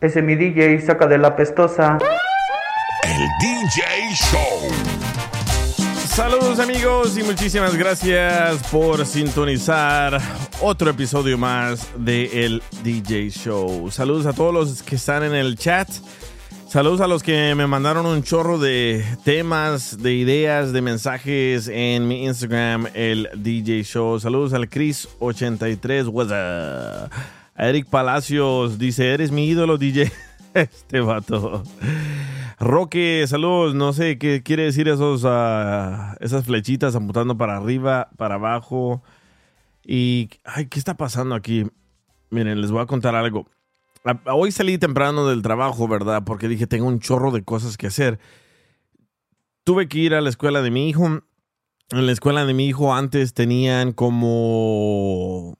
[0.00, 1.98] Ese mi DJ saca de la pestosa.
[3.04, 4.68] El DJ Show.
[6.08, 10.20] Saludos amigos y muchísimas gracias por sintonizar
[10.60, 13.90] otro episodio más de El DJ Show.
[13.90, 15.88] Saludos a todos los que están en el chat.
[16.68, 22.08] Saludos a los que me mandaron un chorro de temas, de ideas, de mensajes en
[22.08, 24.18] mi Instagram, el DJ Show.
[24.18, 26.08] Saludos al Chris83.
[26.08, 27.43] What's up?
[27.56, 30.10] Eric Palacios dice, eres mi ídolo, DJ.
[30.54, 31.64] Este vato.
[32.60, 33.74] Roque, saludos.
[33.74, 39.02] No sé qué quiere decir esos, ah, esas flechitas apuntando para arriba, para abajo.
[39.84, 41.66] Y, ay, ¿qué está pasando aquí?
[42.30, 43.48] Miren, les voy a contar algo.
[44.26, 46.22] Hoy salí temprano del trabajo, ¿verdad?
[46.24, 48.20] Porque dije, tengo un chorro de cosas que hacer.
[49.64, 51.06] Tuve que ir a la escuela de mi hijo.
[51.06, 55.56] En la escuela de mi hijo antes tenían como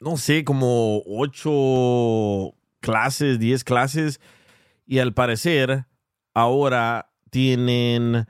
[0.00, 4.20] no sé, como ocho clases, diez clases,
[4.86, 5.86] y al parecer
[6.34, 8.26] ahora tienen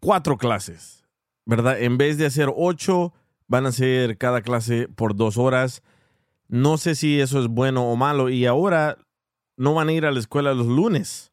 [0.00, 1.04] cuatro clases,
[1.44, 1.80] ¿verdad?
[1.80, 3.12] En vez de hacer ocho,
[3.46, 5.82] van a hacer cada clase por dos horas.
[6.48, 8.96] No sé si eso es bueno o malo, y ahora
[9.56, 11.32] no van a ir a la escuela los lunes.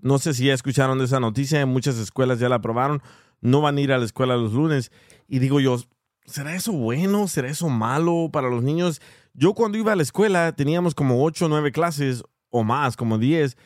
[0.00, 3.02] No sé si ya escucharon de esa noticia, muchas escuelas ya la aprobaron,
[3.40, 4.90] no van a ir a la escuela los lunes.
[5.28, 5.78] Y digo yo,
[6.24, 7.28] ¿será eso bueno?
[7.28, 9.00] ¿Será eso malo para los niños?
[9.34, 13.18] Yo cuando iba a la escuela teníamos como 8 o 9 clases o más, como
[13.18, 13.56] 10.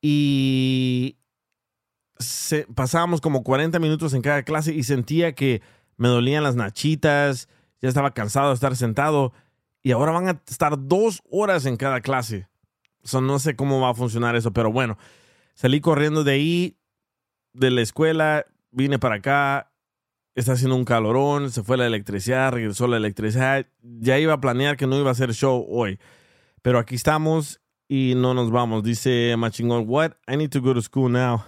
[0.00, 1.16] Y
[2.74, 5.62] pasábamos como 40 minutos en cada clase y sentía que
[5.96, 7.48] me dolían las nachitas,
[7.80, 9.32] ya estaba cansado de estar sentado.
[9.82, 12.48] Y ahora van a estar dos horas en cada clase.
[13.12, 14.98] no sé cómo va a funcionar eso, pero bueno,
[15.54, 16.76] salí corriendo de ahí,
[17.52, 19.71] de la escuela, vine para acá
[20.34, 23.66] está haciendo un calorón, se fue la electricidad, regresó la electricidad.
[23.82, 25.98] Ya iba a planear que no iba a hacer show hoy.
[26.62, 28.82] Pero aquí estamos y no nos vamos.
[28.82, 30.12] Dice Machingón, what?
[30.26, 31.44] I need to go to school now.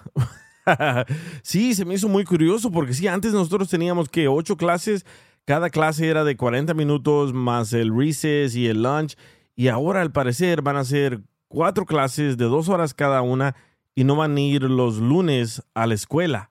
[1.42, 5.06] sí, se me hizo muy curioso porque sí, antes nosotros teníamos que ocho clases,
[5.44, 9.16] cada clase era de 40 minutos más el recess y el lunch.
[9.56, 13.54] Y ahora al parecer van a ser cuatro clases de dos horas cada una
[13.94, 16.50] y no van a ir los lunes a la escuela.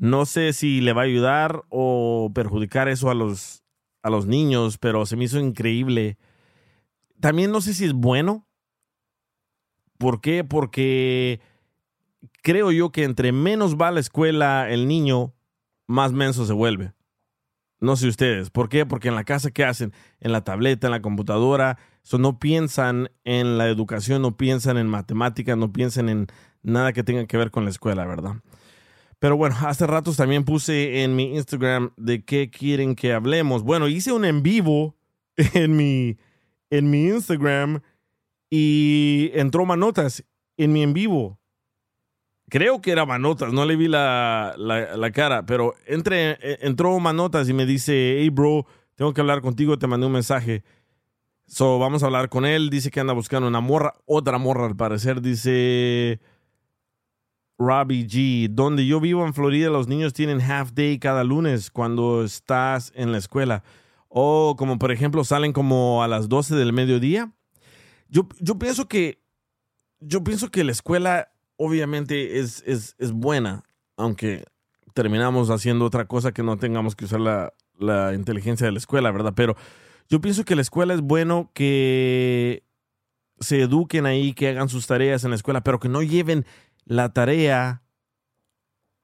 [0.00, 3.64] No sé si le va a ayudar o perjudicar eso a los,
[4.02, 6.18] a los niños, pero se me hizo increíble.
[7.20, 8.46] También no sé si es bueno.
[9.98, 10.44] ¿Por qué?
[10.44, 11.40] Porque
[12.42, 15.34] creo yo que entre menos va a la escuela el niño,
[15.88, 16.92] más menso se vuelve.
[17.80, 18.50] No sé ustedes.
[18.50, 18.86] ¿Por qué?
[18.86, 19.92] Porque en la casa, ¿qué hacen?
[20.20, 21.78] En la tableta, en la computadora.
[22.16, 26.26] no piensan en la educación, no piensan en matemáticas, no piensan en
[26.62, 28.36] nada que tenga que ver con la escuela, ¿verdad?
[29.18, 33.62] Pero bueno, hace ratos también puse en mi Instagram de qué quieren que hablemos.
[33.62, 34.96] Bueno, hice un en vivo
[35.54, 36.16] en mi,
[36.70, 37.80] en mi Instagram
[38.50, 40.24] y entró Manotas
[40.56, 41.38] en mi en vivo.
[42.50, 47.52] Creo que era Manotas, no le vi la, la, cara, pero entre, entró Manotas y
[47.52, 50.64] me dice, hey bro, tengo que hablar contigo, te mandé un mensaje.
[51.46, 52.68] So, vamos a hablar con él.
[52.68, 55.22] Dice que anda buscando una morra, otra morra al parecer.
[55.22, 56.20] Dice,
[57.58, 58.48] Robbie G.
[58.50, 63.12] Donde yo vivo en Florida, los niños tienen half day cada lunes cuando estás en
[63.12, 63.62] la escuela.
[64.08, 67.32] O como por ejemplo salen como a las 12 del mediodía.
[68.08, 69.20] Yo, yo pienso que
[70.00, 73.64] yo pienso que la escuela obviamente es, es, es, buena,
[73.96, 74.44] aunque
[74.94, 79.10] terminamos haciendo otra cosa que no tengamos que usar la, la inteligencia de la escuela,
[79.10, 79.32] ¿verdad?
[79.34, 79.56] Pero
[80.08, 82.62] yo pienso que la escuela es bueno que
[83.40, 86.46] se eduquen ahí, que hagan sus tareas en la escuela, pero que no lleven
[86.88, 87.82] la tarea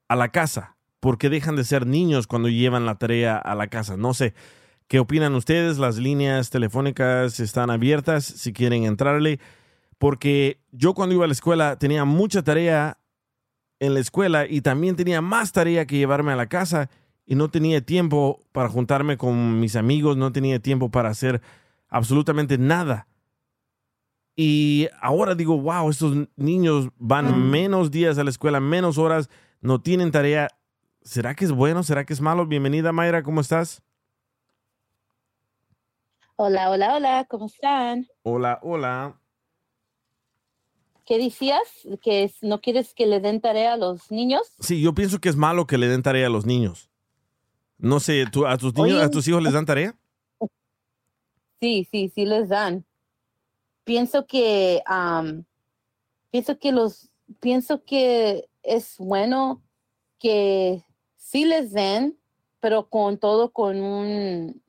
[0.09, 0.73] a la casa.
[1.01, 3.99] porque dejan de ser niños cuando llevan la tarea a la casa?
[3.99, 4.33] No sé.
[4.89, 5.77] ¿Qué opinan ustedes?
[5.77, 9.39] Las líneas telefónicas están abiertas si quieren entrarle.
[9.99, 12.97] Porque yo cuando iba a la escuela tenía mucha tarea
[13.81, 16.89] en la escuela y también tenía más tarea que llevarme a la casa
[17.27, 21.43] y no tenía tiempo para juntarme con mis amigos, no tenía tiempo para hacer
[21.91, 23.09] absolutamente nada.
[24.37, 29.81] Y ahora digo, wow, estos niños van menos días a la escuela, menos horas, no
[29.81, 30.49] tienen tarea.
[31.03, 31.83] ¿Será que es bueno?
[31.83, 32.47] ¿Será que es malo?
[32.47, 33.83] Bienvenida, Mayra, ¿cómo estás?
[36.37, 38.09] Hola, hola, hola, ¿cómo están?
[38.23, 39.21] Hola, hola.
[41.07, 41.61] ¿Qué decías?
[42.03, 44.55] ¿Que no quieres que le den tarea a los niños?
[44.59, 46.91] Sí, yo pienso que es malo que le den tarea a los niños.
[47.79, 49.05] No sé, ¿tú, ¿a tus niños, Oye.
[49.05, 49.95] a tus hijos les dan tarea?
[51.61, 52.85] Sí, sí, sí les dan.
[53.85, 55.45] Pienso que, am,
[56.31, 57.11] pienso que los,
[57.41, 59.63] pienso que es bueno
[60.19, 60.85] que
[61.17, 62.19] sí les den,
[62.61, 64.63] pero con todo con un,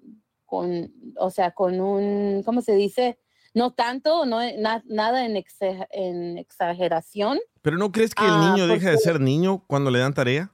[0.45, 3.17] con, o sea, con un, ¿cómo se dice?
[3.53, 7.39] No tanto, no na- nada en, exa- en exageración.
[7.62, 10.51] ¿Pero no crees que el Ah, niño deja de ser niño cuando le dan tarea?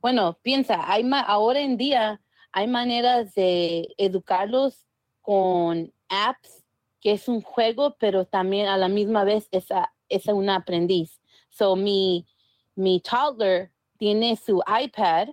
[0.00, 2.20] Bueno, piensa, hay ma- ahora en día
[2.52, 4.86] hay maneras de educarlos
[5.20, 6.64] con apps,
[7.00, 11.20] que es un juego, pero también a la misma vez es, a- es un aprendiz.
[11.50, 12.26] So, mi,
[12.74, 15.28] mi toddler tiene su iPad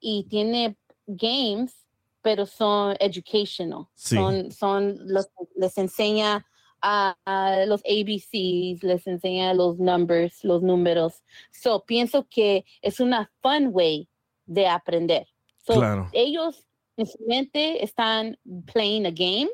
[0.00, 0.76] y tiene
[1.06, 1.86] games,
[2.22, 3.86] pero son educational.
[3.94, 4.14] Sí.
[4.16, 6.46] Son, son los, les enseña
[6.80, 11.22] a, a los ABCs, les enseña los numbers, los números.
[11.50, 14.08] So, pienso que es una fun way
[14.46, 15.26] de aprender.
[15.66, 16.08] So, Claro.
[16.12, 16.64] Ellos
[16.96, 18.38] en su mente están
[18.72, 19.48] playing a game,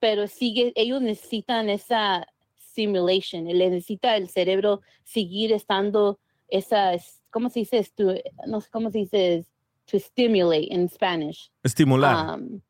[0.00, 2.26] pero sigue, ellos necesitan esa
[2.56, 6.18] simulation, le necesita el cerebro seguir estando
[6.48, 7.78] esa, es- ¿cómo se dice?
[7.78, 9.44] Estu- no sé cómo se dice,
[9.84, 11.50] to stimulate en Spanish.
[11.62, 12.38] Estimular.
[12.40, 12.60] Um,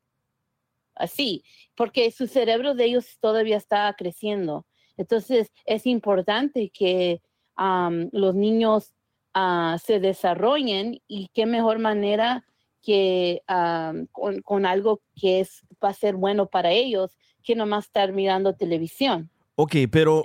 [0.95, 1.43] así,
[1.75, 4.65] porque su cerebro de ellos todavía está creciendo.
[4.97, 7.21] Entonces, es importante que
[7.57, 8.93] um, los niños
[9.33, 12.45] ah, se desarrollen y qué mejor manera
[12.81, 17.85] que um, con, con algo que es, va a ser bueno para ellos que nomás
[17.85, 19.29] estar mirando televisión.
[19.55, 20.23] ok, pero.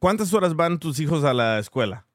[0.00, 2.06] ¿cuántas horas van tus hijos a la escuela?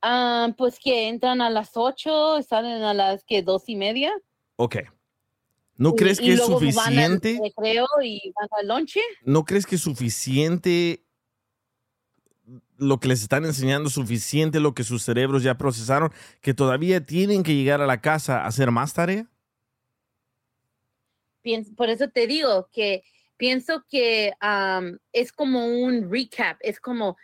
[0.00, 4.12] Ah, pues que entran a las 8 y salen a las que dos y media.
[4.56, 4.76] Ok.
[5.76, 7.40] ¿No crees y que es luego van al suficiente?
[7.42, 9.00] recreo y van al lonche.
[9.24, 11.01] ¿No crees que es suficiente
[12.76, 17.42] lo que les están enseñando, suficiente lo que sus cerebros ya procesaron, que todavía tienen
[17.42, 19.26] que llegar a la casa a hacer más tarea?
[21.76, 23.02] Por eso te digo que
[23.36, 24.32] pienso que
[25.12, 27.16] es como un recap, es como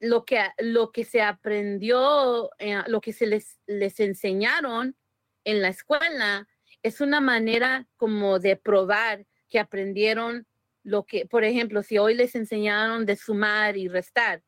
[0.00, 4.96] lo que, lo que se aprendió, eh, lo que se les, les enseñaron
[5.44, 6.48] en la escuela,
[6.82, 10.46] es una manera como de probar que aprendieron
[10.82, 14.42] lo que, por ejemplo, si hoy les enseñaron de sumar y restar,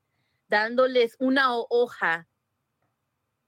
[0.53, 2.29] dándoles una ho- hoja,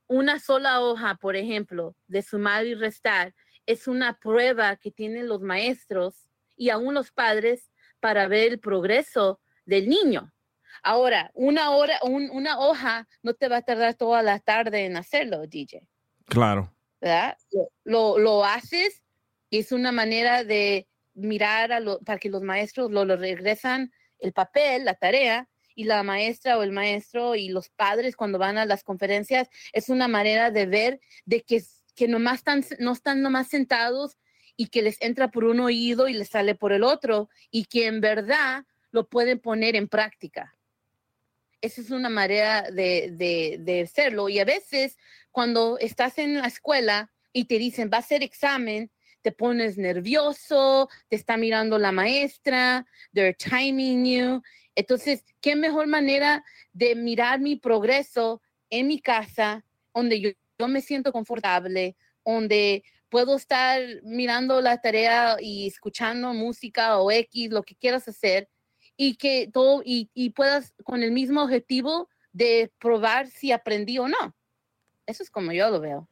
[0.06, 3.34] una sola hoja, por ejemplo, de sumar y restar,
[3.66, 7.70] es una prueba que tienen los maestros y aún los padres
[8.00, 10.32] para ver el progreso del niño.
[10.82, 14.96] Ahora, una hora, un- una hoja no te va a tardar toda la tarde en
[14.96, 15.86] hacerlo, DJ.
[16.24, 16.70] Claro.
[17.02, 17.36] ¿verdad?
[17.52, 19.02] Lo, lo, lo haces
[19.50, 23.92] y es una manera de mirar a lo, para que los maestros lo, lo regresan
[24.18, 28.58] el papel, la tarea, y la maestra o el maestro y los padres cuando van
[28.58, 31.62] a las conferencias, es una manera de ver de que,
[31.94, 34.16] que nomás están, no están nomás sentados
[34.56, 37.86] y que les entra por un oído y les sale por el otro, y que
[37.86, 40.56] en verdad lo pueden poner en práctica.
[41.60, 44.28] Esa es una manera de, de, de hacerlo.
[44.28, 44.96] Y a veces
[45.32, 50.88] cuando estás en la escuela y te dicen, va a ser examen, te pones nervioso,
[51.08, 54.42] te está mirando la maestra, they're timing you.
[54.74, 59.64] Entonces, ¿qué mejor manera de mirar mi progreso en mi casa,
[59.94, 67.10] donde yo, me siento confortable, donde puedo estar mirando la tarea y escuchando música o
[67.10, 68.48] X, lo que quieras hacer,
[68.96, 74.08] y que todo, y, y puedas con el mismo objetivo de probar si aprendí o
[74.08, 74.34] no.
[75.06, 76.08] Eso es como yo lo veo.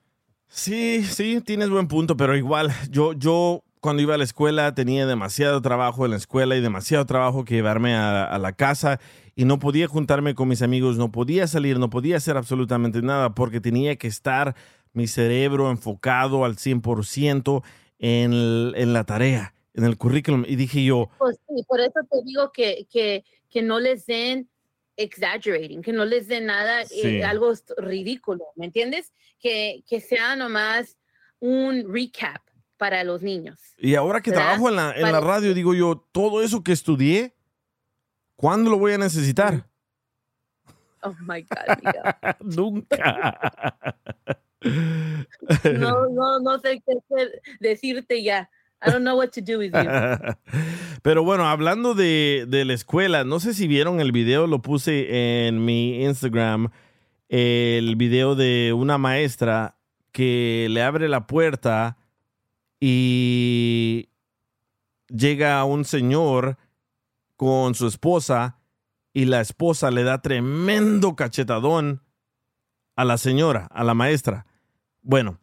[0.48, 5.06] Sí, sí, tienes buen punto, pero igual, yo, yo cuando iba a la escuela tenía
[5.06, 9.00] demasiado trabajo en la escuela y demasiado trabajo que llevarme a, a la casa
[9.34, 13.34] y no podía juntarme con mis amigos, no podía salir, no podía hacer absolutamente nada
[13.34, 14.54] porque tenía que estar
[14.92, 17.62] mi cerebro enfocado al 100%
[17.98, 20.44] en, el- en la tarea, en el currículum.
[20.46, 24.48] Y dije yo, Pues sí, por eso te digo que, que, que no les den
[24.96, 27.22] exaggerating, que no les den nada, eh, Sí.
[27.22, 29.12] algo ridículo, ¿me entiendes?
[29.40, 30.98] Que, que sea nomás
[31.40, 32.42] un recap
[32.82, 33.60] para los niños.
[33.78, 34.46] Y ahora que ¿Verdad?
[34.46, 37.32] trabajo en la, en la radio, digo yo, todo eso que estudié,
[38.34, 39.68] ¿cuándo lo voy a necesitar?
[41.04, 42.34] Oh my God.
[42.40, 43.98] Nunca.
[45.64, 48.48] No, no, no sé qué qué decirte ya.
[48.86, 49.82] I don't know what to do with you.
[51.02, 55.48] Pero bueno, hablando de, de la escuela, no sé si vieron el video, lo puse
[55.48, 56.70] en mi Instagram,
[57.28, 59.76] el video de una maestra
[60.12, 61.96] que le abre la puerta
[62.84, 64.08] y
[65.06, 66.58] llega un señor
[67.36, 68.58] con su esposa
[69.12, 72.02] y la esposa le da tremendo cachetadón
[72.96, 74.46] a la señora, a la maestra.
[75.00, 75.38] Bueno,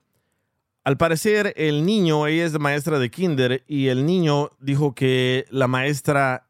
[0.83, 5.69] al parecer el niño, ella es maestra de kinder y el niño dijo que la
[5.69, 6.49] maestra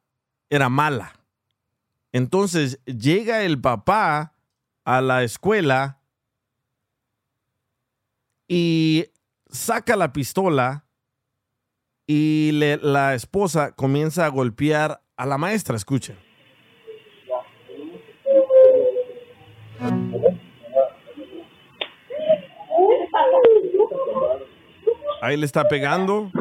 [0.49, 1.13] era mala.
[2.11, 4.33] Entonces llega el papá
[4.85, 5.99] a la escuela
[8.47, 9.05] y
[9.49, 10.85] saca la pistola
[12.07, 15.75] y le- la esposa comienza a golpear a la maestra.
[15.75, 16.17] Escuchen.
[25.21, 26.31] Ahí le está pegando.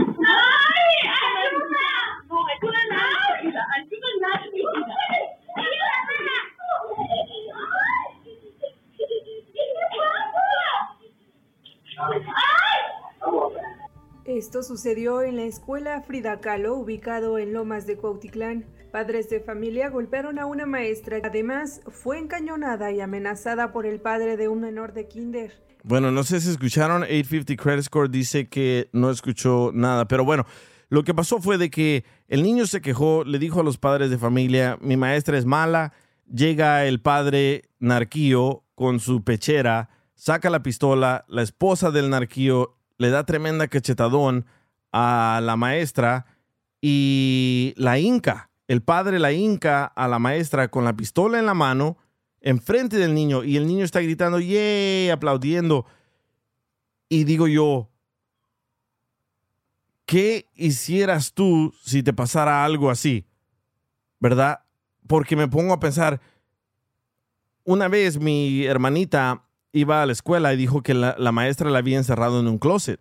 [14.38, 18.66] Esto sucedió en la escuela Frida Kahlo, ubicado en Lomas de Cuautitlán.
[18.92, 21.18] Padres de familia golpearon a una maestra.
[21.24, 25.60] Además, fue encañonada y amenazada por el padre de un menor de kinder.
[25.82, 30.46] Bueno, no sé si escucharon, 850 Credit Score dice que no escuchó nada, pero bueno,
[30.88, 34.08] lo que pasó fue de que el niño se quejó, le dijo a los padres
[34.08, 35.92] de familia, mi maestra es mala,
[36.32, 43.10] llega el padre narquío con su pechera, saca la pistola, la esposa del narquío le
[43.10, 44.44] da tremenda cachetadón
[44.92, 46.26] a la maestra
[46.80, 51.54] y la inca, el padre la inca a la maestra con la pistola en la
[51.54, 51.96] mano,
[52.40, 55.10] enfrente del niño y el niño está gritando, ¡yay!
[55.10, 55.86] aplaudiendo.
[57.08, 57.88] Y digo yo,
[60.04, 63.26] ¿qué hicieras tú si te pasara algo así?
[64.20, 64.60] ¿Verdad?
[65.06, 66.20] Porque me pongo a pensar,
[67.64, 71.98] una vez mi hermanita iba a la escuela y dijo que la, maestra la había
[71.98, 73.00] encerrado en un closet.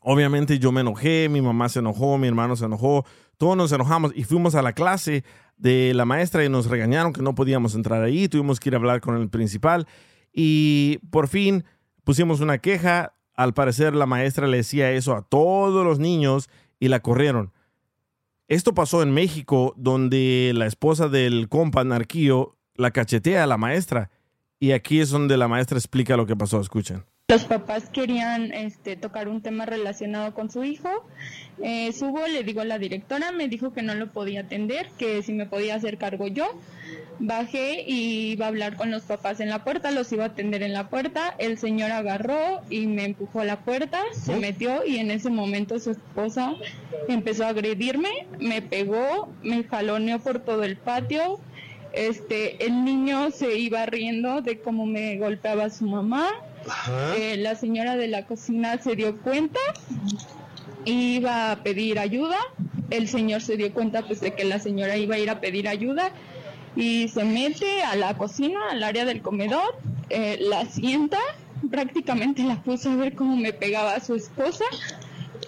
[0.00, 3.04] Obviamente yo me enojé, mi mamá se enojó, mi hermano se enojó,
[3.36, 5.24] todos nos enojamos y fuimos a la clase
[5.56, 8.78] de la maestra y nos regañaron que no podíamos entrar ahí, tuvimos que ir a
[8.78, 9.86] hablar con el principal
[10.32, 11.64] y por fin
[12.04, 16.88] pusimos una queja, al parecer la maestra le decía eso a todos los niños y
[16.88, 17.52] la corrieron.
[18.48, 24.10] Esto pasó en México donde la esposa del compa Narquío la cachetea a la maestra
[24.60, 27.02] y aquí es donde la maestra explica lo que pasó, escuchen.
[27.28, 30.90] Los papás querían este, tocar un tema relacionado con su hijo.
[31.62, 35.22] Eh, subo, le digo a la directora, me dijo que no lo podía atender, que
[35.22, 36.50] si me podía hacer cargo yo.
[37.20, 40.62] Bajé y iba a hablar con los papás en la puerta, los iba a atender
[40.62, 41.34] en la puerta.
[41.38, 45.78] El señor agarró y me empujó a la puerta, se metió y en ese momento
[45.78, 46.54] su esposa
[47.08, 51.38] empezó a agredirme, me pegó, me jaloneó por todo el patio.
[51.92, 56.28] Este, el niño se iba riendo de cómo me golpeaba su mamá.
[57.16, 59.60] Eh, la señora de la cocina se dio cuenta,
[60.84, 62.38] iba a pedir ayuda.
[62.90, 65.68] El señor se dio cuenta pues de que la señora iba a ir a pedir
[65.68, 66.12] ayuda
[66.76, 69.76] y se mete a la cocina, al área del comedor,
[70.08, 71.18] eh, la sienta,
[71.70, 74.64] prácticamente la puso a ver cómo me pegaba a su esposa.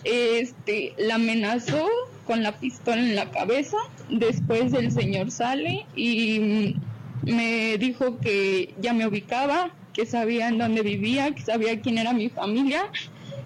[0.05, 1.87] Este, la amenazó
[2.27, 3.77] con la pistola en la cabeza.
[4.09, 6.77] Después el señor sale y
[7.23, 12.13] me dijo que ya me ubicaba, que sabía en dónde vivía, que sabía quién era
[12.13, 12.91] mi familia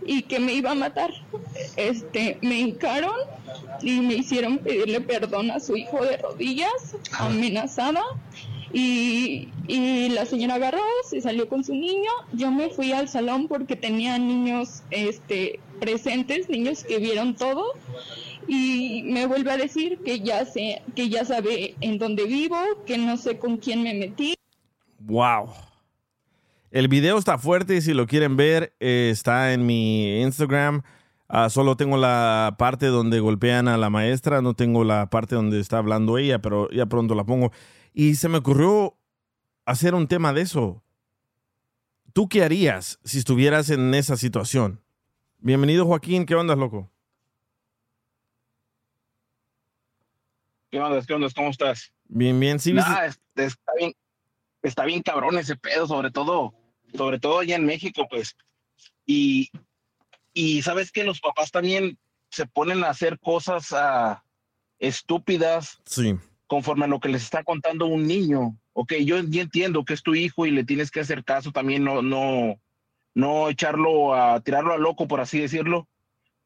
[0.07, 1.11] y que me iba a matar.
[1.77, 3.17] Este, me hincaron
[3.83, 8.03] y me hicieron pedirle perdón a su hijo de rodillas, amenazada.
[8.73, 12.11] Y, y la señora agarró, se salió con su niño.
[12.33, 17.65] Yo me fui al salón porque tenía niños este, presentes, niños que vieron todo.
[18.49, 22.99] Y me vuelve a decir que ya sé, que ya sabe en dónde vivo, que
[22.99, 24.35] no sé con quién me metí.
[25.01, 25.51] Wow.
[26.71, 30.83] El video está fuerte y si lo quieren ver, eh, está en mi Instagram.
[31.29, 35.59] Ah, solo tengo la parte donde golpean a la maestra, no tengo la parte donde
[35.59, 37.51] está hablando ella, pero ya pronto la pongo.
[37.93, 38.97] Y se me ocurrió
[39.65, 40.83] hacer un tema de eso.
[42.13, 44.81] ¿Tú qué harías si estuvieras en esa situación?
[45.39, 46.91] Bienvenido Joaquín, ¿qué onda, loco?
[50.77, 51.01] ¿Qué onda?
[51.07, 51.29] ¿Qué onda?
[51.35, 51.91] ¿Cómo estás?
[52.05, 52.75] Bien, bien, sí.
[52.75, 53.95] Nah, es- está bien,
[54.63, 56.53] está bien cabrón ese pedo, sobre todo,
[56.95, 58.37] sobre todo allá en México, pues.
[59.07, 59.49] Y,
[60.35, 61.97] Y sabes que los papás también
[62.29, 64.23] se ponen a hacer cosas ah,
[64.79, 66.15] estúpidas Sí.
[66.47, 68.55] conforme a lo que les está contando un niño.
[68.75, 71.85] Ok, yo, yo entiendo que es tu hijo y le tienes que hacer caso también,
[71.85, 72.61] no, no,
[73.15, 75.89] no echarlo a tirarlo a loco, por así decirlo,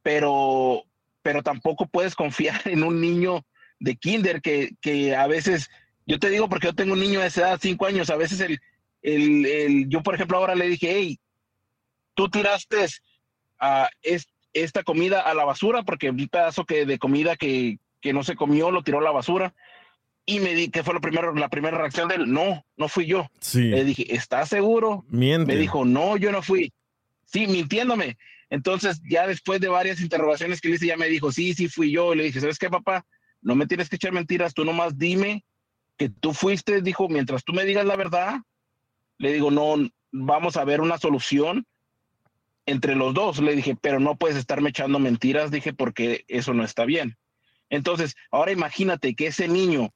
[0.04, 0.84] pero,
[1.22, 3.44] pero tampoco puedes confiar en un niño
[3.80, 5.68] de kinder que, que a veces,
[6.06, 8.40] yo te digo porque yo tengo un niño de esa edad, cinco años, a veces
[8.40, 8.60] el,
[9.02, 11.18] el, el- yo por ejemplo ahora le dije, hey,
[12.14, 12.86] tú tiraste
[13.58, 13.88] a
[14.52, 18.36] esta comida a la basura porque un pedazo que, de comida que, que no se
[18.36, 19.54] comió lo tiró a la basura
[20.26, 23.06] y me di que fue lo primero, la primera reacción de él, no, no fui
[23.06, 23.28] yo.
[23.40, 23.62] Sí.
[23.64, 25.04] Le dije, ¿estás seguro?
[25.08, 25.52] Miente.
[25.52, 26.72] Me dijo, no, yo no fui.
[27.24, 28.16] Sí, mintiéndome.
[28.48, 31.90] Entonces, ya después de varias interrogaciones que le hice, ya me dijo, sí, sí fui
[31.90, 32.14] yo.
[32.14, 33.04] Le dije, ¿sabes qué, papá?
[33.42, 35.44] No me tienes que echar mentiras, tú nomás dime
[35.96, 36.82] que tú fuiste.
[36.82, 38.40] Dijo, mientras tú me digas la verdad,
[39.18, 39.76] le digo, no,
[40.12, 41.66] vamos a ver una solución
[42.66, 43.38] entre los dos.
[43.40, 47.16] Le dije, pero no puedes estarme echando mentiras, dije, porque eso no está bien.
[47.68, 49.90] Entonces, ahora imagínate que ese niño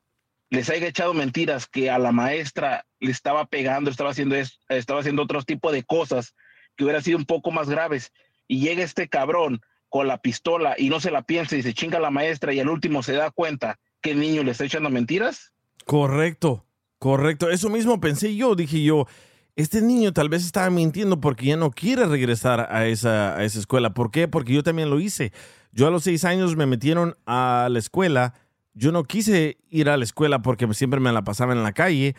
[0.50, 5.00] les haya echado mentiras, que a la maestra le estaba pegando, estaba haciendo, es- estaba
[5.00, 6.34] haciendo otro tipo de cosas
[6.76, 8.12] que hubieran sido un poco más graves.
[8.46, 9.60] Y llega este cabrón
[9.94, 12.68] con la pistola y no se la piensa y se chinga la maestra y al
[12.68, 15.52] último se da cuenta que el niño le está echando mentiras.
[15.84, 16.66] Correcto,
[16.98, 17.48] correcto.
[17.48, 18.56] Eso mismo pensé yo.
[18.56, 19.06] Dije yo,
[19.54, 23.60] este niño tal vez estaba mintiendo porque ya no quiere regresar a esa, a esa
[23.60, 23.94] escuela.
[23.94, 24.26] ¿Por qué?
[24.26, 25.32] Porque yo también lo hice.
[25.70, 28.34] Yo a los seis años me metieron a la escuela.
[28.72, 32.16] Yo no quise ir a la escuela porque siempre me la pasaba en la calle.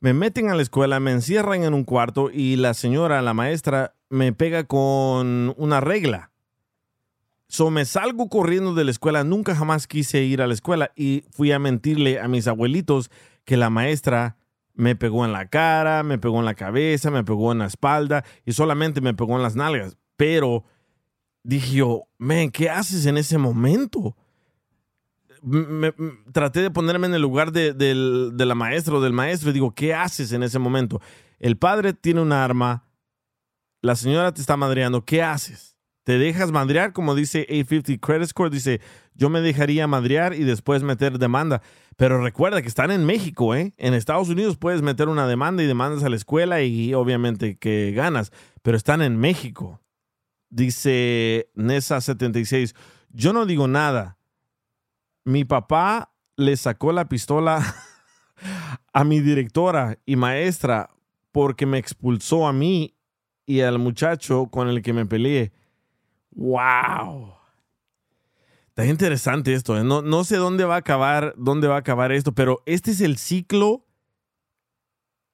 [0.00, 3.92] Me meten a la escuela, me encierran en un cuarto y la señora, la maestra,
[4.08, 6.30] me pega con una regla.
[7.48, 11.24] So me salgo corriendo de la escuela, nunca jamás quise ir a la escuela y
[11.30, 13.10] fui a mentirle a mis abuelitos
[13.44, 14.36] que la maestra
[14.74, 18.22] me pegó en la cara, me pegó en la cabeza, me pegó en la espalda
[18.44, 19.96] y solamente me pegó en las nalgas.
[20.16, 20.64] Pero
[21.42, 24.14] dije yo, men, ¿qué haces en ese momento?
[25.40, 25.94] Me-
[26.32, 29.74] traté de ponerme en el lugar de, de la maestra o del maestro y digo,
[29.74, 31.00] ¿qué haces en ese momento?
[31.38, 32.84] El padre tiene un arma,
[33.80, 35.77] la señora te está madreando, ¿qué haces?
[36.08, 36.94] ¿Te dejas madrear?
[36.94, 38.80] Como dice 850 Credit Score, dice,
[39.12, 41.60] yo me dejaría madrear y después meter demanda.
[41.98, 43.74] Pero recuerda que están en México, ¿eh?
[43.76, 47.92] En Estados Unidos puedes meter una demanda y demandas a la escuela y obviamente que
[47.92, 49.82] ganas, pero están en México.
[50.48, 52.74] Dice Nessa76,
[53.10, 54.16] yo no digo nada.
[55.26, 57.62] Mi papá le sacó la pistola
[58.94, 60.88] a mi directora y maestra
[61.32, 62.96] porque me expulsó a mí
[63.44, 65.52] y al muchacho con el que me peleé.
[66.30, 67.34] ¡Wow!
[68.68, 69.76] Está interesante esto.
[69.76, 69.82] ¿eh?
[69.82, 73.00] No, no sé dónde va a acabar, dónde va a acabar esto, pero este es
[73.00, 73.84] el ciclo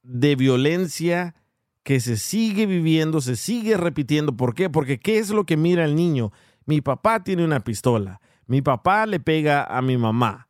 [0.03, 1.35] de violencia
[1.83, 4.37] que se sigue viviendo, se sigue repitiendo.
[4.37, 4.71] ¿Por qué?
[4.71, 6.33] Porque ¿qué es lo que mira el niño?
[6.65, 8.21] Mi papá tiene una pistola.
[8.47, 10.49] Mi papá le pega a mi mamá.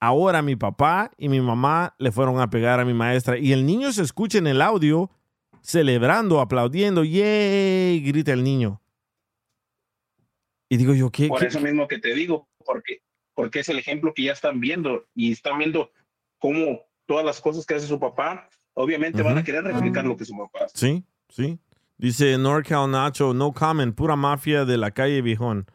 [0.00, 3.38] Ahora mi papá y mi mamá le fueron a pegar a mi maestra.
[3.38, 5.10] Y el niño se escucha en el audio
[5.60, 7.04] celebrando, aplaudiendo.
[7.04, 8.00] ¡Yay!
[8.00, 8.80] Grita el niño.
[10.68, 11.28] Y digo yo, ¿qué?
[11.28, 13.02] Por qué- eso mismo que te digo, porque,
[13.34, 15.90] porque es el ejemplo que ya están viendo y están viendo
[16.38, 20.24] cómo todas las cosas que hace su papá, obviamente van a querer replicar lo que
[20.24, 20.76] su papá hace.
[20.76, 21.58] Sí, sí.
[21.98, 25.66] Dice NorCal Nacho, no comment, pura mafia de la calle viejón.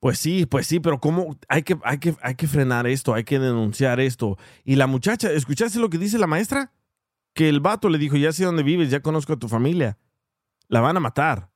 [0.00, 1.36] Pues sí, pues sí, pero ¿cómo?
[1.48, 4.36] Hay que, hay, que, hay que frenar esto, hay que denunciar esto.
[4.64, 6.72] Y la muchacha, ¿escuchaste lo que dice la maestra?
[7.34, 9.98] Que el vato le dijo, ya sé dónde vives, ya conozco a tu familia.
[10.68, 11.50] La van a matar.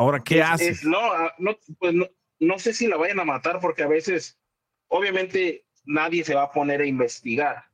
[0.00, 0.98] Ahora, ¿qué es- no,
[1.36, 2.06] no, pues no,
[2.38, 4.40] no sé si la vayan a matar porque a veces,
[4.88, 7.64] obviamente, nadie se va a poner a investigar,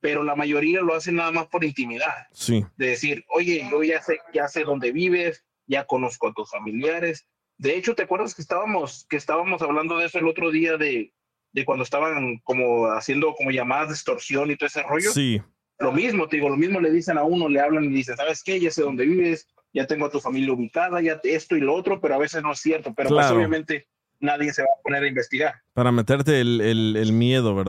[0.00, 4.00] pero la mayoría lo hacen nada más por intimidad, Sí, de decir, oye, yo ya
[4.00, 7.28] sé, ya sé dónde vives, ya conozco a tus familiares.
[7.58, 11.12] De hecho, ¿te acuerdas que estábamos, que estábamos hablando de eso el otro día de,
[11.52, 15.10] de cuando estaban como haciendo como llamadas de extorsión y todo ese rollo?
[15.12, 15.42] sí.
[15.78, 18.42] Lo mismo, te digo, lo mismo le dicen a uno, le hablan y dicen, ¿sabes
[18.42, 18.58] qué?
[18.58, 22.00] Ya sé dónde vives, ya tengo a tu familia ubicada, ya esto y lo otro,
[22.00, 22.94] pero a veces no es cierto.
[22.94, 23.86] Pero pues obviamente
[24.20, 25.54] nadie se va a poner a investigar.
[25.74, 27.68] Para meterte el, el- el miedo, ¿verdad?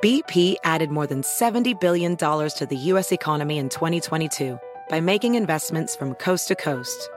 [0.00, 3.12] BP added more than $70 billion to the U.S.
[3.12, 7.10] economy in 2022 by making investments from coast to coast.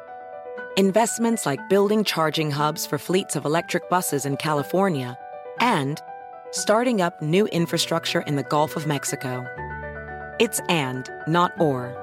[0.76, 5.16] Investments like building charging hubs for fleets of electric buses in California
[5.60, 6.02] and
[6.52, 9.46] starting up new infrastructure in the Gulf of Mexico.
[10.40, 12.03] It's and, not or.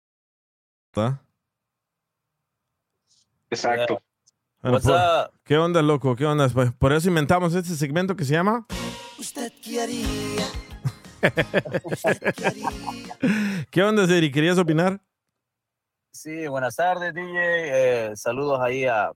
[0.91, 1.23] ¿Está?
[3.49, 4.01] Exacto.
[4.61, 5.31] Bueno, What's por- up?
[5.45, 6.17] ¿Qué onda, loco?
[6.17, 6.49] ¿Qué onda?
[6.49, 8.67] Pues por eso inventamos este segmento que se llama...
[9.17, 10.45] ¿Usted qué haría?
[13.71, 14.29] ¿Qué onda, Seri?
[14.33, 14.99] ¿Querías opinar?
[16.11, 17.37] Sí, buenas tardes, DJ.
[17.37, 19.11] Eh, saludos ahí a,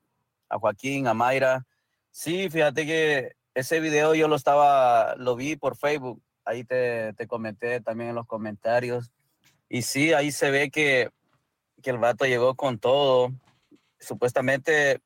[0.48, 1.66] a Joaquín, a Mayra.
[2.10, 6.24] Sí, fíjate que ese video yo lo estaba, lo vi por Facebook.
[6.46, 9.12] Ahí te, te comenté también en los comentarios.
[9.68, 11.10] Y sí, ahí se ve que,
[11.86, 13.32] que el vato llegó con todo.
[14.00, 15.00] Supuestamente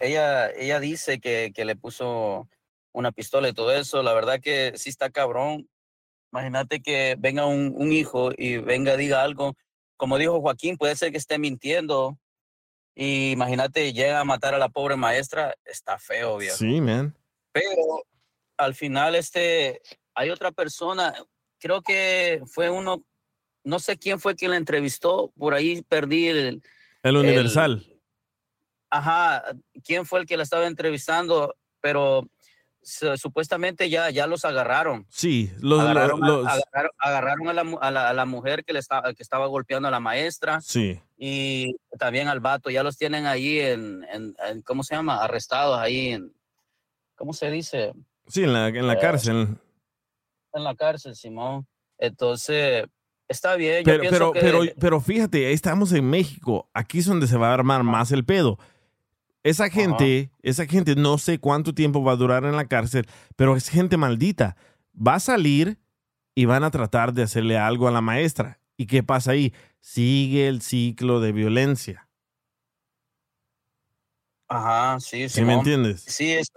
[0.00, 2.48] ella, ella dice que, que le puso
[2.92, 4.02] una pistola y todo eso.
[4.02, 5.68] La verdad que sí está cabrón.
[6.32, 9.54] Imagínate que venga un, un hijo y venga, diga algo
[9.96, 12.18] como dijo Joaquín, puede ser que esté mintiendo.
[12.94, 16.56] Y imagínate, llega a matar a la pobre maestra, está feo, viejo.
[16.56, 17.16] Sí, man.
[17.52, 18.04] Pero
[18.56, 19.80] al final, este,
[20.14, 21.14] hay otra persona,
[21.58, 23.04] creo que fue uno,
[23.64, 26.62] no sé quién fue quien la entrevistó, por ahí perdí el.
[27.02, 27.84] El Universal.
[28.90, 29.42] ajá,
[29.84, 32.28] quién fue el que la estaba entrevistando, pero
[32.82, 35.06] su- supuestamente ya, ya los agarraron.
[35.10, 35.80] Sí, los...
[35.80, 39.22] agarraron, a- agarraron, agarraron a, la, a la- a la mujer que, le estaba, que
[39.22, 41.00] estaba golpeando a la maestra Sí.
[41.16, 42.70] y también al vato.
[42.70, 45.22] Ya los tienen ahí en, en- en- ¿cómo se llama?
[45.24, 46.32] Arrestados ahí en,
[47.16, 47.92] ¿cómo se dice?
[48.28, 49.58] Sí, en la, en la Eh, cárcel.
[50.52, 51.66] En la cárcel, Simón.
[51.98, 52.84] Entonces,
[53.34, 53.84] está bien.
[53.84, 56.68] Yo Pero, pero, que, pero, pero fíjate, estamos en México.
[56.72, 58.58] Aquí es donde se va a armar más el pedo.
[59.42, 63.56] Esa gente, esa gente no sé cuánto tiempo va a durar en la cárcel, pero
[63.56, 64.56] es gente maldita.
[64.96, 65.78] Va a salir
[66.34, 68.58] y van a tratar de hacerle algo a la maestra.
[68.76, 69.52] ¿Y qué pasa ahí?
[69.80, 72.08] Sigue el ciclo de violencia.
[74.48, 75.58] Ajá, sí, ¿Sí me Simón.
[75.58, 76.04] entiendes?
[76.06, 76.52] Sí, eso,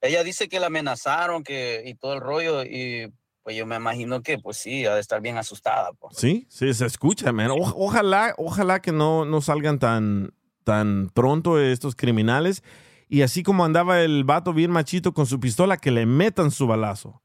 [0.00, 4.22] ella dice que la amenazaron que, y todo el rollo y pues yo me imagino
[4.22, 5.92] que pues sí, ha de estar bien asustada.
[5.98, 6.16] Pues.
[6.16, 7.50] Sí, sí, se escucha, man.
[7.50, 12.62] O- ojalá, ojalá que no, no salgan tan, tan pronto estos criminales.
[13.08, 16.66] Y así como andaba el vato bien machito con su pistola, que le metan su
[16.66, 17.22] balazo.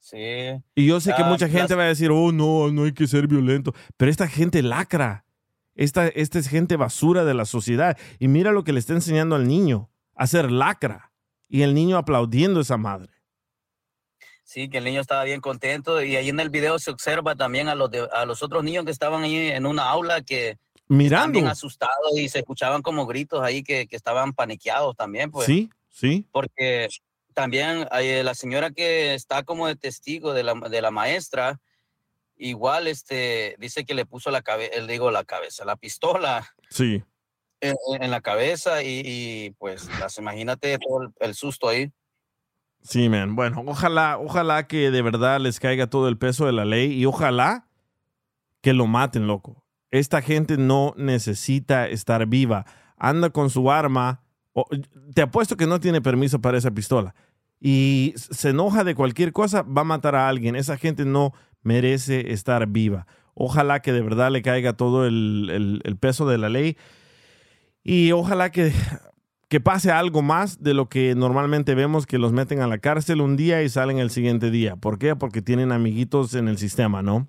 [0.00, 0.16] Sí.
[0.74, 3.06] Y yo sé que Ah, mucha gente va a decir, oh, no, no hay que
[3.06, 3.74] ser violento.
[3.96, 5.24] Pero esta gente lacra.
[5.74, 7.96] Esta, esta es gente basura de la sociedad.
[8.18, 11.12] Y mira lo que le está enseñando al niño, a ser lacra.
[11.48, 13.10] Y el niño aplaudiendo a esa madre.
[14.50, 17.68] Sí, que el niño estaba bien contento y ahí en el video se observa también
[17.68, 20.58] a los, de- a los otros niños que estaban ahí en una aula que estaban
[20.88, 21.32] Mirando.
[21.34, 25.44] bien asustados y se escuchaban como gritos ahí que, que estaban paniqueados también, pues.
[25.44, 26.26] Sí, sí.
[26.32, 26.88] Porque
[27.34, 31.60] también hay, la señora que está como de testigo de la, de la maestra,
[32.38, 37.04] igual este, dice que le puso la cabeza, digo la cabeza, la pistola Sí.
[37.60, 41.92] en, en la cabeza y, y, pues las, imagínate todo el, el susto ahí.
[42.82, 43.36] Sí, man.
[43.36, 47.04] Bueno, ojalá, ojalá que de verdad les caiga todo el peso de la ley y
[47.06, 47.66] ojalá
[48.62, 49.64] que lo maten, loco.
[49.90, 52.64] Esta gente no necesita estar viva.
[52.96, 54.22] Anda con su arma.
[54.54, 54.66] o-
[55.14, 57.14] te apuesto que no tiene permiso para esa pistola.
[57.60, 60.56] Y se enoja de cualquier cosa, va a matar a alguien.
[60.56, 63.06] Esa gente no merece estar viva.
[63.34, 66.76] Ojalá que de verdad le caiga todo el- el peso de la ley.
[67.84, 68.72] Y ojalá que
[69.48, 73.22] que pase algo más de lo que normalmente vemos que los meten a la cárcel
[73.22, 74.76] un día y salen el siguiente día.
[74.76, 75.16] ¿Por qué?
[75.16, 77.28] Porque tienen amiguitos en el sistema, ¿no?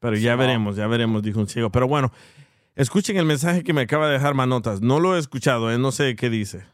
[0.00, 1.70] Pero ya veremos, ya veremos, dijo un ciego.
[1.70, 2.12] Pero bueno,
[2.74, 4.82] escuchen el mensaje que me acaba de dejar Manotas.
[4.82, 5.78] No lo he escuchado, ¿eh?
[5.78, 6.66] no sé qué dice.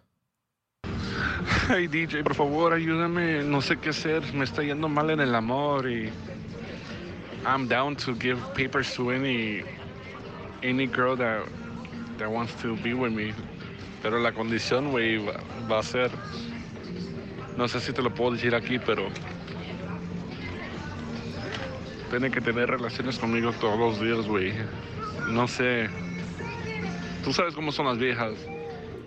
[1.69, 3.45] Ay, DJ, por favor, ayúdame.
[3.45, 4.23] No sé qué hacer.
[4.33, 6.11] Me está yendo mal en el amor y.
[7.47, 9.63] I'm down to give papers to any
[10.63, 11.45] any girl that
[12.19, 13.33] that wants to be with me.
[14.03, 16.11] Pero la condición, güey, va, a ser.
[17.57, 19.09] No sé si te lo puedo decir aquí, pero.
[22.11, 24.53] Tiene que tener relaciones conmigo todos los días, güey.
[25.31, 25.89] No sé.
[27.25, 28.35] Tú sabes cómo son las viejas.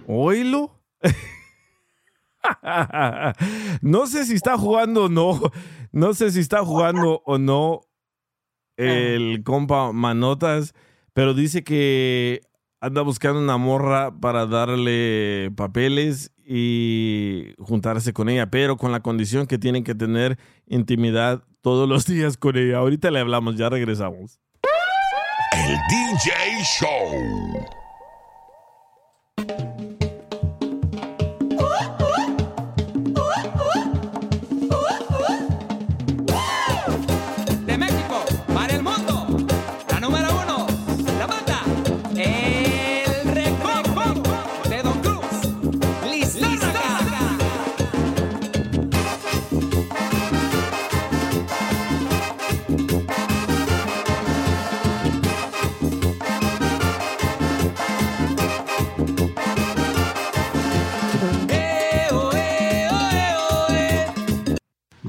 [0.08, 0.78] ¿Oílo?
[3.82, 5.40] no sé si está jugando o no.
[5.92, 7.82] No sé si está jugando o no
[8.78, 10.74] el compa Manotas,
[11.14, 12.42] pero dice que
[12.82, 19.46] anda buscando una morra para darle papeles y juntarse con ella, pero con la condición
[19.46, 22.80] que tienen que tener intimidad todos los días con ella.
[22.80, 24.42] Ahorita le hablamos, ya regresamos.
[25.54, 26.32] El DJ
[26.80, 27.68] Show.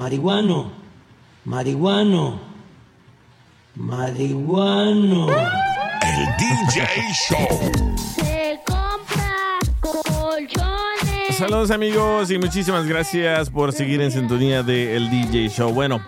[0.03, 0.73] Marihuano,
[1.45, 2.41] marihuano,
[3.77, 5.29] marihuano.
[5.31, 6.89] El DJ
[7.29, 7.73] Show.
[8.17, 11.37] Se compra colchones.
[11.39, 15.73] Saludos amigos y muchísimas gracias por seguir en sintonía de El DJ Show.
[15.73, 16.05] Bueno,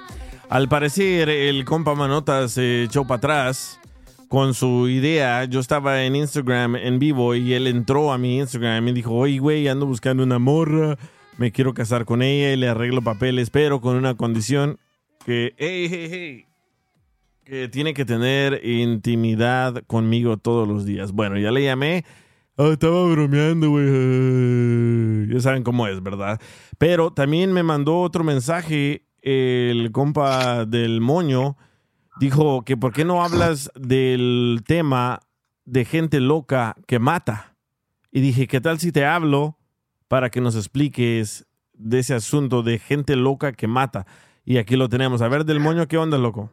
[0.48, 3.78] al parecer el compa Manota se echó para atrás
[4.26, 5.44] con su idea.
[5.44, 9.14] Yo estaba en Instagram en vivo y él entró a mi Instagram y me dijo,
[9.14, 10.98] oye güey, ando buscando una morra,
[11.36, 14.78] me quiero casar con ella y le arreglo papeles, pero con una condición
[15.24, 16.46] que, hey, hey, hey,
[17.44, 21.12] que tiene que tener intimidad conmigo todos los días.
[21.12, 22.04] Bueno, ya le llamé.
[22.56, 25.24] Ah, estaba bromeando, güey.
[25.34, 26.40] Ya saben cómo es, ¿verdad?
[26.78, 31.56] Pero también me mandó otro mensaje el compa del moño.
[32.20, 35.20] Dijo que por qué no hablas del tema
[35.64, 37.56] de gente loca que mata.
[38.12, 39.58] Y dije, ¿qué tal si te hablo
[40.14, 44.06] para que nos expliques de ese asunto de gente loca que mata?
[44.44, 45.22] Y aquí lo tenemos.
[45.22, 46.52] A ver, del moño, ¿qué onda, loco?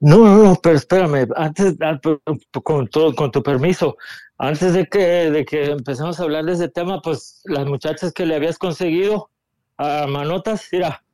[0.00, 2.00] No, no, no, pero espérame, antes, ah,
[2.64, 3.96] con, todo, con tu permiso,
[4.38, 8.26] antes de que, de que empecemos a hablar de ese tema, pues las muchachas que
[8.26, 9.30] le habías conseguido
[9.76, 11.04] a Manotas, mira,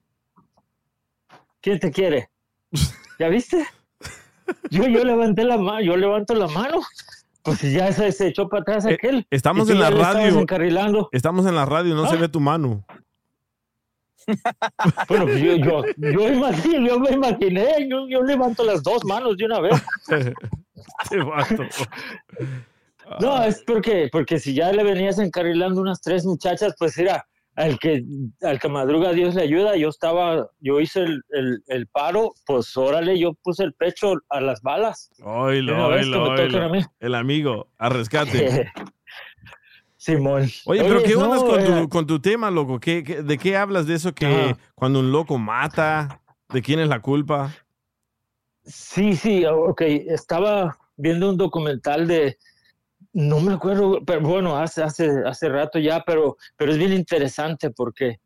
[1.61, 2.31] ¿quién te quiere?
[3.19, 3.67] ¿Ya viste?
[4.71, 6.81] Yo, yo levanté la mano, yo levanto la mano,
[7.43, 9.19] pues si ya se, se echó para atrás aquel.
[9.19, 10.41] Eh, Estamos y tú en la radio.
[10.41, 11.09] encarrilando.
[11.13, 12.21] Estamos en la radio, no se Ah.
[12.21, 12.85] ve tu mano.
[15.09, 19.37] Bueno, pues yo, yo, yo, imagino- yo me imaginé, yo, yo levanto las dos manos
[19.37, 19.83] de una vez.
[23.21, 27.79] No, es porque, porque si ya le venías encarrilando unas tres muchachas, pues era al
[27.79, 28.03] que,
[28.43, 29.77] al que madruga Dios le ayuda.
[29.77, 34.41] Yo estaba, yo hice el, el, el paro, pues órale, yo puse el pecho a
[34.41, 35.11] las balas.
[35.23, 36.35] Oilo, oilo.
[37.01, 38.71] El amigo, a rescate.
[39.97, 40.49] Simón.
[40.65, 42.81] Oye, pero ¿qué no, onda con, eh, tu, con tu tema, loco?
[42.81, 44.59] ¿Qué, qué- de qué hablas de eso que Ajá.
[44.75, 46.21] cuando un loco mata?
[46.49, 47.55] ¿De quién es la culpa?
[48.65, 49.81] Sí, sí, ok.
[49.83, 52.37] Estaba viendo un documental de,
[53.13, 57.71] no me acuerdo, pero bueno, hace, hace, hace rato ya, pero, pero es bien interesante
[57.71, 58.21] porque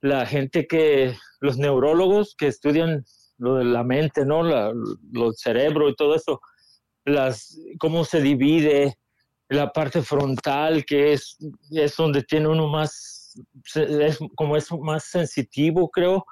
[0.00, 3.04] la gente que, los neurólogos que estudian
[3.38, 4.42] lo de la mente, ¿no?
[4.42, 4.72] La,
[5.12, 6.40] lo cerebro y todo eso,
[7.04, 8.98] las, cómo se divide,
[9.48, 11.38] la parte frontal, que es,
[11.70, 13.34] es donde tiene uno más,
[13.74, 16.24] es, como es más sensitivo, creo.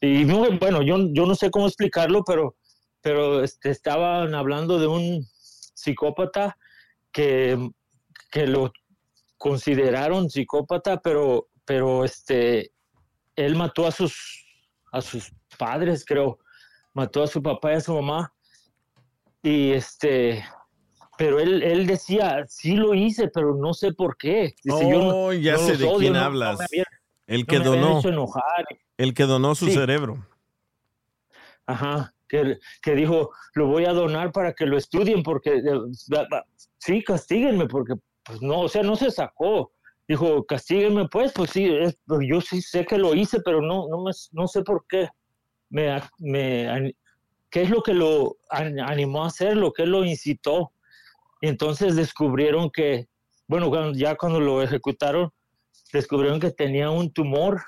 [0.00, 2.56] Y no, bueno, yo, yo no sé cómo explicarlo, pero,
[3.02, 5.26] pero este, estaban hablando de un
[5.74, 6.56] psicópata
[7.16, 7.70] que,
[8.30, 8.70] que lo
[9.38, 12.72] consideraron psicópata, pero, pero este,
[13.36, 14.14] él mató a sus,
[14.92, 16.38] a sus padres, creo,
[16.92, 18.34] mató a su papá y a su mamá.
[19.42, 20.44] Y este,
[21.16, 24.54] pero él, él decía, sí lo hice, pero no sé por qué.
[24.62, 26.58] Dice, yo no- ya no sé de odio, quién no- hablas.
[27.26, 28.02] el que donó.
[28.98, 29.72] El que donó su Sí.
[29.72, 30.26] cerebro.
[31.66, 35.80] Ajá, que, dijo, lo voy a donar para que lo estudien porque, eh,
[36.78, 39.72] sí, castíguenme porque, pues no, o sea, no se sacó.
[40.08, 43.88] Dijo, castíguenme pues, pues sí, es- pues, yo sí sé que lo hice, pero no,
[43.88, 45.08] no, me, no sé por qué.
[45.68, 46.94] Me, me,
[47.50, 49.72] ¿Qué es lo que lo an- animó a hacerlo?
[49.72, 50.72] ¿Qué lo incitó?
[51.40, 53.08] Y entonces descubrieron que,
[53.48, 55.32] bueno, ya cuando lo ejecutaron,
[55.92, 57.62] descubrieron que tenía un tumor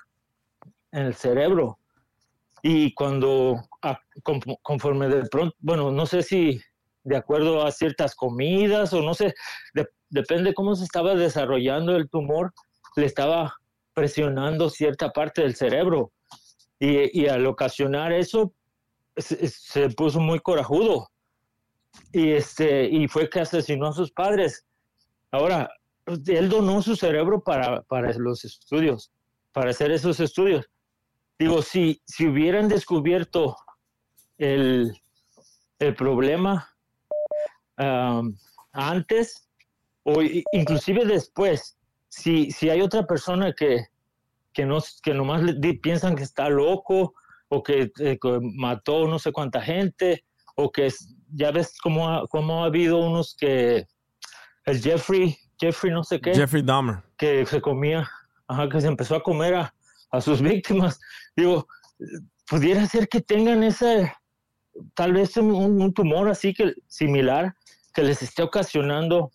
[0.92, 1.78] en el cerebro.
[2.62, 6.60] Y cuando, a- con- conforme de pronto, bueno, no sé si
[7.04, 9.34] de acuerdo a ciertas comidas o no sé,
[9.74, 12.52] de- depende cómo se estaba desarrollando el tumor,
[12.96, 13.54] le estaba
[13.94, 16.12] presionando cierta parte del cerebro.
[16.80, 18.52] Y, al ocasionar eso,
[19.16, 21.08] se, se puso muy corajudo.
[22.12, 24.64] Y, este, y fue que asesinó a sus padres.
[25.32, 25.68] Ahora,
[26.06, 29.10] él donó su cerebro para, para los estudios,
[29.52, 30.66] para hacer esos estudios.
[31.38, 33.56] Digo, si, si hubieran descubierto
[34.38, 34.92] el,
[35.78, 36.68] el problema
[38.72, 39.48] antes
[40.04, 40.22] o
[40.52, 43.86] inclusive después, si, si hay otra persona que,
[44.52, 47.14] que, no, que nomás le di- piensan que está loco
[47.48, 50.24] o que, eh, que mató no sé cuánta gente,
[50.56, 50.92] o que
[51.34, 53.86] ya ves cómo ha, cómo ha habido unos que,
[54.64, 57.02] el Jeffrey, Jeffrey no sé qué, Jeffrey Dahmer.
[57.16, 58.08] que se comía,
[58.48, 59.74] ajá, que se empezó a comer a,
[60.10, 60.98] a sus víctimas.
[61.36, 61.66] Digo,
[62.48, 64.12] pudiera ser que tengan ese,
[64.94, 67.54] tal vez un, un tumor así que similar
[67.94, 69.30] que les esté ocasionando.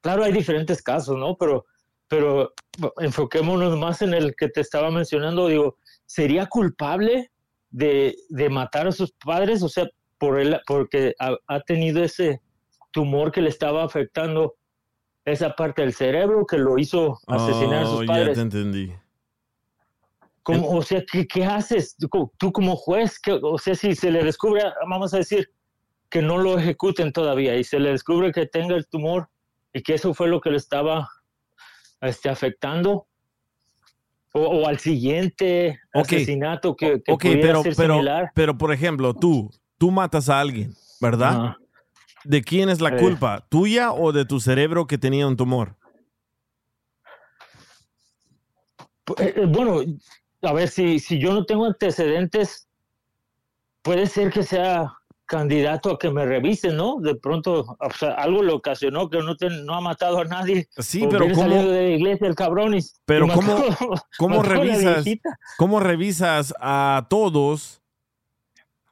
[0.00, 1.36] Claro, hay diferentes casos, ¿no?
[1.36, 1.64] Pero,
[2.08, 2.52] pero
[2.98, 5.48] enfoquémonos más en el que te estaba mencionando.
[5.48, 7.30] Digo, ¿sería culpable
[7.70, 9.62] de, de matar a sus padres?
[9.62, 9.86] O sea,
[10.18, 12.40] por él, porque ha, ha tenido ese
[12.92, 14.54] tumor que le estaba afectando
[15.26, 18.34] esa parte del cerebro que lo hizo asesinar a Oh, sus ya padres.
[18.36, 18.92] te entendí.
[20.46, 23.18] ¿Cómo- o sea, ¿qué, qué haces tú, co- tú como juez?
[23.18, 25.50] ¿Qué- o sea, si se le descubre, vamos a decir,
[26.08, 29.28] que no lo ejecuten todavía y se le descubre que tenga el tumor
[29.72, 31.08] y que eso fue lo que le estaba
[32.00, 33.08] este, afectando,
[34.32, 36.04] o, o al siguiente Ok.
[36.04, 38.30] asesinato que, que Ok, pudiera pero, ser pero, similar.
[38.32, 41.30] pero por ejemplo, tú, tú matas a alguien, ¿verdad?
[41.30, 41.56] Ajá.
[42.22, 42.98] ¿De quién es la Eh.
[43.00, 43.44] culpa?
[43.48, 45.74] ¿Tuya o de tu cerebro que tenía un tumor?
[49.18, 49.80] Eh, eh, bueno,
[50.46, 52.68] a ver, si, si yo no tengo antecedentes,
[53.82, 54.92] puede ser que sea
[55.26, 56.98] candidato a que me revisen, ¿no?
[57.00, 60.68] De pronto, o sea, algo le ocasionó que no, te- no ha matado a nadie.
[60.78, 64.02] Sí, O pero ¿cómo- saliendo de la iglesia el cabrón y- Pero y ¿cómo, mató-
[64.18, 65.04] cómo mató revisas?
[65.58, 67.82] ¿Cómo revisas a todos?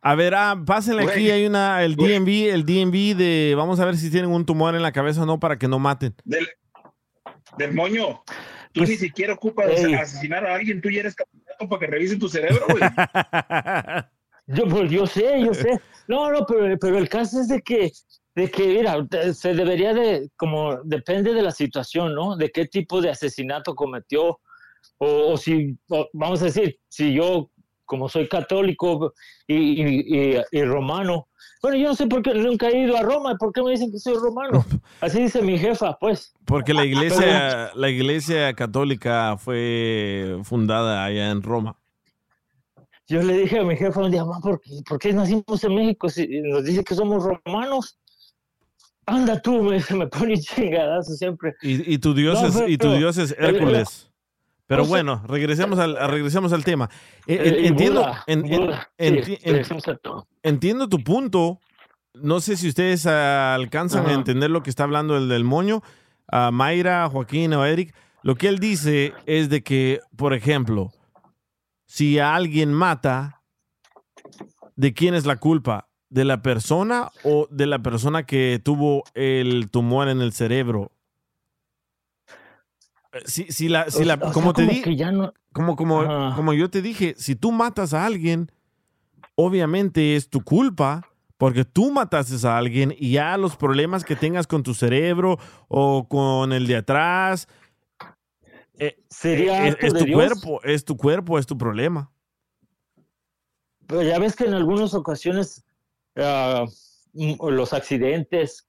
[0.03, 3.97] A ver, ah, pásenle aquí, hay una, el DMV, el DMV de, vamos a ver
[3.97, 6.15] si tienen un tumor en la cabeza o no para que no maten.
[6.25, 6.47] Del,
[7.57, 8.23] del moño.
[8.73, 9.95] Tú Pues, ni siquiera ocupas ey.
[9.95, 11.15] asesinar a alguien, tú ya eres
[11.59, 12.83] para que revisen tu cerebro, güey.
[14.47, 15.81] Yo, pues, yo sé, yo sé.
[16.07, 17.91] No, no, pero, pero el caso es de que,
[18.35, 18.97] de que, mira,
[19.33, 22.37] se debería de, como, depende de la situación, ¿no?
[22.37, 24.39] De qué tipo de asesinato cometió.
[24.99, 27.51] O, o si, o, vamos a decir, si yo,
[27.87, 29.15] como soy católico
[29.47, 31.29] y, y- y- y romano,
[31.65, 33.91] bueno, yo no sé por qué nunca he ido a Roma, ¿por qué me dicen
[33.91, 34.63] que soy romano?
[35.01, 36.35] Así dice mi jefa, pues.
[36.45, 41.79] Porque la iglesia, la iglesia católica fue fundada allá en Roma.
[43.07, 45.75] Yo le dije a mi jefa un día, "Ma, ¿por qué, por qué nacimos en
[45.75, 47.99] México si nos dice que somos romanos?
[49.07, 51.55] Anda tú, me, me pone chingadazo siempre.
[51.63, 54.11] Y, y tu Dios No, es, pero- y tu Dios es Hércules.
[54.67, 56.89] Pero o sea- bueno, regresemos al, regresemos al tema.
[60.43, 61.61] Entiendo, tu punto.
[62.15, 65.83] No sé si ustedes alcanzan a entender lo que está hablando el del moño.
[66.29, 67.95] A Mayra, Joaquín o Eric.
[68.23, 70.93] Lo que él dice es de que, por ejemplo,
[71.87, 73.43] si a alguien mata,
[74.77, 75.89] ¿de quién es la culpa?
[76.09, 80.93] ¿De la persona o de la persona que tuvo el tumor en el cerebro?
[83.15, 85.77] Eh, Si, si la, si O la, sea- o como te como di, no- como,
[85.77, 88.51] como, yo te dije, si tú matas a alguien,
[89.37, 91.07] obviamente es tu culpa,
[91.39, 96.09] porque tú mataste a alguien y ya los problemas que tengas con tu cerebro o
[96.09, 97.49] con el de atrás,
[98.79, 100.17] eh, Sería es, acto es tu Dios.
[100.17, 102.11] cuerpo, es tu cuerpo, es tu problema.
[103.87, 105.65] Pero ya ves que en algunas ocasiones
[106.17, 106.65] ah,
[107.15, 108.67] m- los accidentes,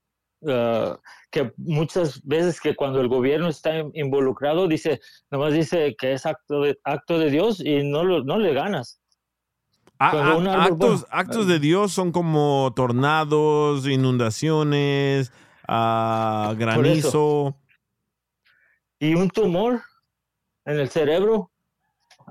[0.47, 0.99] ah,
[1.35, 6.25] que muchas veces que cuando el gobierno está in- involucrado, dice, nomás dice que es
[6.25, 9.01] acto de, acto de Dios y no, lo, no le ganas.
[9.99, 15.33] A- a- actos, actos de Dios son como tornados, inundaciones,
[15.67, 17.57] ah, granizo.
[18.99, 19.81] Y un tumor
[20.63, 21.51] en el cerebro,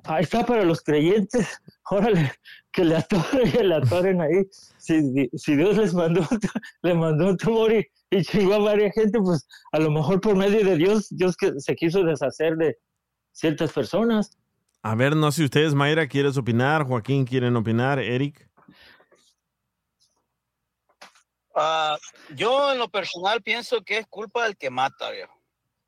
[0.04, 1.60] ahí está para los creyentes.
[1.90, 2.32] Órale,
[2.72, 4.46] que le atoren, que le atoren ahí.
[4.78, 6.22] Si, si Dios les mandó,
[6.82, 7.86] le mandó un tumor y,
[8.18, 11.52] y chingó a varias gente, pues a lo mejor por medio de Dios, Dios que
[11.58, 12.76] se quiso deshacer de
[13.32, 14.36] ciertas personas.
[14.82, 18.48] A ver, no sé si ustedes, Mayra, quieres opinar, Joaquín, quieren opinar, Eric.
[21.54, 21.96] Ah,
[22.34, 25.32] yo en lo personal pienso que es culpa del que mata, viejo.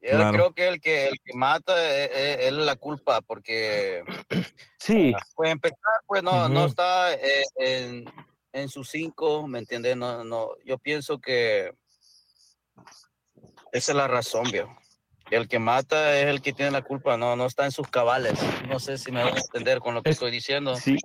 [0.00, 0.32] Yo Claro.
[0.32, 4.04] creo que el que el que mata es, es- es la culpa porque
[4.78, 5.12] Sí.
[5.34, 8.04] pues empezar pues no no está eh, en,
[8.52, 9.96] en sus cinco, ¿me entiendes?
[9.96, 11.72] No no, yo pienso que
[13.72, 14.76] esa es la razón, viejo.
[15.30, 18.34] El que mata es el que tiene la culpa, no no está en sus cabales.
[18.68, 20.76] No sé si me van a entender con lo que estoy diciendo.
[20.76, 20.96] Sí.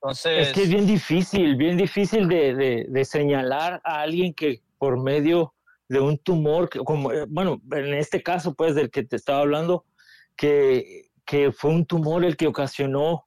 [0.00, 4.62] Entonces, Es que es bien difícil, bien difícil de, de- de señalar a alguien que
[4.78, 5.54] por medio
[5.88, 9.40] de un tumor, que como, eh, bueno, en este caso, pues, del que te estaba
[9.40, 9.84] hablando,
[10.36, 13.26] que, que fue un tumor el que ocasionó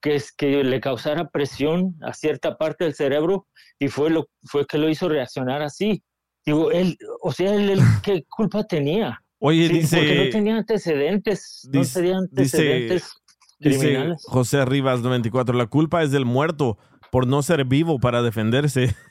[0.00, 3.46] que, es, que le causara presión a cierta parte del cerebro
[3.78, 6.02] y fue, lo, fue que lo hizo reaccionar así.
[6.48, 9.22] Digo, él, o sea, él, él, ¿qué culpa tenía?
[9.38, 13.12] Oye, Sí, dice, Porque no tenía antecedentes, no tenía antecedentes.
[13.58, 14.22] Dice criminales.
[14.24, 16.78] José Rivas 94, la culpa es del muerto
[17.12, 18.96] por no ser vivo para defenderse.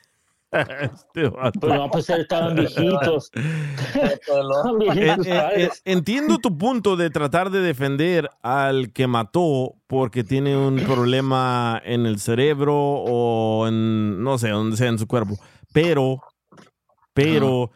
[0.51, 1.59] Este vato.
[1.59, 3.29] Pues no, pues estaban viejitos.
[4.95, 5.81] En- en- padres.
[5.85, 12.05] entiendo tu punto de tratar de defender al que mató porque tiene un problema en
[12.05, 15.37] el cerebro o en, no sé, donde sea en su cuerpo.
[15.73, 16.21] Pero,
[17.25, 17.71] pero,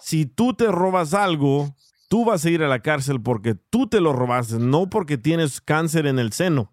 [0.00, 1.74] si tú te robas algo,
[2.08, 5.60] tú vas a ir a la cárcel porque tú te lo robaste, no porque tienes
[5.60, 6.72] cáncer en el seno.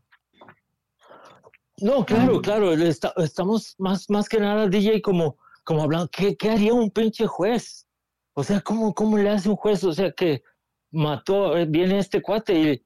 [1.80, 2.72] No, claro, claro.
[2.74, 7.26] esta- estamos más, más que nada, DJ, como, como hablando, ¿qué, qué haría un pinche
[7.26, 7.88] juez?
[8.36, 9.84] O sea, ¿cómo, ¿cómo le hace un juez?
[9.84, 10.43] O sea, que
[10.91, 12.84] mató, eh, viene este cuate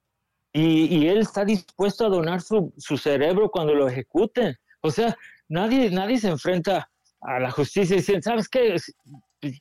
[0.52, 4.56] y, y, y él está dispuesto a donar su, su cerebro cuando lo ejecuten.
[4.80, 5.16] O sea,
[5.48, 6.90] nadie, nadie se enfrenta
[7.20, 8.76] a la justicia y dicen, ¿sabes qué?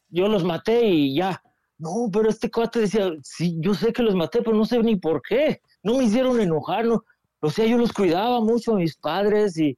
[0.10, 1.42] Yo los maté y ya.
[1.80, 4.96] No, pero este cuate decía, sí, yo sé que los maté, pero no sé ni
[4.96, 5.62] por qué.
[5.84, 7.04] No me hicieron enojar, no.
[7.40, 9.78] O sea, yo los cuidaba mucho a mis padres y...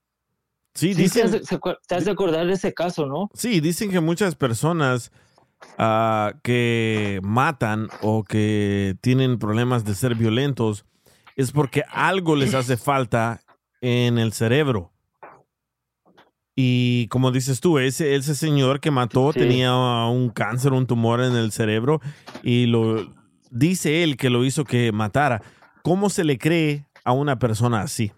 [0.73, 1.41] Sí, te dicen- has de-
[1.87, 3.29] te has de acordar de ese caso, ¿no?
[3.33, 5.11] Sí, dicen que muchas personas
[5.77, 10.85] ah, que matan o que tienen problemas de ser violentos
[11.35, 13.41] es porque algo les hace falta
[13.81, 14.93] en el cerebro.
[16.61, 19.39] Y como dices tú, ese, ese señor que mató Sí.
[19.39, 19.73] tenía
[20.07, 22.01] un cáncer, un tumor en el cerebro
[22.43, 23.13] y lo
[23.49, 25.41] dice él que lo hizo que matara.
[25.83, 28.11] ¿Cómo se le cree a una persona así?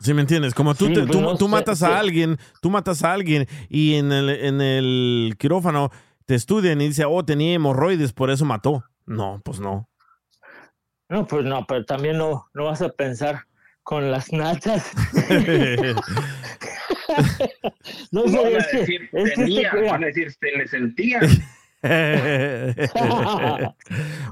[0.00, 0.52] ¿Sí me entiendes?
[0.52, 3.94] Como tú, Sí, te- pues tú, tú matas a alguien, tú matas a alguien y
[3.94, 5.90] en el, en el quirófano
[6.26, 8.84] te estudian y dice, oh, tenía hemorroides, por eso mató.
[9.06, 9.88] No, pues no.
[11.08, 13.46] No, pues no, pero también no, no vas a pensar
[13.82, 14.90] con las nachas.
[18.12, 19.92] no, No van a es que, decir es que tenía, mira.
[19.92, 21.20] van a decir se le sentía.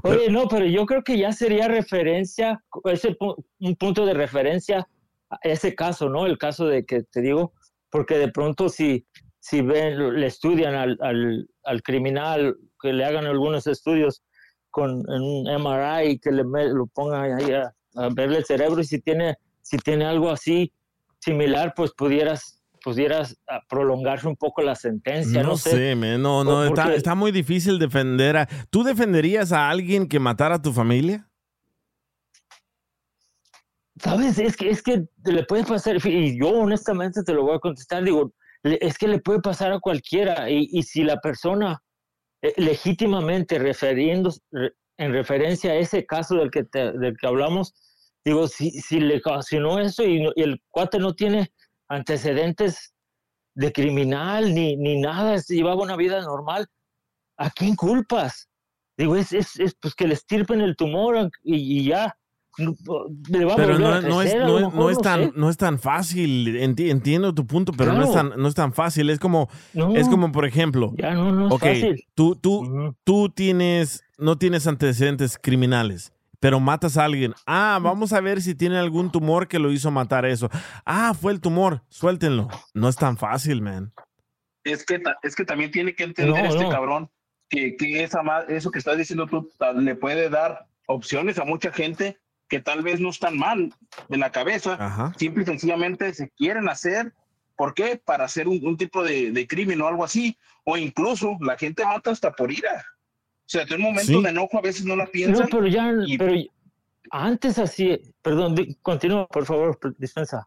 [0.03, 4.87] Oye, no, pero yo creo que ya sería referencia, ese pu- un punto de referencia
[5.29, 6.25] a ese caso, ¿no?
[6.25, 7.53] El caso de que te digo,
[7.89, 9.05] porque de pronto si,
[9.39, 14.23] si ven, le estudian al, al, al criminal, que le hagan algunos estudios
[14.69, 18.85] con en un MRI, que le lo pongan ahí a, a verle el cerebro y
[18.85, 20.71] si tiene, si tiene algo así
[21.19, 25.69] similar, pues pudieras pudieras ah, prolongarse un poco la sentencia, no, No sé.
[25.69, 28.49] sé, man, no, no, está, está muy difícil defender a...
[28.71, 31.29] ¿Tú defenderías a alguien que matara a tu familia?
[33.99, 34.39] ¿Sabes?
[34.39, 38.03] Es que, es que le puede pasar, y yo honestamente te lo voy a contestar,
[38.03, 38.33] digo,
[38.63, 41.83] es que le puede pasar a cualquiera, y, y si la persona
[42.41, 47.73] eh, legítimamente refiriendo, re- en referencia a ese caso del que, te- del que hablamos,
[48.23, 51.51] digo, si, si le ocasionó eso y, y el cuate no tiene
[51.89, 52.93] antecedentes
[53.55, 56.67] de criminal ni, ni nada, llevaba una vida normal,
[57.37, 58.47] ¿a quién culpas?
[58.95, 62.15] Digo, es, es, es pues que le estirpen el tumor y, y ya.
[62.57, 62.75] No,
[63.29, 65.31] le va a Pero no, a no es, no no tan, sé.
[65.35, 66.55] no es tan fácil.
[66.57, 69.09] Enti- entiendo tu punto, pero no, es tan, no es tan fácil.
[69.09, 69.95] Es como, No.
[69.95, 70.93] es como por ejemplo.
[70.97, 72.05] Ya no, no es ok, fácil.
[72.13, 77.33] Tú, tú, tú tienes, no tienes antecedentes criminales, pero matas a alguien.
[77.45, 80.49] Ah, vamos a ver si tiene algún tumor que lo hizo matar eso.
[80.85, 82.49] Ah, fue el tumor, suéltenlo.
[82.73, 83.93] No es tan fácil, man.
[84.65, 86.69] Es que, es que también tiene que entender No, este no.
[86.69, 87.09] cabrón
[87.49, 92.17] que, que esa, eso que estás diciendo tú le puede dar opciones a mucha gente
[92.51, 93.73] que tal vez no están mal
[94.09, 95.13] de la cabeza, Ajá.
[95.17, 97.13] simple y sencillamente se quieren hacer.
[97.55, 97.95] ¿Por qué?
[98.03, 100.37] Para hacer un, un tipo de, de crimen o algo así.
[100.65, 102.85] O incluso la gente mata hasta por ira.
[103.39, 104.21] O sea, en un momento Sí.
[104.21, 105.43] de enojo a veces no la piensan.
[105.45, 106.33] No, pero ya, pero
[107.11, 110.45] antes así, perdón, continúa, por favor, dispensa.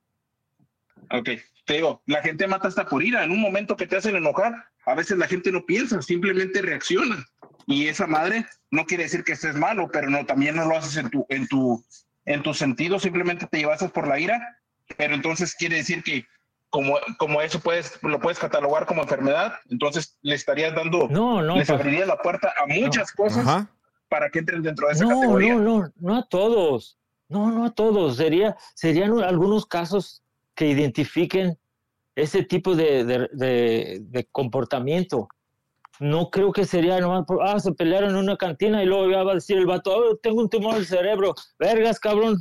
[1.11, 1.29] Ok,
[1.65, 3.25] te digo, la gente mata hasta por ira.
[3.25, 4.53] En un momento que te hacen enojar,
[4.85, 7.25] a veces la gente no piensa, simplemente reacciona.
[7.67, 10.97] Y esa madre no quiere decir que estés malo, pero no, también no lo haces
[10.97, 11.83] en tu, en tu,
[12.27, 14.59] en tu sentido, simplemente te llevas por la ira.
[14.99, 16.27] Pero entonces quiere decir que
[16.69, 21.57] como, como eso puedes, lo puedes catalogar como enfermedad, entonces le estarías dando, No, no,
[21.57, 23.71] les pues- abriría la puerta a muchas cosas Ajá.
[24.09, 25.55] para que entren dentro de esa No, categoría.
[25.55, 26.99] no, no, no a todos.
[27.29, 28.17] No, no a todos.
[28.17, 30.23] Sería, serían un- algunos casos
[30.55, 31.59] que identifiquen
[32.15, 35.29] ese tipo de, de- de- de comportamiento.
[36.01, 39.23] No creo que sería nomás, por, ah, se pelearon en una cantina y luego ya
[39.23, 41.35] va a decir el vato, "Oh, tengo un tumor en el cerebro.
[41.59, 42.37] Vergas, cabrón.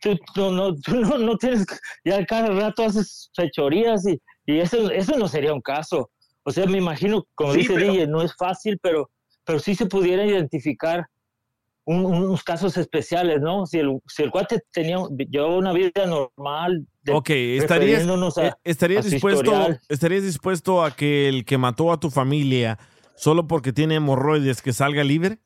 [0.00, 1.64] Tú, tú no, tú no, no tienes,
[2.04, 6.10] ya cada rato haces fechorías y, y eso, eso no sería un caso.
[6.44, 9.10] O sea, me imagino, como Sí, dice pero- DJ, no es fácil, pero,
[9.44, 11.06] pero sí se pudiera identificar
[11.86, 13.64] un- unos casos especiales, ¿no?
[13.64, 14.98] Si el, si el cuate tenía,
[15.30, 16.86] llevaba una vida normal.
[17.02, 19.80] de- Ok, ¿estarías, a- eh, estarías, a dispuesto, historial.
[19.88, 22.78] ¿estarías dispuesto a que el que mató a tu familia
[23.14, 25.38] solo porque tiene hemorroides que salga libre?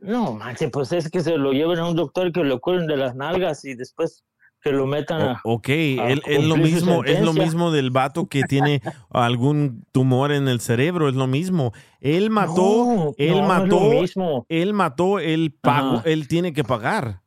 [0.00, 2.96] No, manche, pues es que se lo lleven a un doctor que lo curen de
[2.96, 4.24] las nalgas y después
[4.62, 5.40] que lo metan a...
[5.44, 9.84] O- ok, a él- es lo mismo, es lo mismo del vato que tiene algún
[9.92, 11.72] tumor en el cerebro, es lo mismo.
[12.00, 12.54] Él mató,
[12.86, 14.46] No, él no, mató, mismo.
[14.48, 17.20] él mató, él pagó, él tiene que pagar.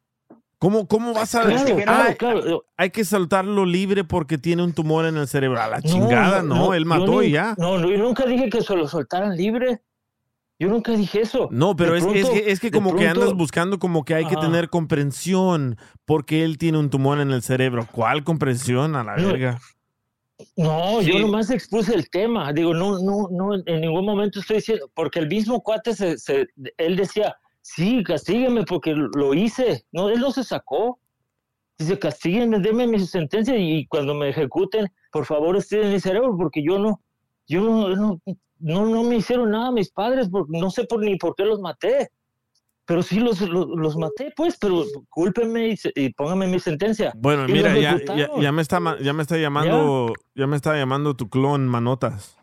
[0.58, 2.66] ¿Cómo, cómo vas a Claro, claro, claro.
[2.78, 5.62] Hay que soltarlo libre porque tiene un tumor en el cerebro.
[5.62, 7.56] A la chingada, no, él mató y ya.
[7.58, 9.82] No, yo nunca dije que se lo soltaran libre.
[10.58, 11.49] Yo nunca dije eso.
[11.51, 14.36] No, pero es, es que, es que como que andas buscando como que hay que
[14.36, 14.45] Ajá.
[14.45, 17.86] tener comprensión porque él tiene un tumor en el cerebro.
[17.91, 19.28] ¿Cuál comprensión a la No.
[19.28, 19.60] verga?
[20.56, 21.12] No, Sí.
[21.12, 22.51] yo nomás expuse el tema.
[22.53, 26.47] Digo, no, no, no, en ningún momento estoy diciendo, porque el mismo cuate, se, se-
[26.78, 29.86] él decía, sí, castígueme porque lo hice.
[29.91, 30.99] No, él no se sacó.
[31.78, 36.64] Dice, castíguenme, denme mi sentencia y cuando me ejecuten, por favor, estén mi cerebro porque
[36.64, 37.01] yo no,
[37.47, 38.22] yo no, no,
[38.66, 41.59] no, no me hicieron nada mis padres, porque no sé por, ni por qué los
[41.61, 42.09] maté.
[42.88, 47.11] Pero sí los, los, los maté, pues, pero cúlpenme y, se- y pónganme mi sentencia.
[47.16, 50.55] Bueno, Y mira, ya, ya, ya me está ma- ya me está llamando, ya me
[50.55, 52.38] está llamando tu clon Manotas.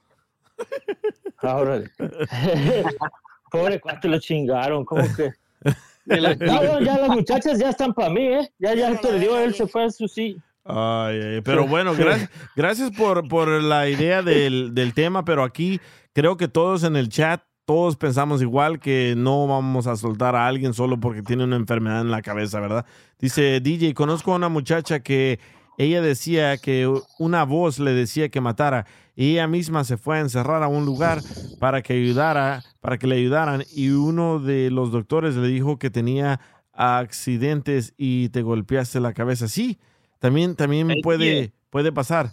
[1.39, 1.83] Ahora.
[3.51, 5.33] Pobre cuate, lo chingaron, ¿cómo que?
[6.05, 8.53] No, no, ya las muchachas ya están para mí, ¿eh?
[8.59, 10.37] Ya, ya perdió, él se fue a su sí.
[10.65, 15.81] Ay, ay, pero bueno, gracias, gracias por, por la idea del, del tema, pero aquí
[16.13, 20.47] creo que todos en el chat, todos pensamos igual que no vamos a soltar a
[20.47, 22.87] alguien solo porque tiene una enfermedad en la cabeza, ¿verdad?
[23.19, 25.41] Dice DJ, conozco a una muchacha que
[25.79, 26.89] ella decía que
[27.19, 28.87] una voz le decía que matara
[29.17, 31.23] y ella misma se fue a encerrar a un lugar
[31.59, 35.91] para que ayudara, para que le ayudaran y uno de los doctores le dijo que
[35.91, 36.41] tenía
[36.73, 39.49] accidentes y te golpeaste la cabeza.
[39.49, 39.79] Sí,
[40.23, 42.31] también, también Ay, puede, puede pasar.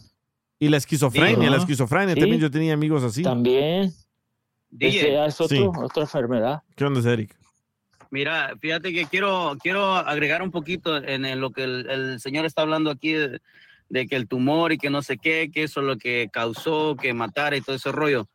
[0.59, 1.49] Y la esquizofrenia, Sí.
[1.49, 2.19] la esquizofrenia, Sí.
[2.21, 3.23] también yo tenía amigos así.
[3.23, 3.91] También.
[4.79, 5.63] Ese es otro, Sí.
[5.83, 6.61] otra enfermedad.
[6.75, 7.35] ¿Qué onda, es Eric?
[8.11, 12.45] Mira, fíjate que quiero, quiero agregar un poquito en el- lo que el, el señor
[12.45, 13.39] está hablando aquí de,
[13.89, 16.95] de que el tumor y que no sé qué, que eso es lo que causó
[16.95, 18.27] que matara y todo ese rollo.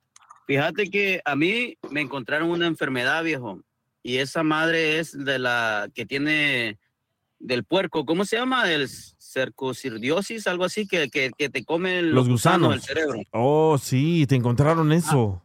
[0.46, 3.60] Fíjate que a mí me encontraron una enfermedad, viejo,
[4.02, 6.78] y esa madre es de la que tiene
[7.46, 8.72] del puerco, ¿cómo se llama?
[8.72, 12.70] El cercociriosis, algo así, que, que, que te comen Los gusanos.
[12.70, 13.20] del cerebro.
[13.32, 15.42] Oh, sí, te encontraron eso.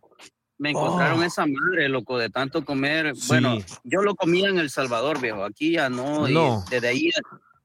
[0.57, 1.23] Me encontraron Oh.
[1.23, 3.13] esa madre, loco, de tanto comer.
[3.27, 5.43] Bueno, yo lo comía en El Salvador, viejo.
[5.43, 6.27] Aquí ya no.
[6.27, 6.63] y No.
[6.69, 7.09] desde ahí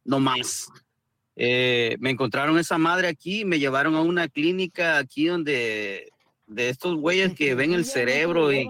[0.05, 0.69] no más.
[1.37, 6.09] Eh, me encontraron esa madre aquí, me llevaron a una clínica aquí donde
[6.47, 8.69] de estos güeyes que ven el cerebro y,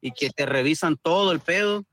[0.00, 1.84] y que te revisan todo el pedo.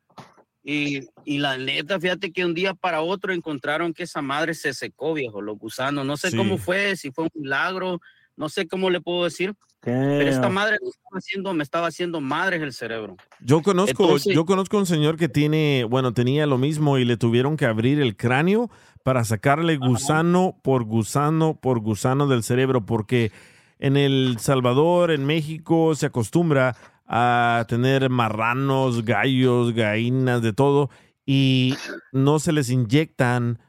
[0.63, 4.73] Y, y la neta, fíjate que un día para otro encontraron que esa madre se
[4.73, 6.05] secó, viejo, los gusanos.
[6.05, 6.37] No sé Sí.
[6.37, 7.99] cómo fue, si fue un milagro,
[8.37, 9.53] no sé cómo le puedo decir.
[9.81, 13.17] Pero esta madre me estaba haciendo, me estaba haciendo madres el cerebro.
[13.41, 17.17] Yo conozco, Entonces- yo conozco un señor que tiene, bueno, tenía lo mismo y le
[17.17, 18.71] tuvieron que abrir el cráneo
[19.03, 23.33] para sacarle gusano por gusano por gusano del cerebro, porque
[23.79, 26.77] en El Salvador, en México, se acostumbra
[27.15, 30.89] a tener marranos, gallos, gallinas, de todo,
[31.27, 31.75] y
[32.11, 33.59] no se les inyectan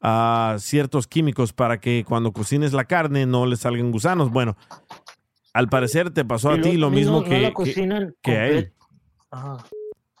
[0.00, 4.30] a ciertos químicos para que cuando cocines la carne no le salgan gusanos.
[4.30, 4.56] Bueno,
[5.52, 8.46] al parecer te pasó a ti lo no- mismo no que, la que- que a
[8.48, 8.72] él.
[9.32, 9.64] Ajá.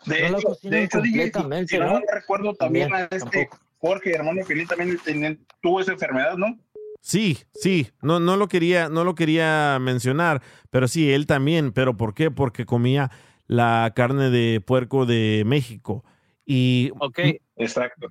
[0.04, 2.00] De No hecho, de hecho DJ, si- si no ¿no?
[2.12, 6.58] recuerdo, también, También, a este Jorge, hermano Feliz, también tenía- tuvo esa enfermedad, ¿no?
[7.04, 10.40] Sí, sí, no, no lo quería, no lo quería mencionar,
[10.70, 11.72] pero sí, él también.
[11.72, 12.30] ¿Pero por qué?
[12.30, 13.10] Porque comía
[13.48, 16.04] la carne de puerco de México.
[16.46, 17.18] Y Ok.
[17.56, 18.06] Exacto.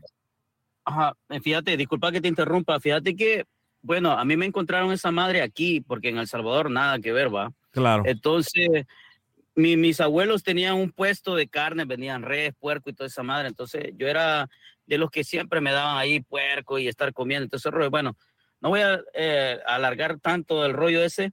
[0.84, 3.46] Ajá, eh, fíjate, disculpa que te interrumpa, fíjate que,
[3.82, 7.34] bueno, a mí me encontraron esa madre aquí, porque en El Salvador nada que ver,
[7.34, 7.54] va.
[7.72, 8.68] claro, Entonces,
[9.56, 13.48] mi- mis abuelos tenían un puesto de carne, vendían res, puerco y toda esa madre.
[13.48, 14.50] Entonces, yo era
[14.86, 17.44] de los que siempre me daban ahí puerco y estar comiendo.
[17.46, 18.18] Entonces, bueno,
[18.62, 21.32] no voy a eh, alargar tanto el rollo ese.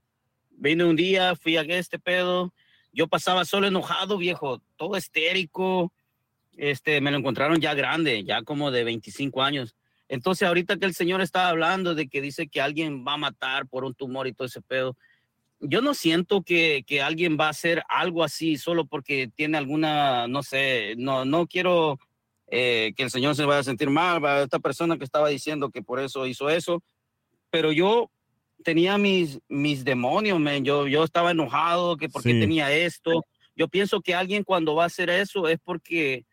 [0.51, 2.53] Vine un día, fui a este pedo.
[2.91, 5.93] Yo pasaba solo enojado, viejo, todo estérico.
[6.57, 9.75] Este, me lo encontraron ya grande, ya como de 25 años.
[10.09, 13.67] Entonces, ahorita que el señor estaba hablando de que dice que alguien va a matar
[13.67, 14.97] por un tumor y todo ese pedo,
[15.61, 20.27] yo no siento que, que alguien va a hacer algo así solo porque tiene alguna,
[20.27, 21.99] no sé, no, no quiero
[22.47, 25.83] eh, que el Señor se vaya a sentir mal, esta persona que estaba diciendo que
[25.83, 26.81] por eso hizo eso,
[27.49, 28.09] pero yo
[28.63, 30.63] tenía mis, mis demonios, man.
[30.63, 32.39] Yo, yo estaba enojado, que porque Sí.
[32.39, 33.25] tenía esto.
[33.55, 36.25] Yo pienso que alguien cuando va a hacer eso es porque,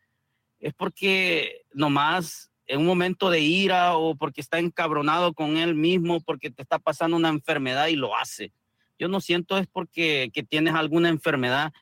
[0.60, 6.20] es porque nomás en un momento de ira o porque está encabronado con él mismo,
[6.20, 8.52] porque te está pasando una enfermedad y lo hace.
[8.98, 11.72] Yo no siento es porque que tienes alguna enfermedad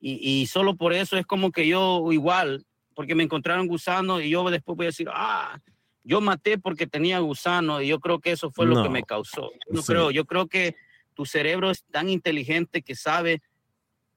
[0.00, 4.30] y, y solo por eso es como que yo igual, porque me encontraron gusano y
[4.30, 5.58] yo después voy a decir, ah,
[6.04, 9.50] yo maté porque tenía gusano y yo creo que eso fue lo que me causó.
[9.70, 9.86] No Sí.
[9.88, 10.76] creo, yo creo que
[11.14, 13.40] tu cerebro es tan inteligente que sabe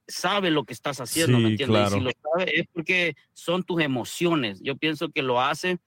[0.10, 1.82] sabe lo que estás haciendo, ¿me Sí, entiendes?
[1.82, 2.04] Y si claro.
[2.06, 4.62] lo sabe es porque son tus emociones.
[4.62, 5.80] Yo pienso que lo hace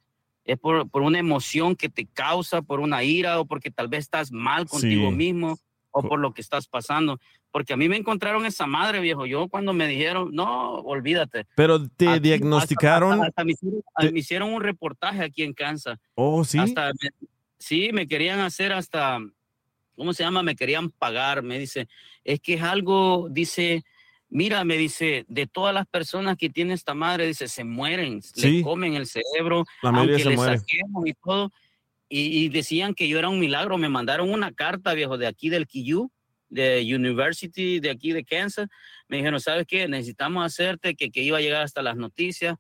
[0.45, 4.01] es por, por una emoción que te causa, por una ira o porque tal vez
[4.01, 5.17] estás mal contigo Sí.
[5.17, 5.59] mismo
[5.91, 7.19] o por lo que estás pasando.
[7.53, 9.27] Porque a mí me encontraron esa madre, viejo.
[9.27, 11.47] Yo cuando me dijeron, no, olvídate.
[11.57, 13.13] Pero te Aquí, diagnosticaron.
[13.15, 13.83] Hasta, hasta me, hicieron,
[14.13, 15.99] me hicieron un reportaje aquí en Kansas.
[16.15, 16.59] Oh, sí.
[16.59, 16.93] Hasta
[17.59, 19.19] sí, me querían hacer hasta,
[19.97, 20.43] ¿cómo se llama?
[20.43, 21.43] Me querían pagar.
[21.43, 21.89] Me dice,
[22.25, 23.83] es que es algo, dice,
[24.29, 28.59] mira, me dice, de todas las personas que tiene esta madre, dice, se mueren, Sí.
[28.59, 31.51] le comen el cerebro, La aunque se le saquemos y todo.
[32.09, 33.77] Y, y decían que yo era un milagro.
[33.77, 36.11] Me mandaron una carta, viejo, de aquí del QU,
[36.51, 38.69] de University, de aquí de Kansas.
[39.09, 39.89] Me dijeron, ¿sabes qué?
[39.89, 42.57] Necesitamos hacerte que, que iba a llegar hasta las noticias.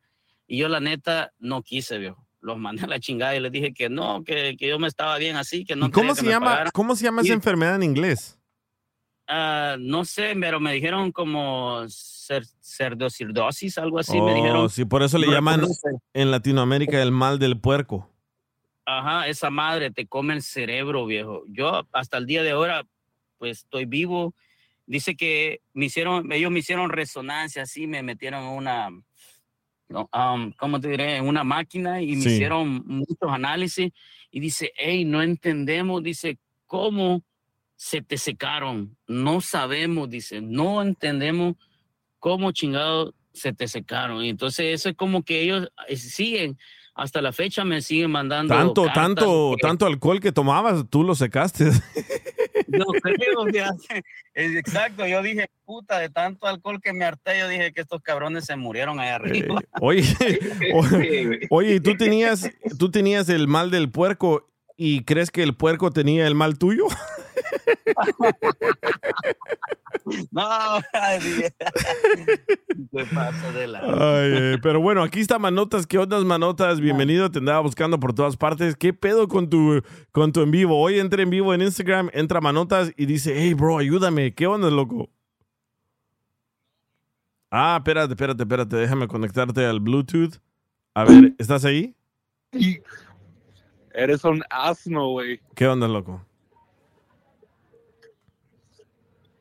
[0.46, 2.26] Y yo, la neta, no quise, viejo.
[2.40, 5.18] Los mandé a la chingada y les dije que no, que, que yo me estaba
[5.18, 6.46] bien así, que no ¿Y ¿Cómo que se me llama?
[6.52, 6.70] pagaran.
[6.72, 8.38] ¿Cómo se llama Y, esa enfermedad en inglés?
[9.28, 14.20] ah, no sé, pero me dijeron como cer- cerdosis, algo así.
[14.20, 14.70] me Oh, dijeron.
[14.70, 15.62] sí, por eso le No llaman
[16.14, 18.08] en Latinoamérica el mal del puerco.
[18.86, 21.44] Ajá, esa madre te come el cerebro, viejo.
[21.48, 22.84] Yo hasta el día de ahora,
[23.40, 24.34] pues estoy vivo.
[24.86, 28.90] Dice que me hicieron, ellos me hicieron resonancia, así me metieron en una,
[29.88, 31.16] no, um, ¿cómo te diré?
[31.16, 32.28] En una máquina y me Sí.
[32.34, 33.90] hicieron muchos análisis
[34.30, 37.22] y dice, hey, no entendemos, dice, ¿cómo
[37.76, 38.96] se te secaron?
[39.06, 41.54] No sabemos, dice, no entendemos
[42.18, 44.22] cómo chingado se te secaron.
[44.22, 46.58] Y entonces eso es como que ellos eh, siguen,
[46.94, 48.52] hasta la fecha me siguen mandando.
[48.54, 51.70] Tanto, tanto, que- tanto alcohol que tomabas, tú lo secaste.
[52.72, 54.02] Yo creo, fíjate.
[54.34, 58.00] Es exacto, yo dije, puta, de tanto alcohol que me harté, yo dije que estos
[58.02, 59.60] cabrones se murieron ahí arriba.
[59.80, 60.02] Oye,
[60.74, 62.48] o- oye, ¿y tú tenías,
[62.78, 64.46] tú tenías el mal del puerco
[64.76, 66.86] y crees que el puerco tenía el mal tuyo?
[70.32, 71.52] No, ¿qué
[73.14, 73.80] pasa de la...
[73.80, 75.86] Ay, eh, pero bueno, aquí está Manotas.
[75.86, 76.80] ¿Qué ondas, Manotas?
[76.80, 77.30] Bienvenido.
[77.30, 78.76] Te andaba buscando por todas partes.
[78.76, 79.82] ¿Qué pedo con tu,
[80.12, 80.80] con tu en vivo?
[80.80, 84.34] Hoy entré en vivo en Instagram, entra Manotas y dice, hey, bro, ayúdame.
[84.34, 85.10] ¿Qué onda, loco?
[87.50, 88.76] Ah, espérate, espérate, espérate.
[88.76, 90.36] Déjame conectarte al Bluetooth.
[90.94, 91.94] A ver, ¿estás ahí?
[93.92, 95.40] Eres un asno, güey.
[95.54, 96.24] ¿Qué onda, loco?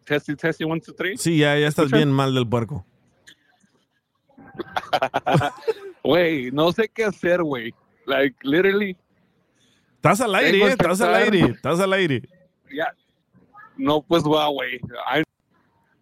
[0.10, 1.16] Testy, testy, one, two, three.
[1.18, 2.84] Sí, ya, ya estás bien mal del puerco.
[6.04, 7.72] Güey, no sé qué hacer, güey.
[8.08, 8.98] Like, literally.
[9.98, 12.24] Estás al aire, eh, estás al aire, estás al aire.
[12.76, 12.88] Ya.
[13.78, 14.78] No, pues, va, güey.
[14.78, 15.24] I-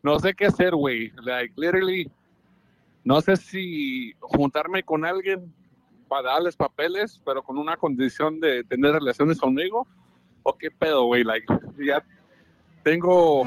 [0.04, 1.12] No sé qué hacer, güey.
[1.24, 2.10] Like, literally.
[3.04, 5.54] No sé si juntarme con alguien
[6.08, 9.86] para darles papeles, pero con una condición de tener relaciones conmigo.
[10.44, 11.26] ¿O qué pedo, güey?
[11.26, 11.46] Like,
[11.86, 12.02] ya
[12.84, 13.44] tengo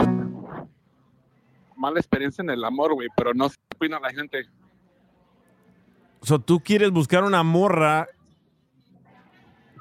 [1.80, 4.46] mala experiencia en el amor, güey, pero no sé qué opina la gente.
[6.20, 8.06] O sea, tú quieres buscar una morra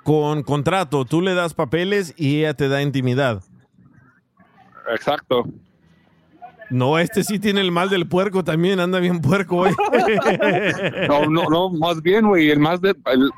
[0.03, 3.43] con contrato, tú le das papeles y ella te da intimidad.
[4.89, 5.43] Exacto.
[6.69, 9.71] No, este sí tiene el mal del puerco también, anda bien puerco hoy.
[11.07, 13.31] No, no, no, más bien, güey, el más del el,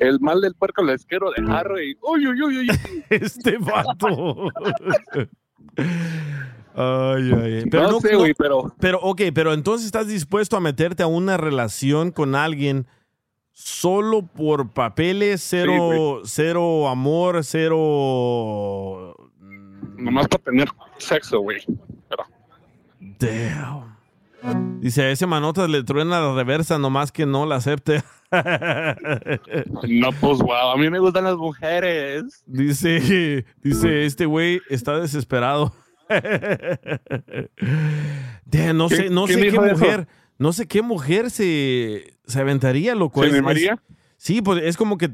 [0.00, 1.96] el mal del puerco les quiero dejar, güey.
[2.02, 2.70] Uy, uy, uy, uy.
[3.10, 4.50] Este vato.
[6.78, 7.64] Ay, ay, ay.
[7.70, 11.02] Pero No no, sé, no- güey, pero- Pero, ok, pero entonces estás dispuesto a meterte
[11.02, 12.86] a una relación con alguien
[13.52, 19.14] solo por papeles, cero, cero amor, cero.
[19.96, 20.68] Nomás para tener
[20.98, 21.58] sexo, güey.
[22.08, 22.24] Pero
[23.18, 23.96] Damn.
[24.80, 28.02] Dice, a ese manotas le truena la reversa, nomás que no la acepte.
[29.88, 32.42] no, pues, wow, a mí me gustan las mujeres.
[32.46, 35.72] Dice, dice, este güey está desesperado.
[36.08, 36.18] No
[38.88, 39.62] sé, ¿Quién- no sé qué eso?
[39.62, 43.22] mujer, no sé qué mujer se, se aventaría, loco.
[43.22, 43.82] ¿Se animaría?
[44.16, 45.10] sí, pues es como que,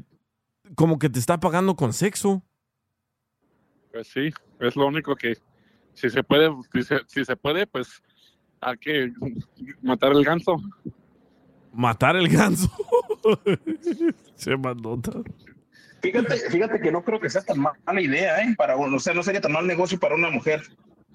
[0.75, 2.43] como que te está pagando con sexo.
[3.93, 4.31] Pues sí,
[4.61, 5.37] es lo único que,
[5.95, 8.03] si se puede, si se, si se puede, pues
[8.61, 9.13] hay que
[9.83, 10.57] matar el ganso.
[11.73, 12.71] Matar el ganso.
[14.35, 15.13] se mandota.
[16.03, 18.55] Fíjate, fíjate que no creo que sea tan mala idea, ¿eh?
[18.59, 20.61] Para uno, o sea, no sería tan mal negocio para una mujer.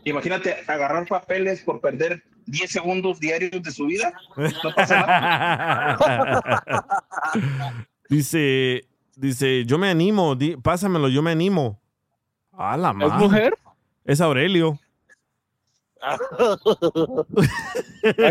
[0.06, 4.14] Imagínate agarrar papeles por perder 10 segundos diarios de su vida.
[4.38, 5.98] No pasa nada.
[8.10, 11.78] Dice, dice, yo me animo, di- pásamelo, yo me animo.
[12.54, 13.18] A la madre.
[13.20, 13.54] mujer?
[14.06, 14.80] Es Aurelio.
[16.08, 16.18] hay,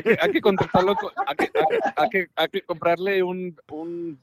[0.02, 0.40] que, hay que hay que,
[1.26, 1.50] hay que-
[1.96, 4.18] hay que- hay que comprarle un, un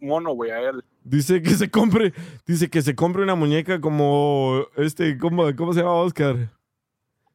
[0.00, 0.84] mono, güey, a él.
[1.04, 2.12] Dice que se compre,
[2.46, 6.50] dice que se compre una muñeca como este, ¿cómo, cómo se llama Oscar?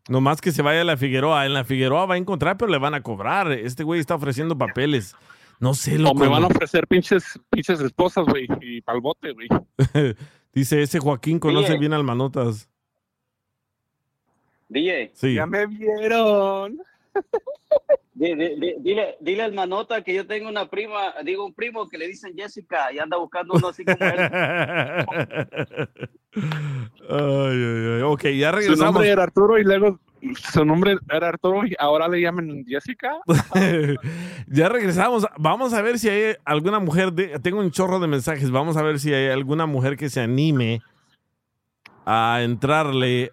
[0.09, 1.45] Nomás que se vaya a la Figueroa.
[1.45, 3.51] En la Figueroa va a encontrar, pero le van a cobrar.
[3.51, 5.16] Este güey está ofreciendo papeles.
[5.59, 6.16] No sé, O loco.
[6.16, 9.47] me van a ofrecer pinches, pinches esposas, güey, y pa'l bote, güey.
[10.53, 12.68] Dice, ese Joaquín conoce bien al manotas.
[14.70, 15.36] DJ, Sí.
[15.36, 16.80] Ya me vieron.
[18.14, 21.88] Di- di- di- dile, dile al manota que yo tengo una prima, digo un primo
[21.89, 24.18] que le dicen Jessica y anda buscando uno así como él.
[26.34, 26.39] Ay,
[27.09, 28.01] ay, ay.
[28.03, 28.80] Ok, ya Su regresamos.
[28.93, 29.99] nombre era Arturo y luego
[30.51, 33.18] su nombre era Arturo y ahora le llaman Jessica.
[34.47, 35.28] ya regresamos.
[35.38, 37.12] Vamos a ver si hay alguna mujer.
[37.12, 38.49] De, tengo un chorro de mensajes.
[38.49, 40.82] Vamos a ver si hay alguna mujer que se anime
[42.05, 43.32] a entrarle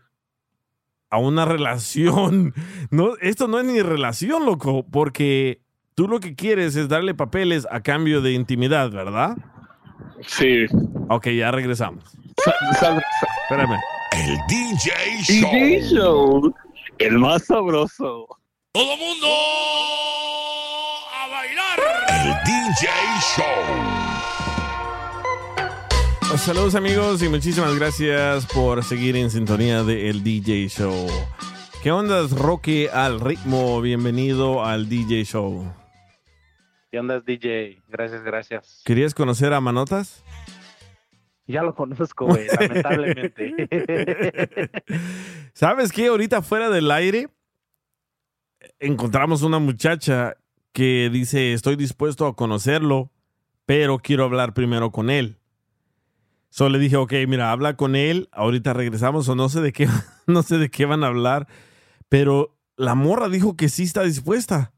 [1.10, 2.54] a una relación.
[2.90, 5.60] No, esto no es ni relación, loco, porque
[5.94, 9.36] tú lo que quieres es darle papeles a cambio de intimidad, ¿verdad?
[10.26, 10.64] Sí.
[11.08, 12.04] Ok, ya regresamos.
[12.80, 13.02] Sal-
[13.42, 13.78] Espérame.
[14.12, 15.50] El DJ Show.
[15.52, 16.54] DJ Show,
[16.98, 18.26] el más sabroso.
[18.72, 19.28] Todo mundo
[21.14, 21.78] a bailar.
[22.08, 22.88] El DJ
[23.36, 24.17] Show.
[26.28, 31.06] Pues, Saludos amigos y muchísimas gracias por seguir en sintonía de El DJ Show.
[31.82, 33.80] ¿Qué onda, Roque al ritmo?
[33.80, 35.72] Bienvenido al DJ Show.
[36.90, 37.82] ¿Qué onda, DJ?
[37.88, 38.82] Gracias, gracias.
[38.84, 40.22] ¿Querías conocer a Manotas?
[41.46, 43.54] Ya lo conozco, güey, lamentablemente.
[45.54, 46.08] ¿Sabes qué?
[46.08, 47.28] Ahorita fuera del aire
[48.80, 50.36] encontramos una muchacha
[50.72, 53.10] que dice, estoy dispuesto a conocerlo,
[53.66, 55.37] pero quiero hablar primero con él.
[56.50, 59.86] Solo le dije, ok, mira, habla con él, ahorita regresamos o no sé de qué,
[60.26, 61.46] no sé de qué van a hablar,
[62.08, 64.72] pero la morra dijo que sí está dispuesta.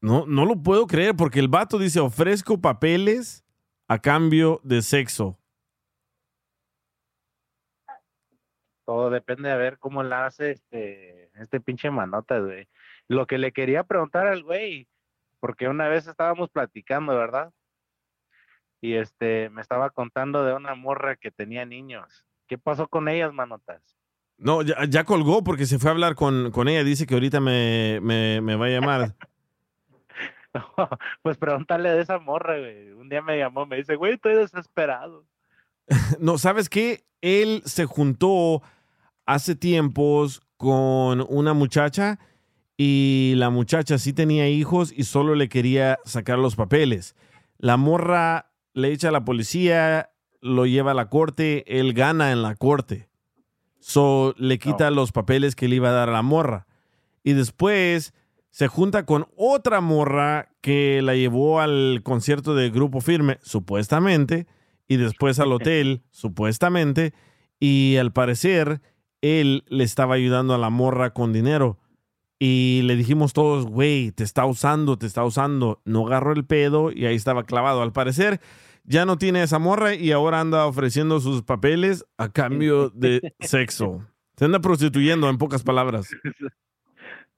[0.00, 3.44] No, no lo puedo creer porque el vato dice, ofrezco papeles
[3.88, 5.38] a cambio de sexo.
[8.84, 12.68] Todo depende de ver cómo la hace este, este pinche manota, güey.
[13.08, 14.88] Lo que le quería preguntar al güey,
[15.40, 17.52] porque una vez estábamos platicando, ¿verdad?
[18.80, 22.24] Y este, me estaba contando de una morra que tenía niños.
[22.46, 23.82] ¿Qué pasó con ellas, manotas?
[24.38, 26.84] No, ya, ya colgó porque se fue a hablar con, con ella.
[26.84, 29.16] Dice que ahorita me, me, me va a llamar.
[31.22, 32.90] pues pregúntale de esa morra, güey.
[32.92, 35.24] Un día me llamó, me dice, güey, estoy desesperado.
[36.18, 37.04] No, ¿sabes qué?
[37.20, 38.62] Él se juntó
[39.24, 42.18] hace tiempos con una muchacha
[42.76, 47.14] y la muchacha sí tenía hijos y solo le quería sacar los papeles.
[47.58, 50.10] La morra le echa a la policía,
[50.42, 53.08] lo lleva a la corte, él gana en la corte.
[53.80, 56.66] So le quita los papeles que le iba a dar a la morra.
[57.24, 58.12] Y después
[58.50, 64.46] se junta con otra morra que la llevó al concierto de Grupo Firme, supuestamente,
[64.86, 67.14] y después al hotel, supuestamente,
[67.58, 68.82] y al parecer
[69.22, 71.78] él le estaba ayudando a la morra con dinero.
[72.38, 75.80] Y le dijimos todos, güey, te está usando, te está usando.
[75.86, 77.80] No agarró el pedo y ahí estaba clavado.
[77.80, 78.42] Al parecer
[78.86, 84.06] ya no tiene esa morra y ahora anda ofreciendo sus papeles a cambio de sexo.
[84.36, 86.08] Se anda prostituyendo, en pocas palabras.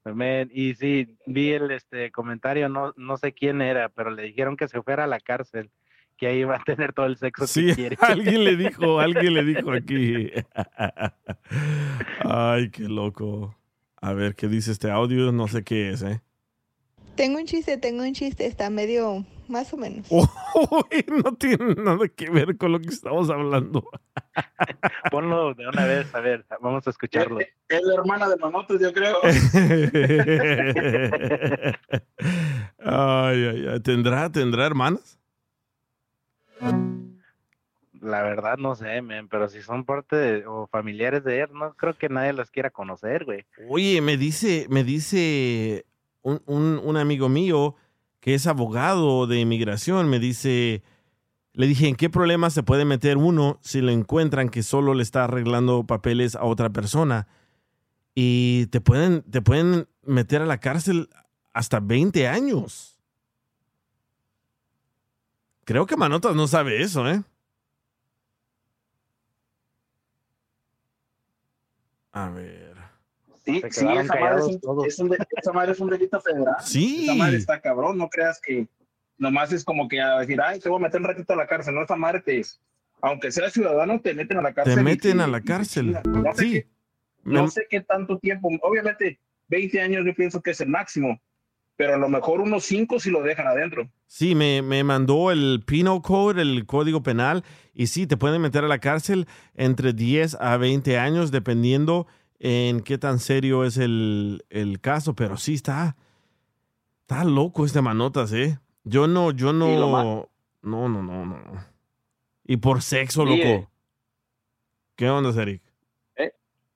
[0.05, 4.57] Men, y sí, vi el este comentario, no, no sé quién era, pero le dijeron
[4.57, 5.71] que se fuera a la cárcel,
[6.17, 7.99] que ahí va a tener todo el sexo Sí, que quiere.
[8.01, 10.31] alguien le dijo, alguien le dijo aquí.
[12.25, 13.55] Ay, qué loco.
[14.01, 15.33] A ver, ¿qué dice este audio?
[15.33, 16.23] No sé qué es, ¿eh?
[17.19, 20.07] Tengo un chiste, tengo un chiste, está medio más o menos.
[20.11, 23.83] Uy, no tiene nada que ver con lo que estamos hablando.
[25.11, 27.41] Ponlo de una vez, a ver, vamos a escucharlo.
[27.41, 29.17] Es la hermana de Manotas, yo creo.
[32.81, 33.81] Ay, ay, ay.
[33.81, 35.19] ¿Tendrá, tendrá hermanas?
[38.01, 41.75] La verdad no sé, men, pero si son parte de, o familiares de él, no
[41.75, 43.45] creo que nadie las quiera conocer, güey.
[43.69, 45.85] Oye, me dice, me dice
[46.47, 47.75] un, un- amigo mío
[48.21, 50.83] que es abogado de inmigración, me dice,
[51.53, 55.03] le dije, ¿en qué problema se puede meter uno si le encuentran que solo le
[55.03, 57.29] está arreglando papeles a otra persona?
[58.15, 61.09] Y te pueden, te pueden meter a la cárcel
[61.53, 62.99] hasta 20 años.
[65.65, 67.23] Creo que Manotas no sabe eso, ¿eh?
[72.13, 72.68] A ver.
[73.49, 76.57] Sí, Se sí, esa madre, es un, es un esa madre es un delito federal.
[76.63, 77.05] Sí.
[77.05, 78.67] Esa madre está cabrón, no creas que
[79.17, 81.47] nomás es como que a decir, ay, te voy a meter un ratito a la
[81.47, 81.75] cárcel.
[81.75, 82.43] No, esa madre te,
[83.01, 84.75] aunque seas ciudadano, te meten a la cárcel.
[84.75, 85.93] Te y- meten y- a la y- cárcel.
[86.05, 86.53] no sé Sí.
[86.53, 86.67] qué-
[87.25, 89.19] no Me- sé qué tanto tiempo, obviamente
[89.49, 91.19] 20 años yo pienso que es el máximo,
[91.77, 93.89] pero a lo mejor unos 5 si lo dejan adentro.
[94.07, 98.65] Sí, me, me mandó el Penal Code, el código penal, y sí, te pueden meter
[98.65, 102.07] a la cárcel entre 10 a 20 años, dependiendo
[102.41, 105.97] en qué tan serio es el, el caso, pero sí está,
[107.03, 108.59] está loco este manotas, ¿eh?
[108.85, 110.29] Yo no, yo no, Sí, no,
[110.63, 111.65] no, no, no, no.
[112.45, 113.49] Y por sexo, Sí, loco.
[113.49, 113.69] eh.
[114.97, 115.63] ¿Qué onda, Eric?
[116.17, 116.33] Eh,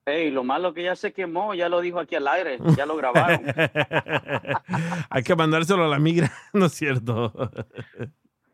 [0.06, 2.96] ey, lo malo que ya se quemó, ya lo dijo aquí al aire, ya lo
[2.96, 3.42] grabaron.
[5.10, 7.32] Hay que mandárselo a la migra, ¿no es cierto?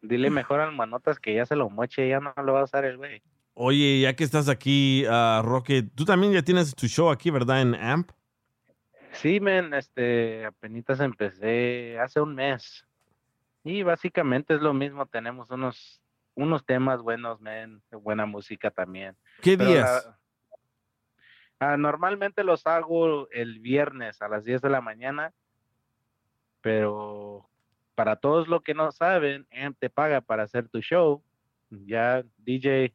[0.00, 2.84] Dile mejor al manotas que ya se lo moche, ya no lo va a usar
[2.84, 3.22] el güey.
[3.60, 7.60] Oye, ya que estás aquí, ah, Roque, tú también ya tienes tu show aquí, ¿verdad?
[7.60, 8.12] En AMP.
[9.14, 12.86] Sí, men, este, apenas empecé hace un mes.
[13.64, 16.00] Y básicamente es lo mismo, tenemos unos,
[16.36, 19.16] unos temas buenos, men, buena música también.
[19.42, 20.08] ¿Qué Pero días?
[21.58, 25.32] Ah, normalmente los hago el viernes a las 10 de la mañana,
[26.60, 27.50] pero
[27.96, 31.24] para todos los que no saben, AMP te paga para hacer tu show.
[31.70, 32.94] Ya DJ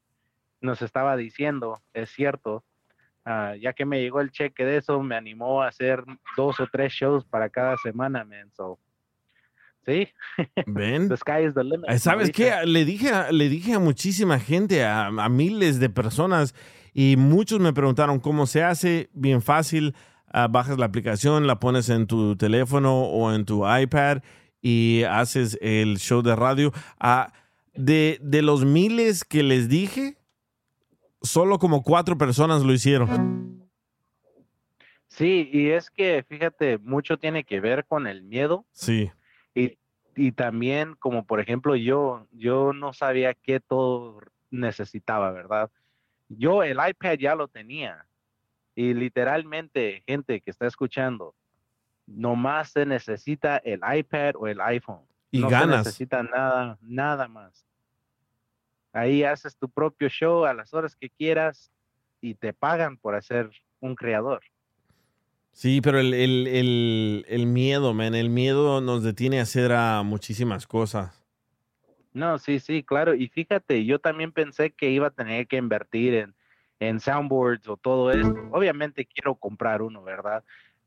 [0.64, 2.64] nos estaba diciendo, es cierto,
[3.26, 6.04] ah, ya que me llegó el cheque de eso, me animó a hacer
[6.36, 8.50] dos o tres shows para cada semana, man.
[8.56, 8.80] So,
[9.86, 10.08] sí,
[10.66, 11.08] ¿Ven?
[11.10, 11.90] the sky is the limit.
[11.90, 12.52] Eh, ¿Sabes qué?
[12.66, 16.56] Le dije, a- le dije a muchísima gente, a, a miles de personas,
[16.94, 19.10] y muchos me preguntaron cómo se hace.
[19.14, 19.94] Bien fácil.
[20.36, 24.24] ah, bajas la aplicación, la pones en tu teléfono o en tu iPad
[24.62, 26.72] y haces el show de radio.
[27.00, 27.34] Ah,
[27.76, 30.18] de, de los miles que les dije,
[31.24, 33.70] solo como cuatro personas lo hicieron.
[35.08, 38.66] Sí, y es que, fíjate, mucho tiene que ver con el miedo.
[38.72, 39.12] Sí.
[39.56, 39.78] Y,
[40.16, 44.20] y también, como por ejemplo, yo, yo no sabía qué todo
[44.50, 45.72] necesitaba, ¿verdad?
[46.30, 48.06] Yo el iPad ya lo tenía.
[48.76, 51.36] Y literalmente, gente que está escuchando,
[52.08, 55.02] nomás se necesita el iPad o el iPhone.
[55.30, 55.84] Y no ganas.
[55.84, 57.68] se necesita nada, nada más.
[58.94, 61.72] Ahí haces tu propio show a las horas que quieras
[62.22, 64.42] y te pagan por hacer un creador.
[65.52, 70.02] Sí, pero el, el- el- el miedo, man, el miedo nos detiene a hacer ah,
[70.04, 71.20] muchísimas cosas.
[72.14, 73.16] No, sí, sí, claro.
[73.16, 76.36] Y fíjate, yo también pensé que iba a tener que invertir en,
[76.80, 78.34] en soundboards o todo esto.
[78.52, 80.44] Obviamente quiero comprar uno, ¿verdad?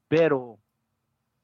[0.08, 0.58] Pero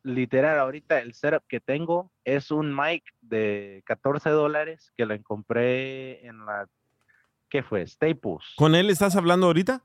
[0.03, 6.27] literal, ahorita el setup que tengo es un mic de 14 dólares que lo compré
[6.27, 6.69] en la,
[7.49, 7.87] ¿qué fue?
[7.87, 8.55] Staples.
[8.57, 9.83] ¿Con él estás hablando ahorita?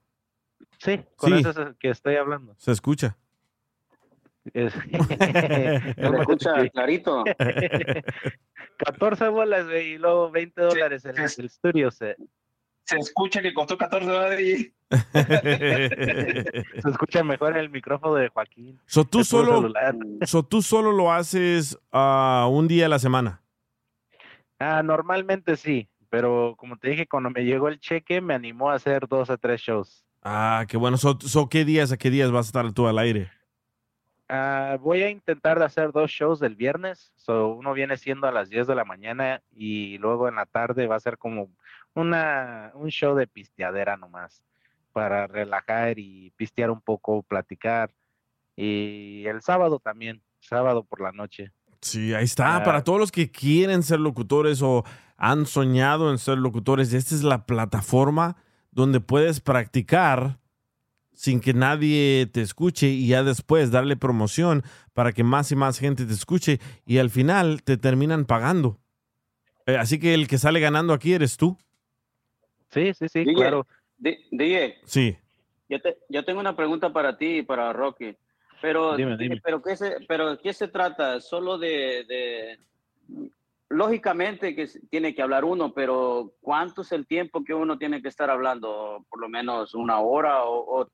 [0.80, 1.40] Sí, con Sí.
[1.40, 2.56] eso es el que estoy hablando.
[2.58, 3.18] Se escucha.
[4.54, 7.24] Es- Se escucha clarito.
[8.78, 12.18] 14 bolas, güey, y luego 20 dólares el, el studio set.
[12.88, 14.72] Se escucha que costó 14 dólares.
[15.14, 18.80] Se escucha mejor el micrófono de Joaquín.
[18.86, 19.96] So, tú, solo, celular.
[20.22, 23.42] so, tú solo lo haces ah, un día a la semana.
[24.58, 28.76] Ah, normalmente sí, pero como te dije, cuando me llegó el cheque me animó a
[28.76, 30.06] hacer dos o tres shows.
[30.24, 30.96] Ah, qué bueno.
[30.96, 33.30] So, so, ¿Qué días a qué días vas a estar tú al aire?
[34.30, 37.12] Ah, voy a intentar de hacer dos shows el viernes.
[37.18, 40.88] So, uno viene siendo a las 10 de la mañana y luego en la tarde
[40.88, 41.50] va a ser como
[41.98, 44.44] una, un show de pisteadera nomás
[44.94, 47.92] para relajar y pistear un poco, platicar.
[48.56, 51.52] Y el sábado también, sábado por la noche.
[51.82, 52.58] Sí, ahí está.
[52.58, 52.64] Ah.
[52.64, 54.84] Para todos los que quieren ser locutores o
[55.18, 58.38] han soñado en ser locutores, esta es la plataforma
[58.72, 60.40] donde puedes practicar
[61.14, 65.80] sin que nadie te escuche y ya después darle promoción para que más y más
[65.80, 68.80] gente te escuche y al final te terminan pagando.
[69.66, 71.58] Eh, así que el que sale ganando aquí eres tú.
[72.70, 73.68] Sí, sí, sí, DJ, claro.
[73.98, 75.18] DJ, Sí.
[75.70, 78.16] yo, te- yo tengo una pregunta para ti y para Rocky.
[78.62, 79.40] Pero, Dime, dime.
[79.44, 81.20] pero ¿qué se, pero ¿qué se trata?
[81.22, 82.60] Solo de, de-
[83.70, 88.08] lógicamente que tiene que hablar uno, pero ¿cuánto es el tiempo que uno tiene que
[88.08, 89.06] estar hablando?
[89.10, 90.90] Por lo menos una hora o, o-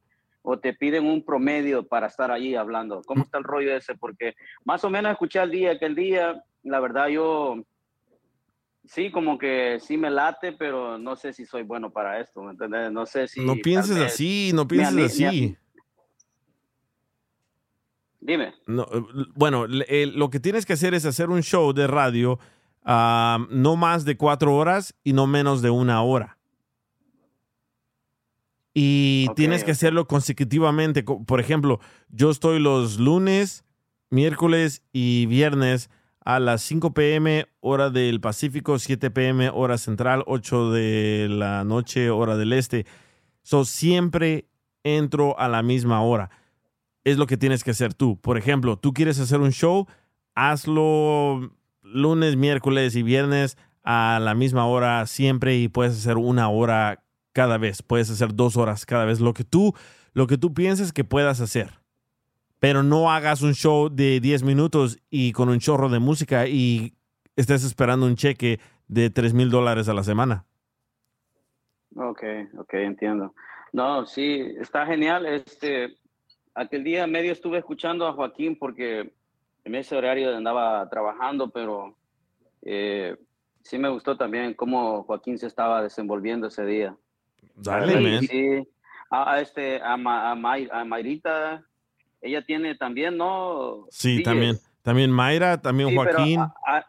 [0.45, 3.01] o te piden un promedio para estar allí hablando.
[3.05, 3.95] ¿Cómo está el rollo ese?
[3.95, 4.33] Porque
[4.65, 7.63] más o menos escuché al día que el día, la verdad yo
[8.85, 12.51] sí como que sí me late, pero no sé si soy bueno para esto, ¿me
[12.51, 12.91] entiendes?
[12.91, 15.57] No sé si no pienses así, no pienses me así.
[18.19, 18.53] Dime.
[18.67, 19.03] No, eh,
[19.35, 22.39] bueno, eh, lo que tienes que hacer es hacer un show de radio
[22.83, 26.37] ah, no más de cuatro horas y no menos de una hora.
[28.73, 31.05] Y tienes que hacerlo consecutivamente.
[31.05, 31.79] Co- Por ejemplo,
[32.09, 33.65] yo estoy los lunes,
[34.09, 35.89] miércoles y viernes
[36.25, 42.09] a las 5 pm hora del Pacífico, 7 pm hora central, 8 de la noche
[42.09, 42.85] hora del este.
[43.41, 44.47] So, siempre
[44.83, 46.29] entro a la misma hora.
[47.03, 48.19] Es lo que tienes que hacer tú.
[48.19, 49.87] Por ejemplo, tú quieres hacer un show,
[50.35, 51.51] hazlo
[51.81, 57.03] lunes, miércoles y viernes a la misma hora siempre y puedes hacer una hora
[57.33, 59.73] cada vez, puedes hacer dos horas cada vez, lo que tú,
[60.13, 61.82] lo que tú pienses que puedas hacer.
[62.63, 66.93] Pero no hagas un show de 10 minutos y con un chorro de música y
[67.35, 70.45] estés esperando un cheque de 3 mil dólares a la semana.
[71.93, 72.23] Ok,
[72.57, 73.35] ok, entiendo.
[73.73, 75.25] No, sí, está genial.
[75.25, 75.97] Este,
[76.55, 79.13] aquel día medio estuve escuchando a Joaquín porque
[79.65, 81.97] en ese horario andaba trabajando, pero
[82.61, 83.17] eh,
[83.61, 86.95] sí me gustó también cómo Joaquín se estaba desenvolviendo ese día.
[87.55, 88.21] Dale, Sí, man.
[88.21, 88.69] sí.
[89.09, 91.61] A, a este, a, Ma- a Mayrita,
[92.23, 93.85] ella tiene también, ¿no?
[93.89, 94.23] Sí, DJs.
[94.23, 94.55] también.
[94.81, 96.39] También Mayra, también Sí, Joaquín.
[96.39, 96.85] a- a-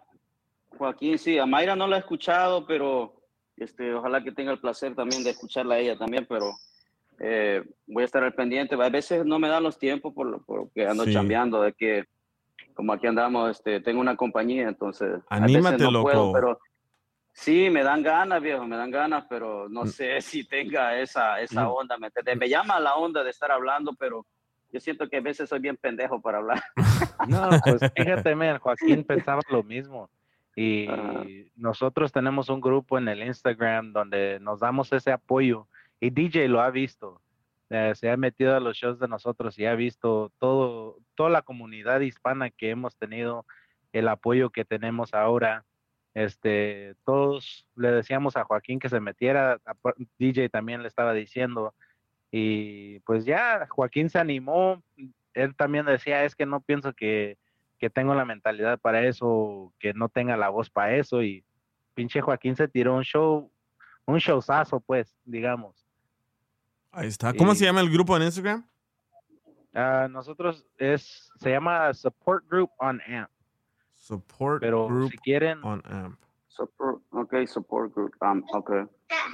[0.78, 3.20] Joaquín, sí, a Mayra no la he escuchado, pero
[3.56, 6.52] este, ojalá que tenga el placer también de escucharla a ella también, pero
[7.20, 8.74] eh, voy a estar al pendiente.
[8.74, 11.12] A veces no me dan los tiempos por, porque ando Sí.
[11.12, 12.04] chambeando, de que
[12.74, 16.32] como aquí andamos, este, tengo una compañía, entonces Anímate, no puedo, loco.
[16.32, 16.58] pero
[17.32, 21.68] sí, me dan ganas, viejo, me dan ganas, pero no sé si tenga esa, esa
[21.68, 21.72] Mm.
[21.72, 22.36] onda, ¿me entiendes?
[22.36, 24.26] Me llama la onda de estar hablando, pero
[24.74, 26.60] yo siento que a veces soy bien pendejo para hablar.
[27.28, 30.10] No, pues fíjate, man, Joaquín pensaba lo mismo.
[30.56, 30.86] Y
[31.56, 35.68] nosotros tenemos un grupo en el Instagram donde nos damos ese apoyo.
[36.00, 37.22] Y DJ lo ha visto.
[37.70, 41.42] Eh, se ha metido a los shows de nosotros y ha visto todo, toda la
[41.42, 43.46] comunidad hispana que hemos tenido,
[43.92, 45.64] el apoyo que tenemos ahora.
[46.14, 51.74] Este, todos le decíamos a Joaquín que se metiera, a- DJ también le estaba diciendo,
[52.30, 54.82] y pues ya Joaquín se animó,
[55.34, 57.38] él también decía, es que no pienso que,
[57.78, 61.44] que tengo la mentalidad para eso, que no tenga la voz para eso, y
[61.94, 63.50] pinche Joaquín se tiró un show,
[64.06, 65.86] un showzazo pues, digamos.
[66.92, 67.32] Ahí está.
[67.34, 68.68] ¿Cómo Y- se llama el grupo en Instagram?
[69.74, 73.28] Ah, nosotros es, se llama Support Group on AMP.
[73.92, 76.18] Support Pero Group si quieren, on AMP.
[76.56, 78.88] Support, ok, support group, um, ok.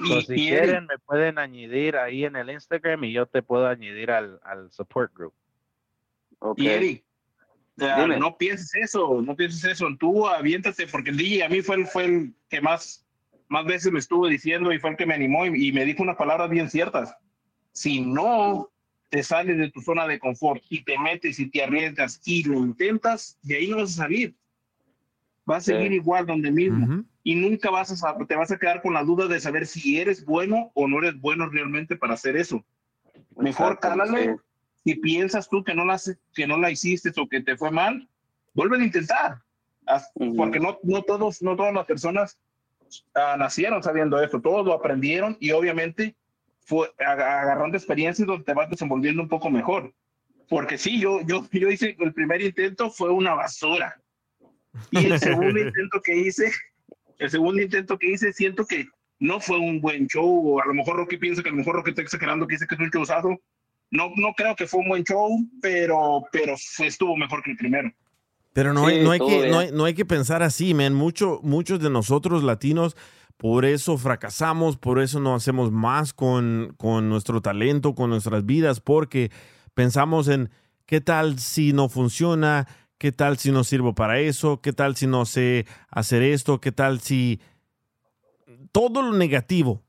[0.07, 4.09] so, si quieren me pueden añadir ahí en el Instagram y yo te puedo añadir
[4.09, 5.33] al, al Support Group.
[6.57, 7.03] Y Eric,
[7.75, 8.17] Dime.
[8.17, 9.87] no pienses eso, no pienses eso.
[9.99, 13.05] Tú aviéntate, porque el DJ a mí fue el, fue el que más,
[13.49, 16.01] más veces me estuvo diciendo y fue el que me animó y, y me dijo
[16.01, 17.15] unas palabras bien ciertas.
[17.71, 18.71] Si no
[19.09, 22.55] te sales de tu zona de confort y te metes y te arriesgas y lo
[22.55, 24.35] intentas, de ahí no vas a salir.
[25.45, 25.71] Vas a Sí.
[25.73, 27.03] seguir igual donde mismo.
[27.23, 30.25] Y nunca vas a te vas a quedar con la duda de saber si eres
[30.25, 32.63] bueno o no eres bueno realmente para hacer eso.
[33.35, 34.37] Mejor cálale.
[34.83, 35.99] Si piensas tú que no, la,
[36.33, 38.09] que no la hiciste o que te fue mal,
[38.53, 39.41] vuelve a intentar.
[40.35, 42.39] Porque no, no, todos, no todas las personas
[43.13, 46.15] ah, nacieron sabiendo esto, todos lo aprendieron y obviamente
[46.61, 49.93] fue ag- agarrando experiencias donde te vas desenvolviendo un poco mejor.
[50.49, 54.00] Porque sí, yo, yo, yo hice el primer intento fue una basura.
[54.91, 56.51] Y el segundo intento que hice,
[57.19, 58.87] el segundo intento que hice, siento que
[59.19, 61.75] no fue un buen show, o a lo mejor Rocky piensa que a lo mejor
[61.75, 63.39] Rocky está exagerando, que dice que es un showzazo.
[63.91, 65.29] No, no creo que fue un buen show,
[65.61, 67.91] pero, pero fue- estuvo mejor que el primero.
[68.53, 69.51] Pero no, hay, no, hay que, bien.
[69.51, 70.93] no, hay, no hay que pensar así, man.
[70.93, 72.97] Mucho, muchos de nosotros latinos,
[73.37, 78.79] por eso fracasamos, por eso no hacemos más con, con nuestro talento, con nuestras vidas,
[78.79, 79.31] porque
[79.73, 80.49] pensamos en
[80.85, 82.67] qué tal si no funciona,
[83.01, 86.71] qué tal si no sirvo para eso, qué tal si no sé hacer esto, qué
[86.71, 87.39] tal si...
[88.71, 89.81] Todo lo negativo,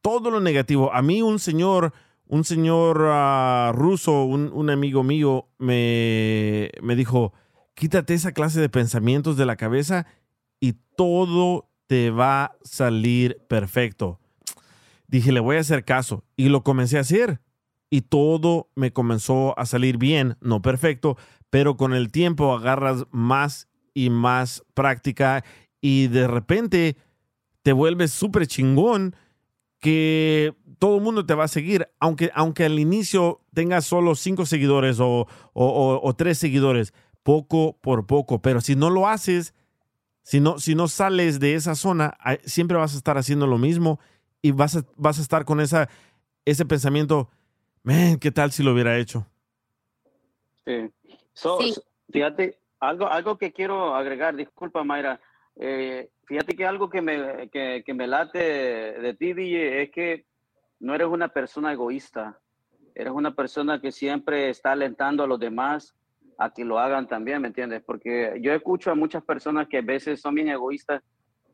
[0.00, 0.92] todo lo negativo.
[0.92, 1.92] A mí un señor,
[2.26, 7.32] un señor ah, ruso, un, un amigo mío, me, me dijo,
[7.76, 10.04] quítate esa clase de pensamientos de la cabeza
[10.58, 14.18] y todo te va a salir perfecto.
[15.06, 17.40] Dije, le voy a hacer caso y lo comencé a hacer
[17.90, 21.16] y todo me comenzó a salir bien, no perfecto,
[21.50, 25.44] pero con el tiempo agarras más y más práctica
[25.80, 26.96] y de repente
[27.62, 29.14] te vuelves súper chingón
[29.80, 34.46] que todo el mundo te va a seguir, aunque, aunque al inicio tengas solo cinco
[34.46, 39.54] seguidores o, o- tres seguidores, poco por poco, pero si no lo haces,
[40.22, 44.00] si no, si no sales de esa zona, siempre vas a estar haciendo lo mismo
[44.42, 45.88] y vas a, vas a estar con esa,
[46.44, 47.30] ese pensamiento,
[47.86, 49.24] man, ¿qué tal si lo hubiera hecho?
[50.64, 50.90] Sí.
[51.32, 55.20] So, so, Fíjate, algo, algo que quiero agregar, disculpa Mayra,
[55.54, 60.26] eh, fíjate que algo que me, que, que me late de ti, DJ, es que
[60.80, 62.40] no eres una persona egoísta,
[62.94, 65.94] eres una persona que siempre está alentando a los demás
[66.38, 67.82] a que lo hagan también, ¿me entiendes?
[67.84, 71.02] Porque yo escucho a muchas personas que a veces son bien egoístas,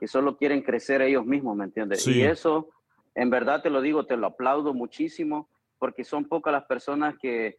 [0.00, 2.02] que solo quieren crecer ellos mismos, ¿me entiendes?
[2.02, 2.18] Sí.
[2.18, 2.70] Y eso,
[3.14, 5.48] en verdad te lo digo, te lo aplaudo muchísimo,
[5.82, 7.56] porque son pocas las personas que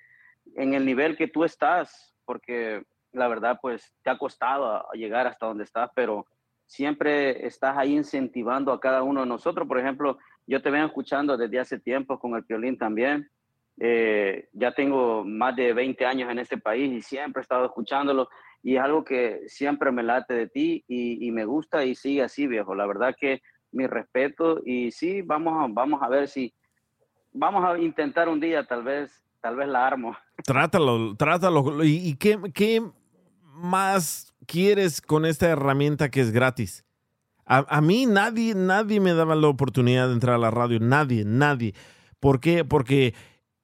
[0.56, 5.48] en el nivel que tú estás, porque la verdad, pues te ha costado llegar hasta
[5.48, 6.26] donde estás, pero
[6.66, 9.68] siempre estás ahí incentivando a cada uno de nosotros.
[9.68, 13.30] Por ejemplo, yo te vengo escuchando desde hace tiempo con el violín también.
[13.78, 18.30] Eh, ya tengo más de 20 años en este país y siempre he estado escuchándolo
[18.62, 22.22] y es algo que siempre me late de ti y, y me gusta y sigue
[22.22, 22.74] así, viejo.
[22.74, 23.42] La verdad que
[23.74, 26.54] mi respeto y sí, vamos a, vamos a ver si,
[27.34, 29.12] vamos a intentar un día, tal vez,
[29.42, 30.16] tal vez la armo.
[30.46, 31.84] Trátalo, trátalo.
[31.84, 32.84] ¿Y, qué,
[33.56, 36.86] más quieres con esta herramienta que es gratis?
[37.46, 40.80] A, a mí nadie, nadie me daba la oportunidad de entrar a la radio.
[40.80, 41.74] Nadie, nadie.
[42.20, 42.64] ¿Por qué?
[42.64, 43.14] Porque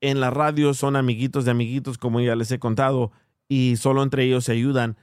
[0.02, 3.12] en la radio son amiguitos de amiguitos, como ya les he contado,
[3.48, 4.98] y solo entre ellos se ayudan.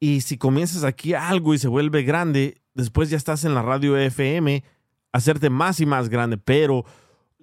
[0.00, 3.96] Y si comienzas aquí algo y se vuelve grande, después ya estás en la radio
[3.96, 4.64] FM,
[5.12, 6.36] hacerte más y más grande.
[6.36, 6.84] Pero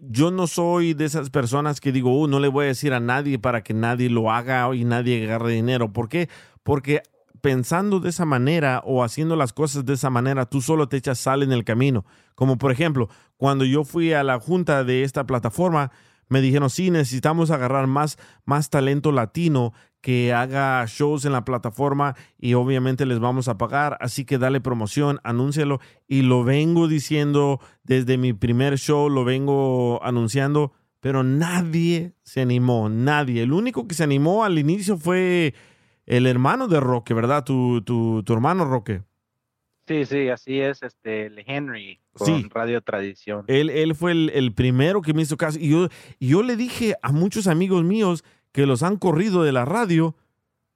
[0.02, 3.00] yo no soy de esas personas que digo, "Uh, no le voy a decir a
[3.00, 5.94] nadie para que nadie lo haga y nadie agarre dinero.
[5.94, 6.28] ¿Por qué?
[6.64, 7.04] Porque
[7.42, 11.20] pensando de esa manera o haciendo las cosas de esa manera, tú solo te echas
[11.20, 12.06] sal en el camino.
[12.36, 15.92] Como por ejemplo, cuando yo fui a la junta de esta plataforma,
[16.30, 22.16] me dijeron, sí, necesitamos agarrar más, más talento latino que haga shows en la plataforma
[22.40, 27.60] y obviamente les vamos a pagar, así que dale promoción, anúncialo y lo vengo diciendo
[27.84, 33.44] desde mi primer show, lo vengo anunciando, pero nadie se animó, nadie.
[33.44, 35.54] El único que se animó al inicio fue
[36.06, 37.44] el hermano de Roque, ¿verdad?
[37.44, 39.04] Tu, tu, tu hermano Roque.
[39.88, 42.48] Sí, sí, así es, este, el Henry con Sí.
[42.54, 43.44] Radio Tradición.
[43.48, 45.58] Él, él fue el, el primero que me hizo caso.
[45.60, 45.88] Y yo,
[46.20, 50.16] y yo le dije a muchos amigos míos que los han corrido de la radio,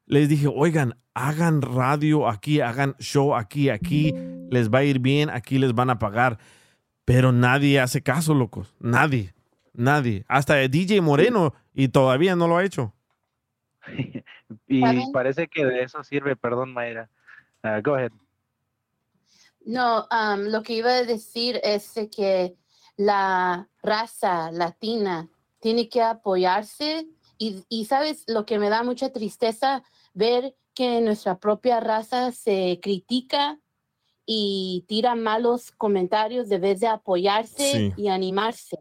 [0.06, 4.14] les dije, oigan, hagan radio aquí, hagan show aquí, aquí,
[4.50, 6.38] les va a ir bien, aquí les van a pagar.
[7.06, 8.76] Pero nadie hace caso, locos.
[8.80, 9.34] Nadie,
[9.74, 10.26] nadie.
[10.28, 12.94] Hasta DJ Moreno y todavía no lo ha hecho.
[14.68, 17.10] Y parece que de eso sirve, perdón, Mayra.
[17.64, 18.12] Ah, go ahead.
[19.66, 22.56] No, am, lo que iba a decir es que
[22.98, 25.28] la raza latina
[25.60, 27.08] tiene que apoyarse
[27.38, 29.84] y, y sabes lo que me da mucha tristeza
[30.14, 33.60] ver que nuestra propia raza se critica
[34.26, 37.94] y tira malos comentarios de vez de apoyarse Sí.
[37.98, 38.78] y animarse.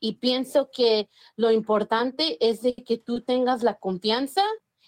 [0.00, 4.42] Y pienso que lo importante es de que tú tengas la confianza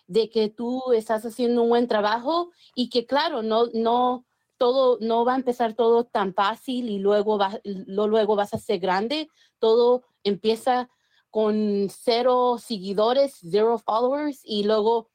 [0.09, 4.25] de que tú estás haciendo un buen trabajo y que claro, no, no,
[4.57, 8.59] todo, no va a empezar todo tan fácil y luego, va, lo, luego vas a
[8.59, 9.29] ser grande.
[9.59, 10.89] Todo empieza
[11.37, 15.11] con cero seguidores, zero followers y luego,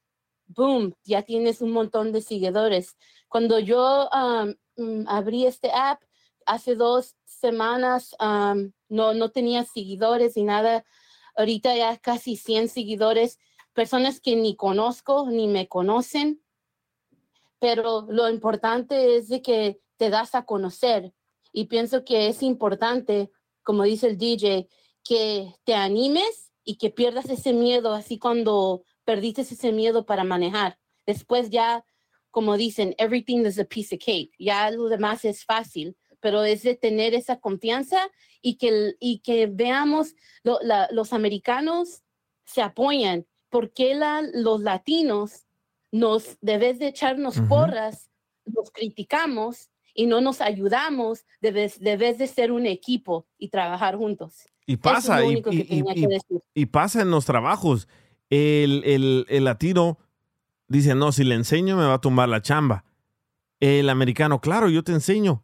[0.46, 2.96] boom, ya tienes un montón de seguidores.
[3.28, 4.08] Cuando yo
[4.78, 6.00] mm, abrí este app
[6.46, 8.16] hace dos semanas,
[8.88, 10.86] no, no tenía seguidores y nada.
[11.36, 13.40] Ahorita ya casi 100 seguidores,
[13.74, 16.44] personas que ni conozco ni me conocen
[17.62, 21.14] pero lo importante es de que te das a conocer
[21.52, 24.68] y pienso que es importante, como dice el DJ,
[25.04, 30.78] que te animes y que pierdas ese miedo, así cuando perdiste ese miedo para manejar.
[31.06, 31.84] Después ya,
[32.30, 36.62] como dicen, everything is a piece of cake, ya lo demás es fácil, pero es
[36.64, 38.10] de tener esa confianza
[38.42, 42.04] y que, y que veamos, lo- la- los americanos
[42.46, 45.48] se apoyan, porque la, los latinos
[45.92, 48.12] nos, de vez de echarnos porras,
[48.46, 53.50] nos criticamos y no nos ayudamos, de vez, de vez de ser un equipo y
[53.50, 54.46] trabajar juntos.
[54.66, 55.84] Y pasa, y, y-
[56.54, 57.88] y- pasa en los trabajos.
[58.30, 59.98] El, el- el latino
[60.68, 62.86] dice, no, si le enseño me va a tumbar la chamba.
[63.60, 65.44] El americano, claro, yo te enseño.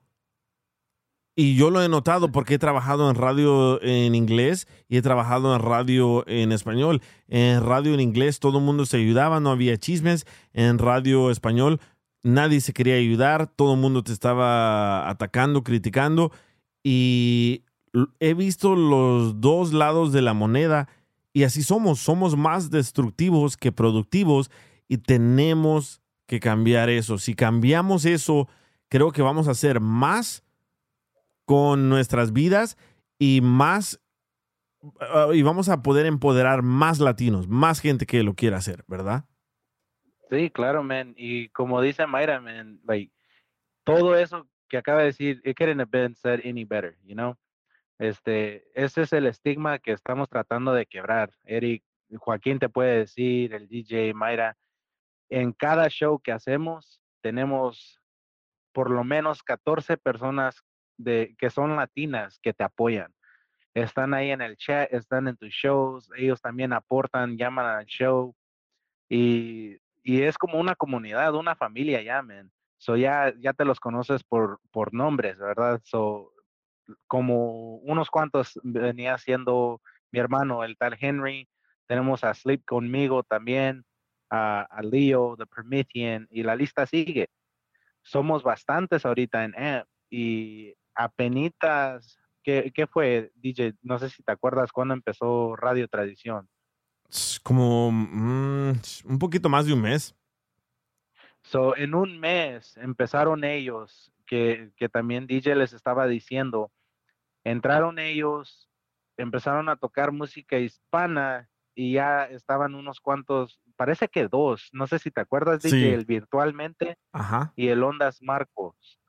[1.40, 5.54] Y yo lo he notado porque he trabajado en radio en inglés y he trabajado
[5.56, 7.02] en radio en español.
[7.28, 10.26] En radio en inglés todo el mundo se ayudaba, no había chismes.
[10.54, 11.80] En radio español
[12.24, 16.32] nadie se quería ayudar, todo el mundo te estaba atacando, criticando.
[16.84, 17.64] Y
[18.20, 20.88] he visto los dos lados de la moneda
[21.34, 24.50] y así somos, somos más destructivos que productivos
[24.88, 27.18] y tenemos que cambiar eso.
[27.18, 28.48] Si cambiamos eso,
[28.90, 30.44] creo que vamos a hacer más
[31.46, 32.78] con nuestras vidas
[33.20, 34.02] y más
[35.00, 39.26] ah, y vamos a poder empoderar más latinos, más gente que lo quiera hacer, ¿verdad?
[40.30, 41.14] Sí, claro, man.
[41.18, 43.14] Y como dice Mayra, man, like,
[43.86, 47.38] todo eso que acaba de decir, it couldn't have been said any better, you know?
[48.00, 51.32] Este, ese es el estigma que estamos tratando de quebrar.
[51.46, 51.84] Eric,
[52.18, 54.56] Joaquín te puede decir, el DJ, Mayra,
[55.30, 58.02] en cada show que hacemos tenemos
[58.72, 60.64] por lo menos 14 personas
[60.98, 63.14] de, que son latinas que te apoyan.
[63.74, 68.36] están ahí en el chat, están en tus shows, ellos también aportan, llaman al show
[69.10, 72.52] y, y es como una comunidad, una familia ya, man.
[72.78, 75.82] So ya, ya te los conoces por, por nombres, ¿verdad?
[75.84, 76.32] So,
[77.08, 79.82] como unos cuantos venía siendo
[80.12, 81.48] mi hermano, el tal Henry,
[81.88, 83.86] tenemos a Sleep conmigo también,
[84.30, 87.30] a, a Leo, The Promethean, y la lista sigue.
[88.04, 93.74] Somos bastantes ahorita en AMP y apenitas, ¿qué, ¿qué fue, DJ?
[93.82, 96.50] No sé si te acuerdas cuándo empezó Radio Tradición.
[97.44, 98.74] Como mm,
[99.06, 100.16] un poquito más de un mes.
[101.44, 106.72] So, en un mes empezaron ellos, que, que también DJ les estaba diciendo,
[107.52, 108.70] entraron ellos,
[109.18, 115.00] empezaron a tocar música hispana y ya estaban unos cuantos, parece que dos, no sé
[115.00, 115.88] si te acuerdas, DJ, Sí.
[115.94, 116.98] el virtualmente
[117.56, 119.00] y el Ondas Marcos.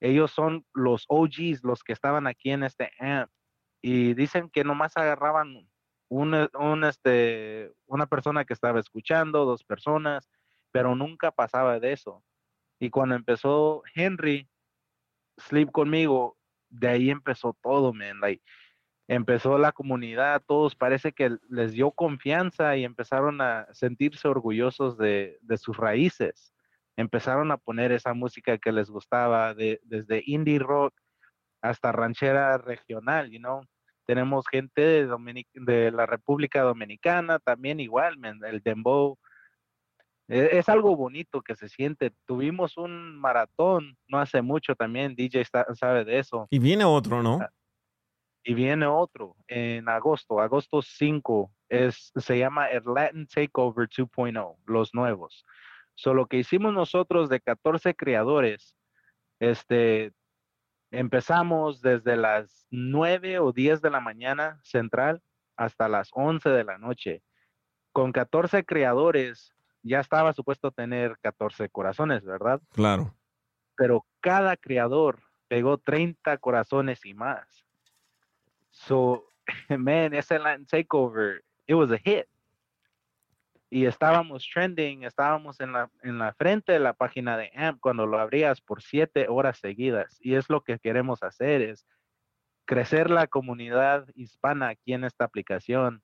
[0.00, 3.30] Ellos son los OGs, los que estaban aquí en este amp.
[3.80, 5.68] Y dicen que nomás agarraban
[6.08, 10.28] un, un, este, una persona que estaba escuchando, dos personas,
[10.72, 12.24] pero nunca pasaba de eso.
[12.80, 14.48] Y cuando empezó Henry,
[15.38, 16.36] Sleep conmigo,
[16.72, 18.18] de ahí empezó todo, man.
[18.20, 18.42] Like,
[19.08, 25.38] empezó la comunidad, todos parece que les dio confianza y empezaron a sentirse orgullosos de,
[25.42, 26.54] de sus raíces.
[26.96, 30.94] Empezaron a poner esa música que les gustaba, de, desde indie rock
[31.62, 33.62] hasta ranchera regional, you know.
[34.04, 39.18] Tenemos gente de, Dominic- de la República Dominicana, también igual, man, el dembow.
[40.32, 42.12] E- Es algo bonito que se siente.
[42.26, 46.46] Tuvimos un maratón no hace mucho también, DJ está- sabe de eso.
[46.50, 47.38] Y viene otro, ¿no?
[48.44, 54.92] Y viene otro en agosto, agosto 5, es, se llama el Latin Takeover 2.0, los
[54.94, 55.44] nuevos.
[55.94, 58.74] So, lo que hicimos nosotros de 14 creadores,
[59.38, 60.12] este,
[60.90, 65.22] empezamos desde las 9 o 10 de la mañana central
[65.56, 67.22] hasta las 11 de la noche.
[67.92, 72.60] Con 14 creadores, ya estaba supuesto tener 14 corazones, ¿verdad?
[72.70, 73.14] Claro.
[73.76, 77.66] pero cada creador pegó 30 corazones y más.
[78.70, 79.32] So,
[79.68, 82.26] man, ese Latin Takeover, it was a hit.
[83.68, 88.06] Y estábamos trending, estábamos en la, en la frente de la página de AMP cuando
[88.06, 90.18] lo abrías por siete horas seguidas.
[90.20, 91.86] Y es lo que queremos hacer, es
[92.66, 96.02] crecer la comunidad hispana aquí en esta aplicación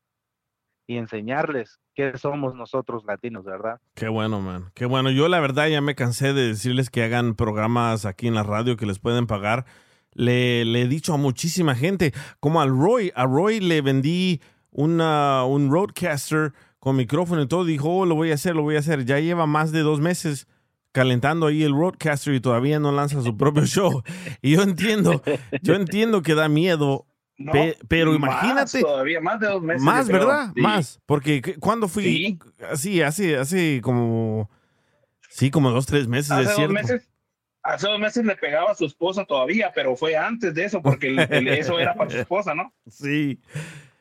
[0.87, 3.81] y enseñarles qué somos nosotros latinos, ¿verdad?
[3.95, 4.71] Qué bueno, man.
[4.75, 5.11] Qué bueno.
[5.11, 8.77] Yo la verdad ya me cansé de decirles que hagan programas aquí en la radio
[8.77, 9.67] que les pueden pagar.
[10.13, 13.11] Le, he dicho a muchísima gente, como al Roy.
[13.17, 17.65] A Roy le vendí una, un roadcaster con micrófono y todo.
[17.65, 19.05] Dijo, oh, lo voy a hacer, lo voy a hacer.
[19.05, 20.47] Ya lleva más de dos meses
[20.93, 24.05] calentando ahí el roadcaster y todavía no lanza su propio show.
[24.41, 25.21] Y yo entiendo,
[25.63, 27.08] yo entiendo que da miedo.
[27.39, 29.83] No, pe- pero más imagínate, todavía, más de dos meses.
[29.83, 30.09] más.
[30.09, 30.51] ¿verdad?
[30.55, 30.61] Sí.
[30.61, 31.01] Más.
[31.07, 32.37] Porque ¿qué- cuando fui,
[32.71, 34.51] así, hace, hace como,
[35.31, 36.75] sí, como dos, tres meses, Hace es dos cierto.
[36.75, 37.09] meses,
[37.63, 41.07] hace dos meses le pegaba a su esposa todavía, pero fue antes de eso, porque
[41.09, 42.73] el- el- eso era para su esposa, ¿no?
[42.89, 43.39] Sí,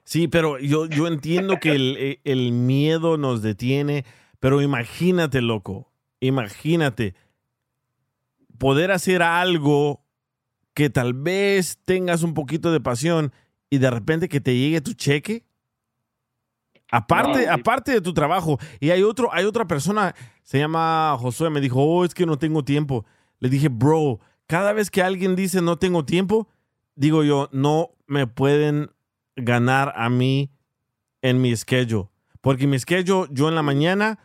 [0.03, 4.03] sí, pero yo, yo entiendo que el, eh, el miedo nos detiene,
[4.39, 5.91] pero imagínate, loco,
[6.21, 7.13] imagínate
[8.57, 10.01] poder hacer algo
[10.77, 13.33] que tal vez tengas un poquito de pasión
[13.67, 15.43] y de repente que te llegue tu cheque.
[16.91, 18.59] Aparte, aparte de tu trabajo.
[18.79, 20.13] Y hay otro, hay otra persona,
[20.43, 23.07] se llama Josué, me dijo, oh, es que no tengo tiempo.
[23.39, 26.47] Le dije, bro, cada vez que alguien dice no tengo tiempo,
[26.93, 28.91] digo yo, no me pueden
[29.35, 30.51] ganar a mí
[31.23, 32.09] en mi schedule.
[32.39, 34.19] Porque mi schedule, yo en la mañana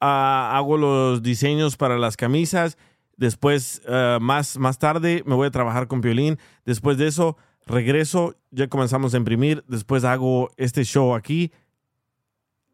[0.00, 2.78] ah, hago los diseños para las camisas.
[3.16, 6.38] Después, ah, más, más tarde, me voy a trabajar con Piolín.
[6.64, 7.36] Después de eso,
[7.66, 9.64] regreso, ya comenzamos a imprimir.
[9.68, 11.50] Después hago este show aquí.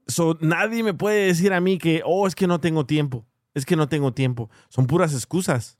[0.07, 3.25] So, nadie me puede decir a mí que, oh, es que no tengo tiempo.
[3.55, 4.51] Es que no tengo tiempo.
[4.69, 5.79] Son puras excusas.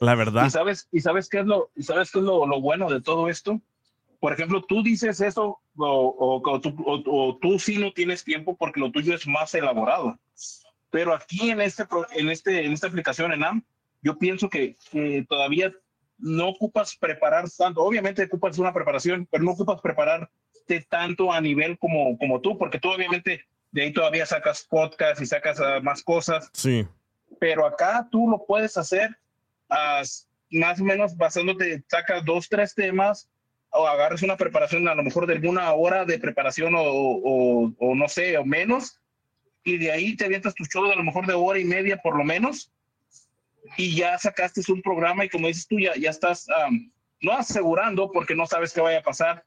[0.00, 0.46] La verdad.
[0.46, 3.00] ¿Y sabes, y sabes qué es lo, y sabes qué es lo, lo bueno de
[3.00, 3.60] todo esto?
[4.20, 8.90] Por ejemplo, tú dices eso o, o- tú, o- sí no tienes tiempo porque lo
[8.92, 10.18] tuyo es más elaborado.
[10.90, 11.84] Pero aquí en, este,
[12.16, 13.64] en, este, en esta aplicación en AM,
[14.02, 15.72] yo pienso que, que todavía
[16.18, 17.82] no ocupas preparar tanto.
[17.82, 20.30] Obviamente ocupas una preparación, pero no ocupas prepararte
[20.88, 25.26] tanto a nivel como, como tú, porque tú obviamente de ahí todavía sacas podcast y
[25.26, 26.86] sacas ah, más cosas Sí.
[27.38, 29.16] pero acá tú lo puedes hacer
[30.50, 33.28] más o menos basándote, sacas dos, tres temas
[33.70, 37.94] o agarras una preparación a lo mejor de alguna hora de preparación o, o- o
[37.94, 39.00] no sé, o menos,
[39.62, 41.98] y de ahí te avientas tu show de a lo mejor de hora y media
[41.98, 42.72] por lo menos,
[43.76, 46.90] y ya sacaste un programa y como dices tú, ya, ya estás am,
[47.20, 49.44] no asegurando porque no sabes qué vaya a pasar,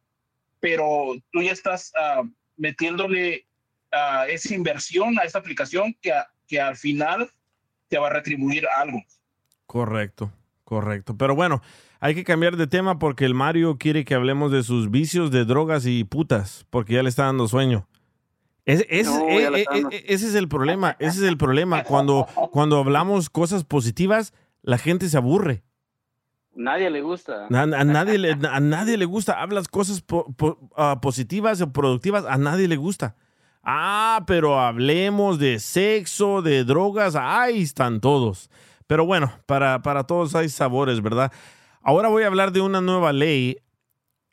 [0.59, 2.23] pero tú ya estás ah,
[2.57, 3.47] metiéndole
[3.91, 6.13] ah, esa inversión a esta aplicación que,
[6.47, 7.29] que al final
[7.87, 9.01] te va a retribuir algo.
[9.65, 10.31] Correcto,
[10.63, 11.17] correcto.
[11.17, 11.61] Pero bueno,
[11.99, 15.45] hay que cambiar de tema porque el Mario quiere que hablemos de sus vicios de
[15.45, 17.87] drogas y putas, porque ya le está dando sueño.
[18.65, 19.89] Es- No, eh, eh, está dando.
[19.91, 21.83] eh, ese es el problema, ese es el problema.
[21.83, 25.63] Cuando, cuando hablamos cosas positivas, la gente se aburre.
[26.55, 27.47] Nadie le gusta.
[27.51, 29.41] A, a nadie, le, a nadie le gusta.
[29.41, 33.15] Hablas cosas po- po- ah, positivas o productivas, a nadie le gusta.
[33.63, 38.49] Ah, pero hablemos de sexo, de drogas, ahí están todos.
[38.87, 41.31] Pero bueno, para, para todos hay sabores, ¿verdad?
[41.81, 43.57] Ahora voy a hablar de una nueva ley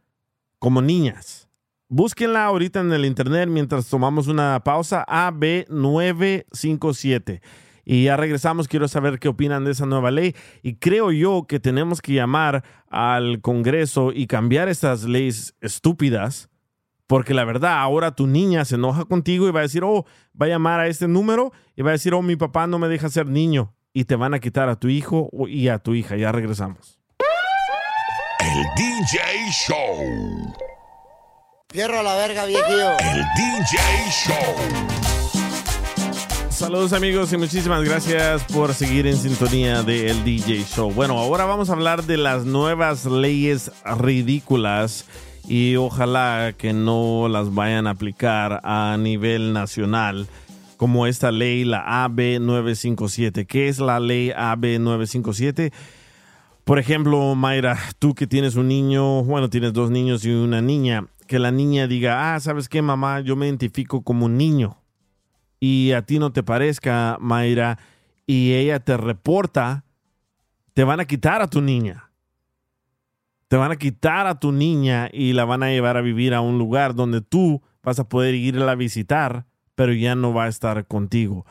[0.59, 1.47] como niñas.
[1.89, 7.41] Búsquenla ahorita en el internet mientras tomamos una pausa AB957.
[7.85, 10.35] Y ya regresamos, quiero saber qué opinan de esa nueva ley.
[10.63, 16.51] Y creo yo que tenemos que llamar al Congreso y cambiar estas leyes estúpidas.
[17.07, 20.07] Porque la verdad, ahora tu niña se enoja contigo y va a decir, oh,
[20.41, 22.89] va a llamar a este número y va a decir, oh, mi papá no me
[22.89, 23.77] deja ser niño.
[23.93, 26.17] Y te van a quitar a tu hijo y a tu hija.
[26.17, 26.99] Ya regresamos.
[28.57, 29.21] El DJ
[29.51, 30.55] Show.
[31.69, 32.93] Fierro a la verga, viejillo.
[33.01, 33.79] El DJ
[34.11, 34.55] Show.
[36.49, 40.91] Saludos amigos y muchísimas gracias por seguir en sintonía de El DJ Show.
[40.91, 45.05] Bueno, ahora vamos a hablar de las nuevas leyes ridículas
[45.47, 50.29] y ojalá que no las vayan a aplicar a nivel nacional
[50.79, 53.47] como esta ley, la AB957.
[53.47, 55.73] ¿Qué es la ley AB957?
[56.67, 61.07] Por ejemplo, Mayra, tú que tienes un niño, bueno, tienes dos niños y una niña,
[61.29, 63.21] que la niña diga, ah, ¿sabes qué, mamá?
[63.21, 64.77] Yo me identifico como un niño.
[65.61, 67.79] Y a ti no te parezca, Mayra,
[68.27, 69.85] y ella te reporta,
[70.75, 72.11] te van a quitar a tu niña.
[73.47, 76.41] Te van a quitar a tu niña y la van a llevar a vivir a
[76.41, 80.49] un lugar donde tú vas a poder irla a visitar, pero ya no va a
[80.49, 81.47] estar contigo.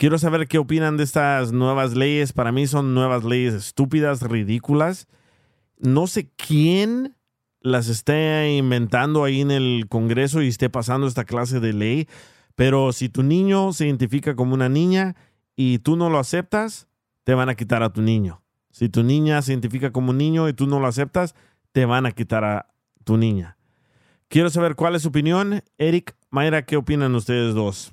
[0.00, 2.32] Quiero saber qué opinan de estas nuevas leyes.
[2.32, 5.08] Para mí son nuevas leyes estúpidas, ridículas.
[5.76, 7.18] No sé quién
[7.60, 12.08] las esté inventando ahí en el Congreso y esté pasando esta clase de ley,
[12.54, 15.16] pero si tu niño se identifica como una niña
[15.54, 16.88] y tú no lo aceptas,
[17.24, 18.42] te van a quitar a tu niño.
[18.70, 21.34] Si tu niña se identifica como un niño y tú no lo aceptas,
[21.72, 22.72] te van a quitar a
[23.04, 23.58] tu niña.
[24.28, 25.62] Quiero saber cuál es su opinión.
[25.76, 27.92] Eric, Mayra, ¿qué opinan ustedes dos?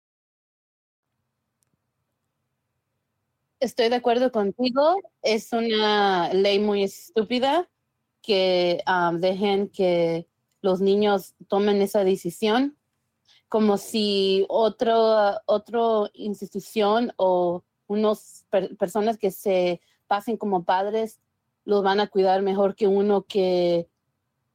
[3.61, 4.95] Estoy de acuerdo contigo.
[5.21, 7.69] Es una ley muy estúpida
[8.23, 10.27] que um, dejen que
[10.61, 12.75] los niños tomen esa decisión,
[13.49, 21.19] como si otro, otro institución o unos per- personas que se pasen como padres
[21.63, 23.87] los van a cuidar mejor que uno que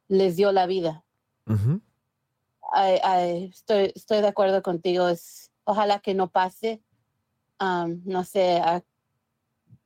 [0.08, 1.04] les dio la vida.
[2.74, 5.08] Estoy, estoy de acuerdo contigo.
[5.08, 6.82] Es, ojalá que no pase.
[7.60, 8.82] Um, no sé, a-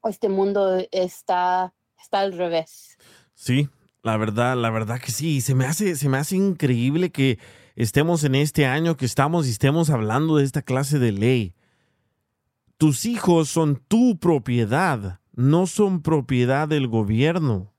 [0.08, 2.96] este mundo está, está al revés.
[3.34, 3.68] Sí,
[4.02, 5.40] la verdad, la verdad que sí.
[5.40, 7.38] Se me hace, se me hace increíble que
[7.76, 11.54] estemos en este año que estamos y estemos hablando de esta clase de ley.
[12.76, 17.74] tus hijos son tu propiedad, no son propiedad del gobierno.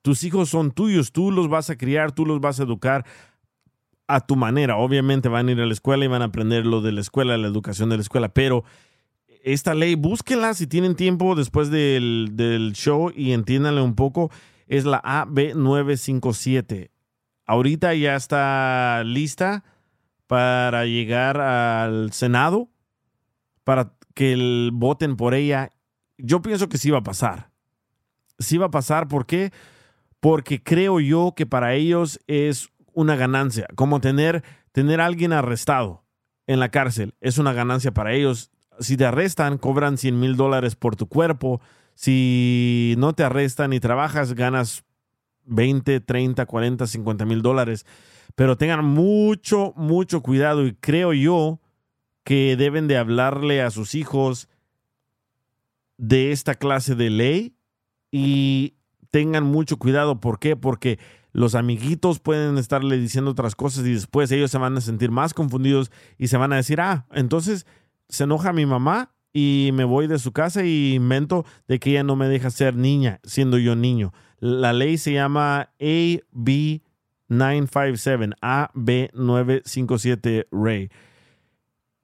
[0.00, 3.04] Tus hijos son tuyos, tú los vas a criar, tú los vas a educar
[4.06, 4.76] a tu manera.
[4.76, 7.36] Obviamente van a ir a la escuela y van a aprender lo de la escuela,
[7.36, 8.64] la educación de la escuela, pero
[9.44, 14.30] esta ley, búsquenla si tienen tiempo después del, del show y entiéndanle un poco.
[14.66, 16.90] Es la AB957.
[17.46, 19.64] Ahorita ya está lista
[20.26, 22.70] para llegar al Senado,
[23.64, 25.70] para que el, voten por ella.
[26.18, 27.50] Yo pienso que sí va a pasar.
[28.38, 29.52] Sí va a pasar, ¿por qué?
[30.20, 34.42] Porque creo yo que para ellos es una ganancia, como tener,
[34.72, 36.04] tener a alguien arrestado
[36.46, 38.50] en la cárcel, es una ganancia para ellos.
[38.80, 41.60] Si te arrestan, cobran 100 mil dólares por tu cuerpo.
[41.94, 44.84] Si no te arrestan y trabajas, ganas
[45.44, 47.86] 20, 30, 40, 50 mil dólares.
[48.34, 51.60] Pero tengan mucho, mucho cuidado y creo yo
[52.24, 54.48] que deben de hablarle a sus hijos
[55.98, 57.56] de esta clase de ley
[58.10, 58.74] y
[59.10, 60.20] tengan mucho cuidado.
[60.20, 60.56] ¿Por qué?
[60.56, 60.98] Porque
[61.32, 65.34] los amiguitos pueden estarle diciendo otras cosas y después ellos se van a sentir más
[65.34, 67.66] confundidos y se van a decir, ah, entonces
[68.12, 72.04] se enoja mi mamá y me voy de su casa y invento de que ella
[72.04, 74.12] no me deja ser niña, siendo yo niño.
[74.38, 76.82] La ley se llama AB
[77.28, 80.90] 957, AB957 Ray.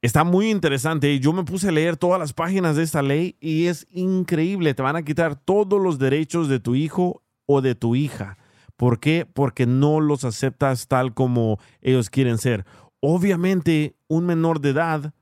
[0.00, 1.20] Está muy interesante.
[1.20, 4.72] Yo me puse a leer todas las páginas de esta ley y es increíble.
[4.72, 8.38] Te van a quitar todos los derechos de tu hijo o de tu hija.
[8.76, 9.26] ¿Por qué?
[9.30, 12.64] Porque no los aceptas tal como ellos quieren ser.
[13.00, 15.12] Obviamente, un menor de edad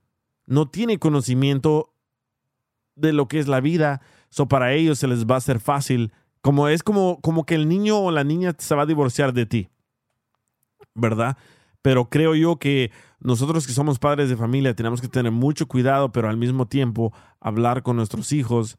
[0.47, 1.93] no tiene conocimiento
[2.95, 6.11] de lo que es la vida, so para ellos se les va a hacer fácil.
[6.41, 9.45] Como es como, como que el niño o la niña se va a divorciar de
[9.45, 9.69] ti,
[10.95, 11.37] ¿verdad?
[11.81, 16.11] Pero creo yo que nosotros que somos padres de familia tenemos que tener mucho cuidado,
[16.11, 18.77] pero al mismo tiempo hablar con nuestros hijos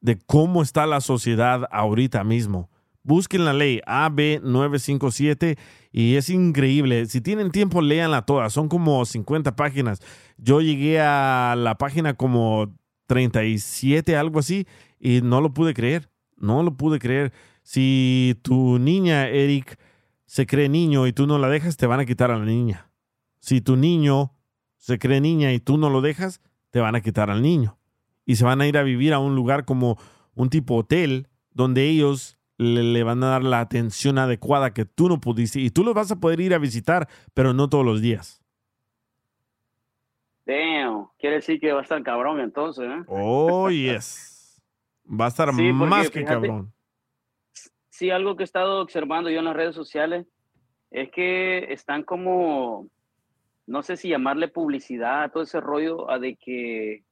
[0.00, 2.70] de cómo está la sociedad ahorita mismo.
[3.04, 5.58] Busquen la ley AB957
[5.92, 7.04] y es increíble.
[7.06, 8.48] Si tienen tiempo, léanla toda.
[8.48, 10.00] Son como 50 páginas.
[10.38, 12.74] Yo llegué a la página como
[13.06, 14.66] 37, algo así,
[14.98, 16.08] y no lo pude creer.
[16.38, 17.32] No lo pude creer.
[17.62, 19.78] Si tu niña, Eric,
[20.24, 22.90] se cree niño y tú no la dejas, te van a quitar a la niña.
[23.40, 24.32] Si tu niño
[24.78, 26.40] se cree niña y tú no lo dejas,
[26.70, 27.78] te van a quitar al niño.
[28.24, 29.98] Y se van a ir a vivir a un lugar como
[30.34, 35.08] un tipo hotel, donde ellos le, le, van a dar la atención adecuada que tú
[35.08, 35.60] no pudiste.
[35.60, 38.40] Y tú los vas a poder ir a visitar, pero no todos los días.
[40.46, 43.02] Damn, quiere decir que va a estar cabrón entonces, ¿eh?
[43.06, 44.60] Oh, yes.
[45.08, 46.72] Va a estar Sí, más que fíjate- cabrón.
[47.88, 50.26] Sí, algo que he estado observando yo en las redes sociales
[50.90, 52.88] es que están como,
[53.66, 57.04] no sé si llamarle publicidad, todo ese rollo a de que,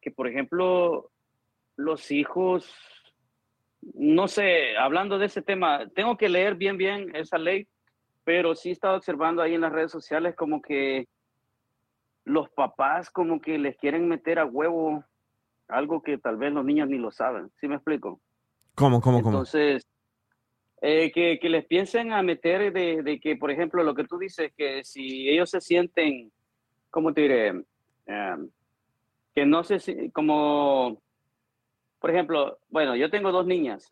[0.00, 1.10] que por ejemplo,
[1.76, 2.70] los hijos,
[3.94, 7.66] no sé, hablando de ese tema, tengo que leer bien, bien esa ley,
[8.24, 11.08] pero sí he estado observando ahí en las redes sociales como que
[12.24, 15.04] los papás como que les quieren meter a huevo
[15.68, 18.20] algo que tal vez los niños ni lo saben, ¿sí me explico?
[18.74, 19.30] ¿Cómo, cómo, cómo?
[19.38, 19.86] Entonces,
[20.80, 24.18] eh, que, que les piensen a meter de, de que, por ejemplo, lo que tú
[24.18, 26.32] dices, que si ellos se sienten,
[26.90, 27.48] ¿cómo te diré?
[28.06, 28.50] Em,
[29.34, 31.00] que no sé si, como,
[32.02, 33.90] por ejemplo, bueno, yo tengo dos niñas,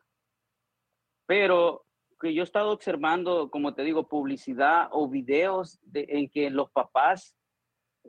[1.26, 1.84] pero
[2.20, 6.70] que yo he estado observando, como te digo, publicidad o videos de, en que los
[6.72, 7.34] papás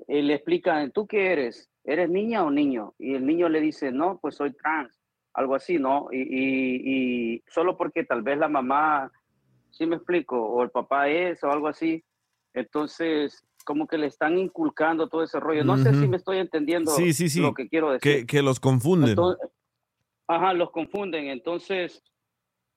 [0.08, 1.70] eh, le explican, ¿tú qué eres?
[1.84, 2.94] ¿Eres niña o niño?
[3.00, 5.00] Y el niño le dice, no, pues soy trans,
[5.34, 6.08] algo así, ¿no?
[6.12, 6.82] Y, y-
[7.36, 9.12] y solo porque tal vez la mamá,
[9.70, 12.04] sí me explico, o el papá es o algo así,
[12.54, 15.64] entonces como que le están inculcando todo ese rollo.
[15.64, 17.40] No sé si me estoy entendiendo Sí, sí, sí.
[17.42, 18.22] lo que quiero decir.
[18.22, 19.10] Que, que los confunden.
[19.10, 19.48] Entonces,
[20.32, 21.28] ajá, los confunden.
[21.28, 22.02] Entonces,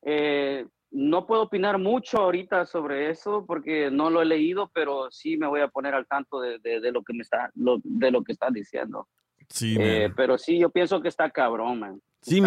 [0.03, 5.37] eh, no puedo opinar mucho ahorita sobre eso porque no lo he leído, pero sí
[5.37, 8.11] me voy a poner al tanto de, de- de lo que me está, lo- de
[8.11, 9.09] lo que están diciendo.
[9.49, 12.01] Sí, Eh, pero sí, yo pienso que está cabrón, man.
[12.23, 12.41] Sí,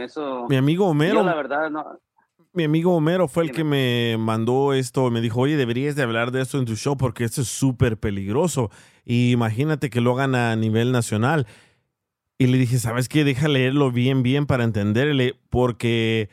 [0.00, 1.84] eso- mi amigo Homero- Yo la verdad no.
[2.54, 5.10] Mi amigo Homero fue el que me mandó esto.
[5.10, 7.96] Me dijo, oye, deberías de hablar de esto en tu show porque esto es súper
[7.96, 8.68] peligroso.
[9.06, 11.46] Y imagínate que lo hagan a nivel nacional.
[12.42, 13.22] Y le dije, ¿sabes qué?
[13.22, 16.28] Deja leerlo bien, bien para entenderle, porque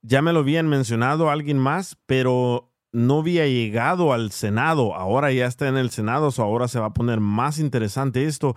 [0.00, 4.94] ya me lo habían mencionado alguien más, pero no había llegado al Senado.
[4.94, 8.56] Ahora ya está en el Senado, so ahora se va a poner más interesante esto.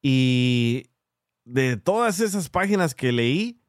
[0.00, 0.84] Y
[1.44, 3.60] de todas esas páginas que leí,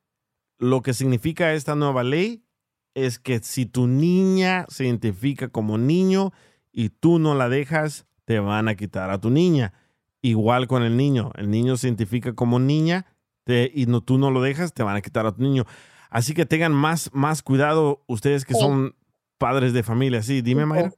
[0.58, 2.46] lo que significa esta nueva ley
[2.94, 6.32] es que si tu niña se identifica como niño
[6.72, 9.74] y tú no la dejas, te van a quitar a tu niña.
[10.22, 11.32] Igual con el niño.
[11.36, 13.06] El niño se identifica como niña
[13.46, 15.66] te- y no, tú no lo dejas, te van a quitar a tu niño.
[16.10, 18.60] Así que tengan más, más cuidado ustedes que Sí.
[18.60, 18.96] son
[19.38, 20.22] padres de familia.
[20.22, 20.92] Sí, dime, Mayra.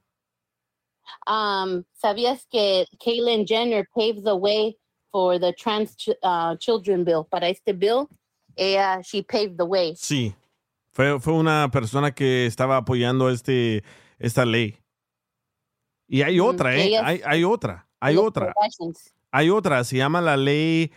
[1.27, 4.77] Um, ¿Sabías que Caitlyn Jenner paved the way
[5.11, 7.23] for the trans ch- uh, children bill?
[7.29, 8.07] Para este bill,
[8.55, 9.93] ella, she paved the way.
[9.95, 10.33] Sí.
[10.93, 13.83] Fue, fue una persona que estaba apoyando este,
[14.19, 14.77] esta ley.
[16.07, 16.83] Y hay otra, ¿eh?
[16.87, 17.87] ella- Hay, hay otra.
[18.01, 18.53] Hay Los otra.
[19.31, 20.91] Hay otra, se llama la ley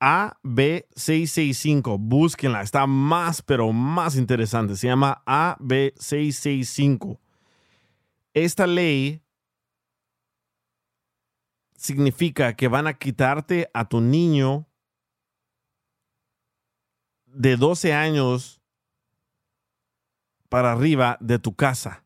[0.00, 1.98] AB665.
[1.98, 4.76] Búsquenla, está más, pero más interesante.
[4.76, 7.18] Se llama AB665.
[8.32, 9.20] Esta ley
[11.76, 14.66] significa que van a quitarte a tu niño
[17.26, 18.62] de 12 años
[20.48, 22.04] para arriba de tu casa.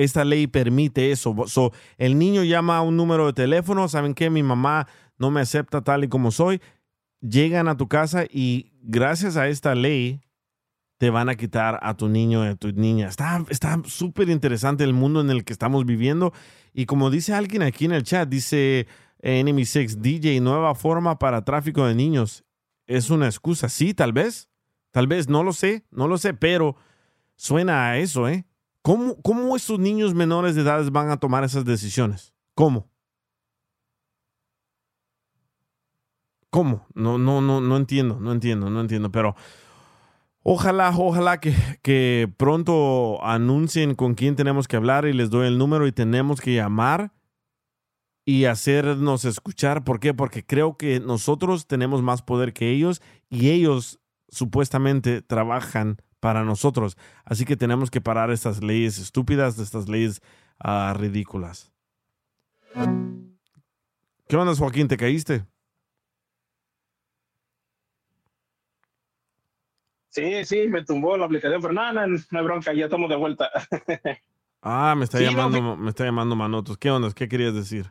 [0.00, 1.36] Esta ley permite eso.
[1.46, 4.30] So, el niño llama a un número de teléfono, ¿saben qué?
[4.30, 6.62] Mi mamá no me acepta tal y como soy.
[7.20, 10.22] Llegan a tu casa y gracias a esta ley
[10.96, 13.08] te van a quitar a tu niño y a tu niña.
[13.08, 16.32] Está súper interesante el mundo en el que estamos viviendo.
[16.72, 18.86] Y como dice alguien aquí en el chat, dice
[19.18, 22.44] Enemy 6, DJ, nueva forma para tráfico de niños.
[22.86, 23.68] ¿Es una excusa?
[23.68, 24.48] Sí, tal vez.
[24.92, 26.76] Tal vez, no lo sé, no lo sé, pero
[27.36, 28.46] suena a eso, ¿eh?
[28.82, 32.34] ¿Cómo, cómo estos niños menores de edad van a tomar esas decisiones?
[32.54, 32.90] ¿Cómo?
[36.50, 36.86] ¿Cómo?
[36.94, 39.36] No, no, no, no entiendo, no entiendo, no entiendo, pero
[40.42, 45.58] ojalá, ojalá que, que pronto anuncien con quién tenemos que hablar y les doy el
[45.58, 47.12] número y tenemos que llamar
[48.24, 49.84] y hacernos escuchar.
[49.84, 50.14] ¿Por qué?
[50.14, 56.96] Porque creo que nosotros tenemos más poder que ellos y ellos supuestamente trabajan para nosotros.
[57.24, 60.20] Así que tenemos que parar estas leyes estúpidas, estas leyes
[60.58, 61.72] ah, ridículas.
[64.28, 64.86] ¿Qué onda, Joaquín?
[64.86, 65.44] ¿Te caíste?
[70.10, 73.50] Sí, sí, me tumbó la aplicación, pero nada, no, hay bronca, ya estamos de vuelta.
[74.62, 76.76] Ah, me está Sí, no, llamando, me está llamando Manotos.
[76.76, 77.10] ¿Qué onda?
[77.14, 77.90] ¿Qué querías decir?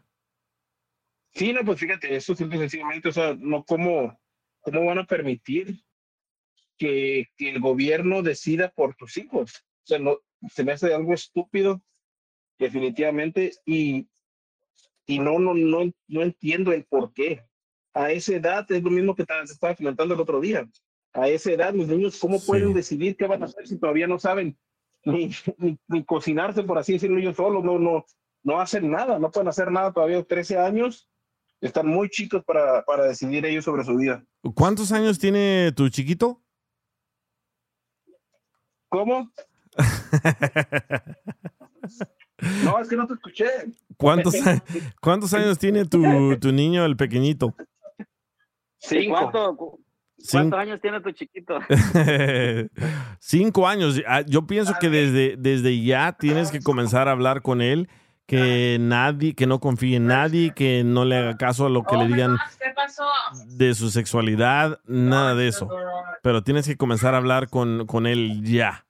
[1.32, 4.20] Sí, no, pues fíjate, eso simple y sencillamente, o sea, no cómo,
[4.62, 5.84] cómo van a permitir
[6.80, 9.52] que, que el gobierno decida por tus hijos.
[9.84, 10.18] O sea, no,
[10.52, 11.82] se me hace algo estúpido,
[12.58, 14.08] definitivamente, y,
[15.06, 17.44] y no, no, no, no entiendo el por qué.
[17.94, 20.68] A esa edad es lo mismo que te estaba comentando el otro día.
[21.14, 24.20] A esa edad, los niños, ¿cómo pueden decidir qué van a hacer si todavía no
[24.20, 24.58] saben
[25.04, 27.64] ni, ni, ni cocinarse, por así decirlo, ellos solos?
[27.64, 28.06] No, no,
[28.44, 31.10] no hacen nada, no pueden hacer nada todavía, 13 años,
[31.60, 34.24] están muy chicos para, para decidir ellos sobre su vida.
[34.54, 36.42] ¿Cuántos años tiene tu chiquito?
[38.90, 39.32] ¿Cómo?
[42.64, 43.46] No, es que no te escuché.
[43.98, 44.34] ¿Cuántos,
[45.02, 47.54] cuántos años tiene tu, tu niño, el pequeñito?
[48.78, 49.84] Sí, ¿Cuánto, cu-
[50.18, 50.32] Cinco.
[50.32, 51.60] ¿Cuántos años tiene tu chiquito?
[53.20, 54.02] Cinco años.
[54.08, 57.90] Ah, Yo pienso que desde, desde ya tienes que comenzar a hablar con él,
[58.30, 61.98] que nadie, que no confíe en nadie, que no le haga caso a lo que
[61.98, 63.04] le digan ¿Qué pasó?
[63.48, 65.68] de su sexualidad, nada de eso.
[66.22, 68.86] Pero tienes que comenzar a hablar con, con él ya.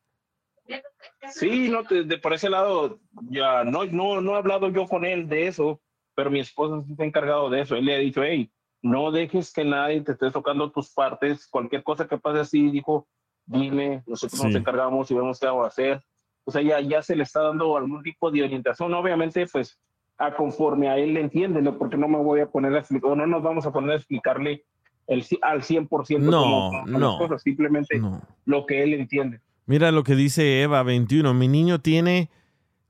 [1.32, 3.00] Sí, no, de, de por ese lado,
[3.30, 5.80] ya no, no, no he hablado yo con él de eso,
[6.16, 7.78] pero mi esposa se ha encargado de eso.
[7.78, 8.52] Él le ha dicho, hey,
[8.82, 13.08] no dejes que nadie te esté tocando tus partes, cualquier cosa que pase así, dijo,
[13.46, 16.04] dime, nosotros nos encargamos y vemos qué vamos a hacer.
[16.50, 19.80] O sea, ya, ya se le está dando algún tipo de orientación, obviamente, pues,
[20.18, 21.78] a conforme a él le entiende, ¿no?
[21.78, 23.96] porque no me voy a poner a explicar, o no nos vamos a poner a
[23.98, 24.66] explicarle
[25.06, 28.02] el, al 100% No, las no, cosas, simplemente
[28.46, 29.42] lo que él entiende.
[29.68, 31.36] Mira lo que dice Eva 21.
[31.36, 32.32] Mi niño tiene,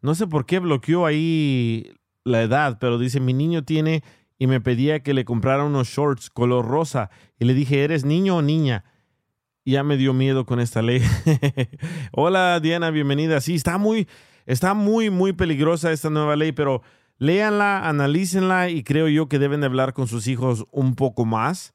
[0.02, 1.92] no sé por qué bloqueó ahí
[2.24, 4.04] la edad, pero dice, mi niño tiene
[4.38, 7.10] y me pedía que le comprara unos shorts color rosa.
[7.38, 8.86] Y le dije, ¿eres niño o niña?
[9.66, 11.02] Ya me dio miedo con esta ley.
[12.12, 13.42] Hola Diana, bienvenida.
[13.42, 14.08] Sí, está muy,
[14.46, 16.82] está muy, muy peligrosa esta nueva ley, pero
[17.18, 21.74] léanla, analícenla y creo yo que deben de hablar con sus hijos un poco más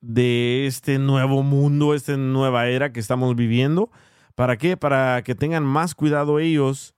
[0.00, 3.90] de este nuevo mundo, esta nueva era que estamos viviendo.
[4.34, 4.76] ¿Para qué?
[4.76, 6.94] Para que tengan más cuidado ellos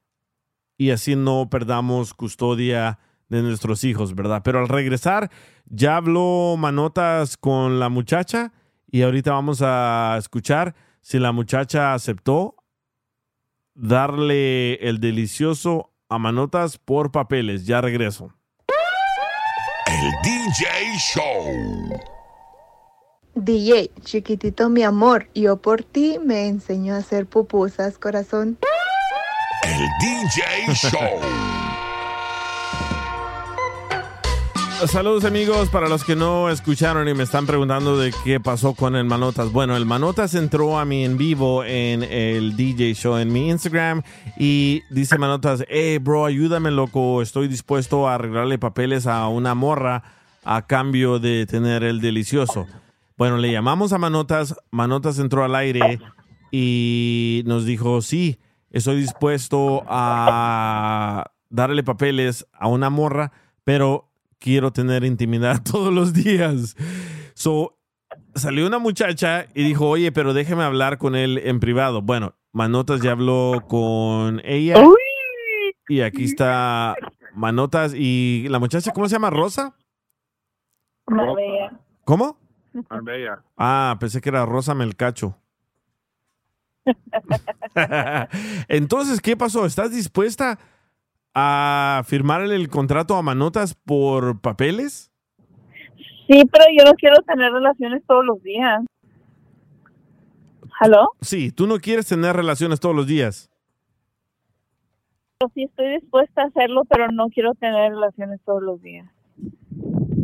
[0.78, 2.98] y así no perdamos custodia
[3.28, 4.43] de nuestros hijos, ¿verdad?
[4.44, 5.31] Pero al regresar,
[5.66, 8.52] ya habló Manotas con la muchacha
[8.90, 12.56] y ahorita vamos a escuchar si la muchacha aceptó
[13.74, 17.66] darle el delicioso a Manotas por papeles.
[17.66, 18.34] Ya regreso.
[19.86, 20.66] El DJ
[20.98, 22.00] Show.
[23.34, 28.58] DJ, chiquitito mi amor, yo por ti me enseño a hacer pupusas, corazón.
[29.62, 31.20] El DJ Show.
[34.86, 38.97] saludos amigos para los que no escucharon y me están preguntando de qué pasó con
[38.97, 39.52] el Manotas.
[39.52, 44.02] Bueno, el Manotas entró a mí en vivo en el DJ Show en mi Instagram
[44.39, 50.02] y dice Manotas, hey bro, ayúdame loco, estoy dispuesto a arreglarle papeles a una morra
[50.44, 52.66] a cambio de tener el delicioso.
[53.19, 56.01] Bueno, le llamamos a Manotas, Manotas entró al aire
[56.51, 58.39] y nos dijo, sí,
[58.70, 63.32] estoy dispuesto a darle papeles a una morra,
[63.65, 64.09] pero
[64.40, 66.76] quiero tener intimidad todos los días.
[67.34, 67.78] So,
[68.34, 72.02] salió una muchacha y dijo, oye, pero déjeme hablar con él en privado.
[72.02, 74.82] Bueno, Manotas ya habló con ella.
[75.88, 76.96] Y aquí está
[77.34, 79.30] Manotas y la muchacha, ¿cómo se llama?
[79.30, 79.76] ¿Rosa?
[81.06, 81.78] Marbella.
[82.04, 82.38] ¿Cómo?
[82.88, 83.42] Marbella.
[83.56, 85.36] Ah, pensé que era Rosa Melcacho.
[88.68, 89.66] Entonces, ¿qué pasó?
[89.66, 90.58] ¿Estás dispuesta
[91.35, 95.11] a firmarle el contrato a Manotas por papeles?
[96.28, 98.85] Sí, pero yo no quiero tener relaciones todos los días.
[100.78, 101.11] ¿Aló?
[101.20, 103.51] Sí, tú no quieres tener relaciones todos los días.
[105.43, 109.11] Yo sí estoy dispuesta a hacerlo, pero no quiero tener relaciones todos los días.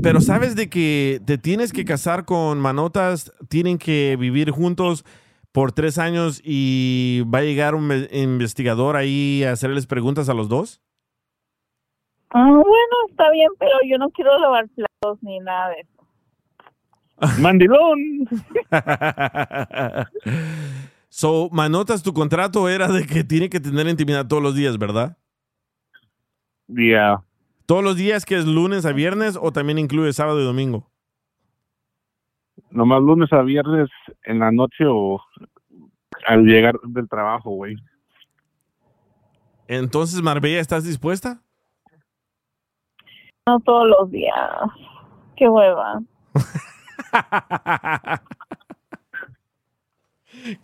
[0.03, 5.05] Pero sabes de que te tienes que casar con Manotas, tienen que vivir juntos
[5.53, 10.49] por tres años y va a llegar un investigador ahí a hacerles preguntas a los
[10.49, 10.83] dos.
[12.38, 16.06] Ah, bueno, está bien, pero yo no quiero lavar platos ni nada de eso.
[17.40, 18.28] Mandilón.
[21.08, 25.16] so, Manotas, tu contrato era de que tiene que tener intimidad todos los días, ¿verdad?
[26.68, 27.22] Yeah.
[27.64, 30.90] ¿Todos los días que es lunes a viernes o también incluye sábado y domingo?
[32.70, 33.88] Nomás lunes a viernes
[34.24, 35.22] en la noche o
[36.26, 37.76] al llegar del trabajo, güey.
[39.68, 41.40] Entonces, Marbella, ¿estás dispuesta?
[43.48, 44.35] No todos los días.
[45.36, 46.02] Qué hueva.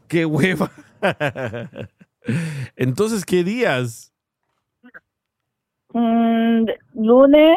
[0.08, 0.68] ¡Qué hueva!
[2.76, 4.12] Entonces, ¿qué días?
[5.92, 6.64] Mm,
[6.94, 7.56] lunes,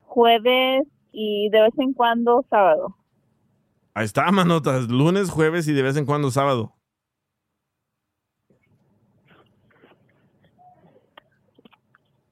[0.00, 0.82] jueves
[1.12, 2.96] y de vez en cuando sábado.
[3.94, 4.88] Ahí está, Manotas.
[4.88, 6.74] Lunes, jueves y de vez en cuando sábado.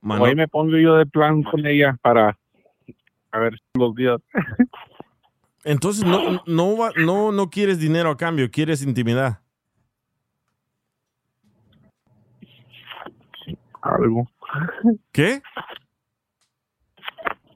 [0.03, 2.37] Mano- Hoy me pongo yo de plan con ella para
[3.31, 4.21] a ver los días.
[5.65, 9.39] Entonces, no, no, va- no, no quieres dinero a cambio, quieres intimidad.
[13.81, 14.29] Algo.
[15.13, 15.41] ¿Qué?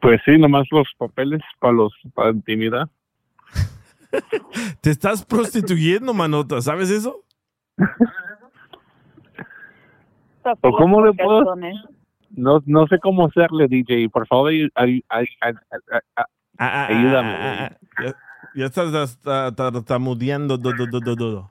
[0.01, 2.89] Pues sí, nomás los papeles para los para intimidad.
[4.81, 7.25] Te estás prostituyendo, Manota, ¿sabes eso?
[10.61, 11.57] ¿O cómo le puedo?
[12.37, 14.09] No, no sé cómo hacerle, DJ.
[14.11, 15.55] Por favor, ay- ay- ay- ay-
[15.91, 16.25] ay-
[16.59, 17.29] ay- ayúdame.
[17.31, 18.03] ah, ah, ah.
[18.05, 18.15] Ya,
[18.55, 20.59] ya estás tartamudeando.
[20.59, 21.51] do.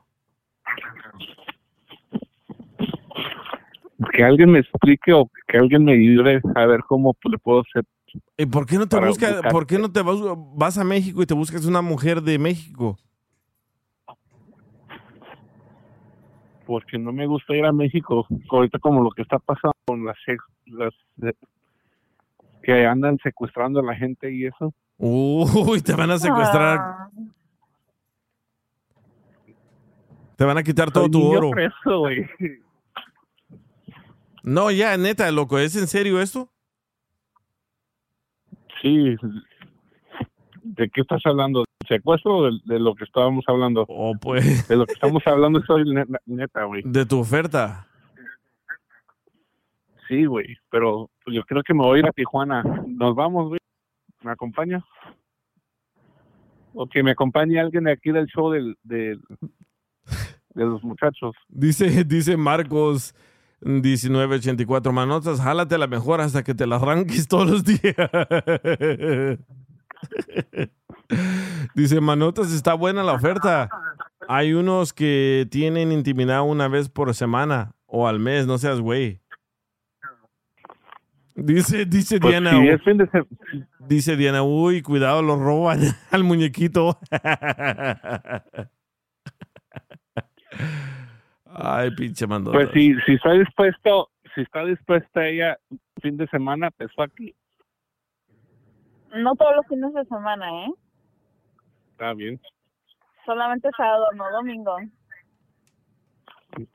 [4.13, 7.83] Que alguien me explique o que alguien me ayude a ver cómo le puedo hacer.
[8.37, 10.17] ¿Y por qué no te buscas, por qué no te vas,
[10.55, 12.97] vas a México y te buscas una mujer de México?
[16.65, 18.25] Porque no me gusta ir a México.
[18.49, 20.93] Ahorita como lo que está pasando con las, ex- las
[21.23, 21.33] eh,
[22.63, 24.73] que andan secuestrando a la gente y eso.
[24.97, 26.77] Uy, te van a secuestrar.
[26.79, 27.09] Ah,
[30.35, 31.51] Te van a quitar todo Soy tu oro.
[31.51, 32.03] preso.
[34.43, 36.49] No, ya, neta, loco, ¿es en serio esto?
[38.81, 39.15] Sí.
[40.61, 41.61] ¿De qué estás hablando?
[41.61, 43.85] ¿De secuestro o de, de lo que estábamos hablando?
[43.87, 44.67] Oh, pues.
[44.67, 46.83] De lo que estamos hablando neta, neta, güey.
[46.85, 47.87] De tu oferta.
[50.07, 50.57] Sí, güey.
[50.69, 52.63] Pero yo creo que me voy a ir a Tijuana.
[52.87, 53.59] Nos vamos, güey.
[54.21, 54.83] ¿Me acompaña?
[56.73, 59.17] O que me acompañe alguien de aquí del show del, de
[60.55, 61.35] los muchachos.
[61.47, 63.15] Dice, dice Marcos
[63.61, 67.95] 1984, manotas, jálate la mejor hasta que te la arranques todos los días.
[71.75, 73.69] Dice, manotas, está buena la oferta.
[74.27, 79.21] Hay unos que tienen intimidad una vez por semana o al mes, no seas güey.
[81.35, 82.51] Dice, dice Pues Diana.
[82.51, 83.25] si es fin de se-
[83.79, 85.79] Dice Diana, uy, cuidado, lo roban
[86.11, 86.97] al muñequito.
[91.45, 92.57] Ay, pinche mandota.
[92.57, 95.57] Pues si, si está dispuesto, si está dispuesta ella
[96.01, 97.33] fin de semana, pues aquí.
[99.15, 100.71] No todos los fines de semana, ¿eh?
[101.91, 102.39] Está bien.
[103.25, 104.75] Solamente sábado, no domingo.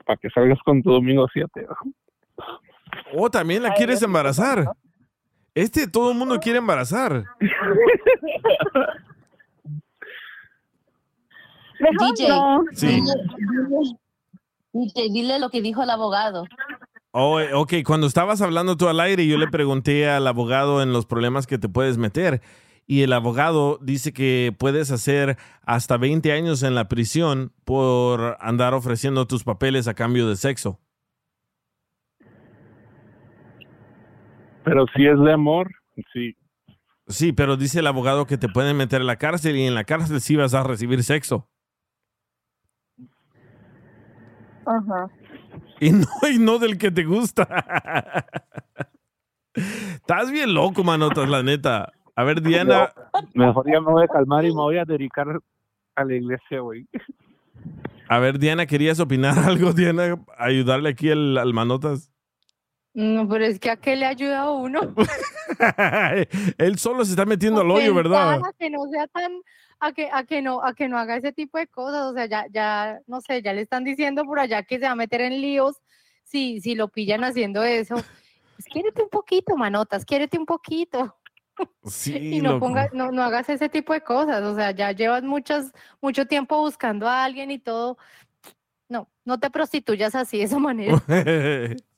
[0.05, 1.67] Para que salgas con tu domingo 7.
[3.15, 4.65] Oh, también la quieres embarazar.
[5.53, 7.25] Este todo el mundo quiere embarazar.
[11.79, 12.27] DJ,
[12.73, 13.01] Sí.
[14.73, 16.45] DJ, dile lo que dijo el abogado.
[17.11, 20.93] Oh, eh, ok, cuando estabas hablando tú al aire, yo le pregunté al abogado en
[20.93, 22.41] los problemas que te puedes meter.
[22.87, 28.73] Y el abogado dice que puedes hacer hasta 20 años en la prisión por andar
[28.73, 30.79] ofreciendo tus papeles a cambio de sexo.
[34.63, 35.71] Pero si es de amor,
[36.13, 36.35] sí.
[37.07, 39.83] Sí, pero dice el abogado que te pueden meter en la cárcel y en la
[39.83, 41.49] cárcel sí vas a recibir sexo.
[44.65, 45.09] Ajá.
[45.79, 47.47] Y no, y no del que te gusta.
[49.53, 51.91] Estás bien loco, manotas, la neta.
[52.15, 52.93] A ver, Diana.
[53.33, 55.27] Mejor ya me voy a calmar y me voy a dedicar
[55.95, 56.87] a la iglesia, güey.
[58.07, 60.15] A ver, Diana, ¿querías opinar algo, Diana?
[60.37, 62.10] Ayudarle aquí al, al manotas.
[62.93, 64.93] No, pero es que a qué le ayuda a uno.
[66.57, 68.41] Él solo se está metiendo al hoyo, ¿verdad?
[68.43, 69.31] A que no sea tan,
[69.79, 72.03] a que, a que no, a que no haga ese tipo de cosas.
[72.03, 74.91] O sea, ya, ya, no sé, ya le están diciendo por allá que se va
[74.91, 75.77] a meter en líos
[76.23, 77.95] si, si lo pillan haciendo eso.
[77.95, 81.15] Pues quiérete un poquito, manotas, quiérete un poquito.
[81.85, 82.67] Sí, y no loco.
[82.67, 84.43] pongas, no, no hagas ese tipo de cosas.
[84.43, 87.97] O sea, ya llevas muchas, mucho tiempo buscando a alguien y todo.
[88.89, 91.01] No, no te prostituyas así de esa manera.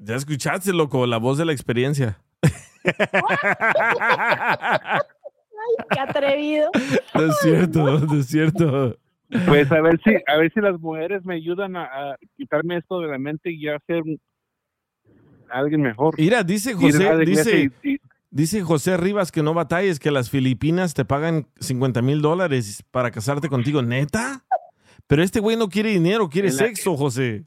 [0.00, 2.18] ya escuchaste, loco, la voz de la experiencia.
[4.82, 6.70] Ay, qué atrevido.
[7.14, 8.96] No es cierto, no es cierto.
[9.46, 13.00] Pues a ver si, a ver si las mujeres me ayudan a, a quitarme esto
[13.00, 14.02] de la mente y ya ser
[15.50, 16.14] alguien mejor.
[16.18, 18.00] Mira, dice a José, dice, y- y-
[18.30, 23.10] dice José Rivas que no batalles, que las Filipinas te pagan 50 mil dólares para
[23.12, 23.82] casarte contigo.
[23.82, 24.44] ¿Neta?
[25.06, 27.44] Pero este güey no quiere dinero, quiere sexo, José.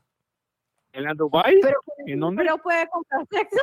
[0.94, 1.56] ¿En la Dubai?
[1.61, 2.44] Pero, ¿En dónde?
[2.44, 3.60] pero puede comprar sexo.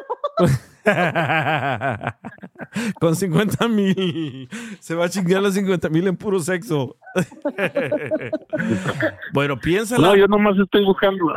[3.01, 4.49] Con 50 mil.
[4.81, 6.97] Se va a chingar los 50 mil en puro sexo.
[9.33, 10.09] bueno, piénsala.
[10.09, 11.33] No, yo nomás estoy buscando.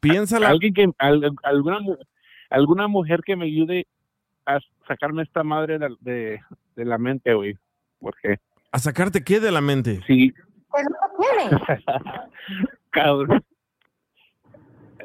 [0.00, 0.48] Piénsala.
[0.48, 1.78] Alguien que, al- alguna,
[2.50, 3.86] alguna mujer que me ayude
[4.46, 4.58] a
[4.88, 6.40] sacarme esta madre de, de,
[6.74, 7.56] de la mente, güey.
[8.00, 8.38] Porque
[8.72, 10.00] ¿A sacarte qué de la mente?
[10.06, 10.32] sí,
[10.70, 11.50] Pues no quiere.
[12.90, 13.44] cabrón.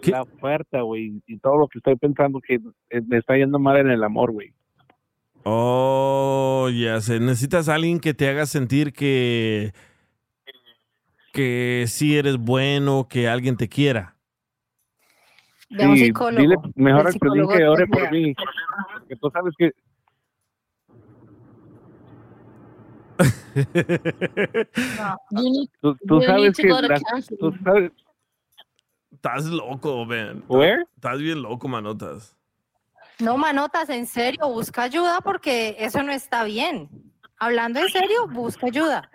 [0.10, 2.56] La oferta, güey, y todo lo que estoy pensando que
[2.90, 4.54] eh, me está yendo mal en el amor, güey.
[5.44, 7.20] Oh, ya sé.
[7.20, 9.74] Necesitas a alguien que te haga sentir que.
[11.34, 14.16] que sí eres bueno, que alguien te quiera.
[15.80, 16.42] A un Sí, psicólogo.
[16.42, 18.34] dile mejor El al psicólogo que ore por mí.
[19.08, 19.72] Que tú sabes que
[25.82, 27.92] tú, tú you sabes need to que las- tú sabes
[29.24, 30.44] Estás loco, man.
[30.48, 30.84] Where?
[30.96, 32.36] Estás bien loco, manotas.
[33.20, 36.90] No, manotas, en serio, busca ayuda porque eso no está bien.
[37.38, 39.12] Hablando en serio, busca ayuda.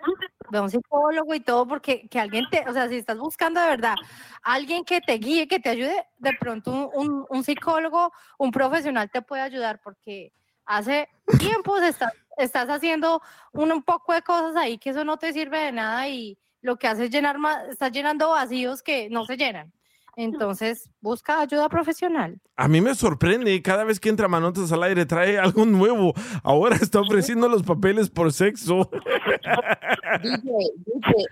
[0.49, 3.59] Ve a un psicólogo y todo, porque que alguien te, o sea, si estás buscando
[3.59, 3.95] de verdad
[4.43, 9.09] alguien que te guíe, que te ayude, de pronto un, un- un psicólogo, un profesional
[9.11, 10.31] te puede ayudar, porque
[10.65, 13.21] hace tiempos estás, estás haciendo
[13.51, 16.77] un, un poco de cosas ahí que eso no te sirve de nada y lo
[16.77, 19.73] que hace es llenar más, estás llenando vacíos que no se llenan.
[20.17, 22.41] Entonces, busca ayuda profesional.
[22.55, 26.15] A mí me sorprende, cada vez que entra Manotas al aire trae algo nuevo.
[26.43, 28.89] Ahora está ofreciendo los papeles por sexo.
[30.23, 30.51] DJ,
[30.85, 31.25] DJ,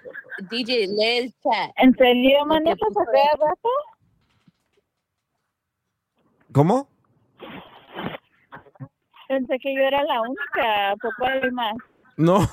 [0.52, 1.72] DJ, lee el chat.
[1.78, 3.70] ¿En serio, manejas a cada rato?
[6.53, 6.88] ¿Cómo?
[9.28, 11.76] Pensé que yo era la única, ¿a poco hay más?
[12.18, 12.48] No.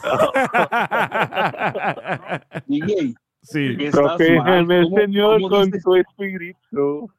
[2.67, 3.15] DJ.
[3.43, 3.77] Sí.
[3.91, 7.11] Protégeme, Señor, con tu espíritu.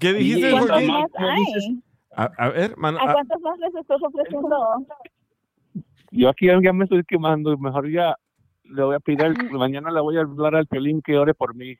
[0.00, 0.88] ¿Qué dijiste, ¿Cuántos Joaquín?
[0.88, 1.82] más hay?
[2.14, 4.86] A, a ver, mano, ¿A a- cuántos más les estás ofreciendo?
[6.10, 7.56] Yo aquí ya me estoy quemando.
[7.56, 8.16] Mejor ya
[8.64, 11.76] le voy a pedir, mañana le voy a hablar al Piolín que ore por mí.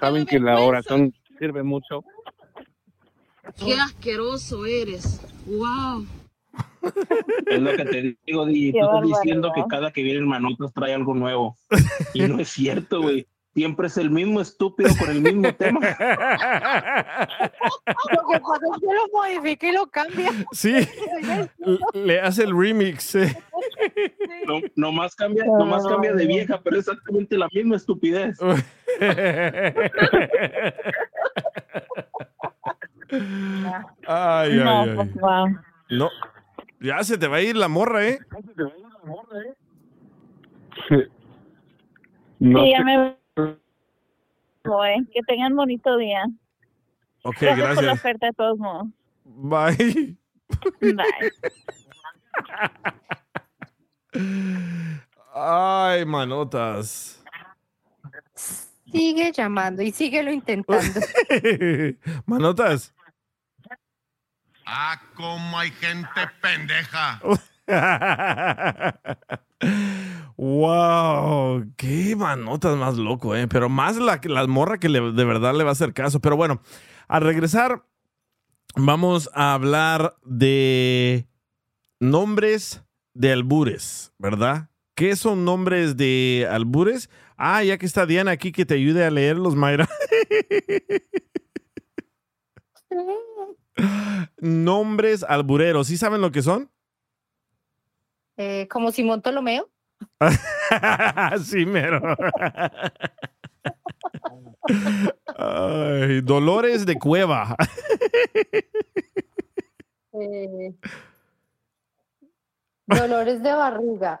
[0.00, 2.02] Saben que la oración sirve mucho.
[3.58, 5.20] Qué asqueroso eres.
[5.46, 6.06] Wow.
[7.46, 8.72] Es lo que te digo, DJ.
[8.72, 11.56] Qué Tú estás diciendo que cada que viene el Manotas trae algo nuevo.
[12.14, 13.26] Y no es cierto, güey.
[13.54, 15.80] Siempre es el mismo estúpido con el mismo tema.
[15.80, 15.96] Lo que
[18.40, 20.30] pasa es que lo modifica y lo cambia.
[20.52, 20.74] Sí,
[21.94, 23.16] le hace el remix.
[23.16, 23.36] eh.
[24.46, 28.38] No, nomás cambia, nomás cambia de vieja, pero es exactamente la misma estupidez.
[34.06, 34.56] Ay,
[35.90, 36.08] No,
[36.80, 36.86] ay, pues, ay.
[36.86, 36.86] wow.
[36.86, 36.86] No.
[36.86, 38.18] Ya se te va a ir la morra, ¿eh?
[42.38, 43.16] No sí, ya me
[44.64, 45.06] voy.
[45.12, 46.24] Que tengan bonito día.
[47.22, 47.92] Ok, Gracias por la gracias.
[47.92, 48.88] oferta de todos modos.
[49.24, 50.16] Bye.
[50.80, 51.32] Bye.
[55.34, 57.22] Ay, manotas.
[58.34, 61.00] Sigue llamando y síguelo intentando.
[62.26, 62.94] manotas.
[64.70, 66.08] Ah, cómo hay gente
[66.42, 67.20] pendeja.
[70.36, 73.48] wow, qué manotas más loco, eh.
[73.48, 76.20] Pero más la, la morra que le- de verdad le va a hacer caso.
[76.20, 76.60] Pero bueno,
[77.08, 77.84] al regresar,
[78.76, 81.26] vamos a hablar de
[81.98, 82.82] nombres
[83.14, 84.68] de albures, ¿verdad?
[84.94, 87.08] ¿Qué son nombres de albures?
[87.36, 89.88] Ah, ya que está Diana aquí que te ayude a leerlos, Mayra.
[94.38, 96.70] Nombres albureros, ¿sí saben lo que son?
[98.36, 99.68] Eh, como Simón Ptolomeo.
[101.44, 102.00] sí, mero.
[105.36, 107.56] Ay, Dolores de Cueva.
[110.12, 110.74] Eh,
[112.86, 114.20] Dolores de barriga.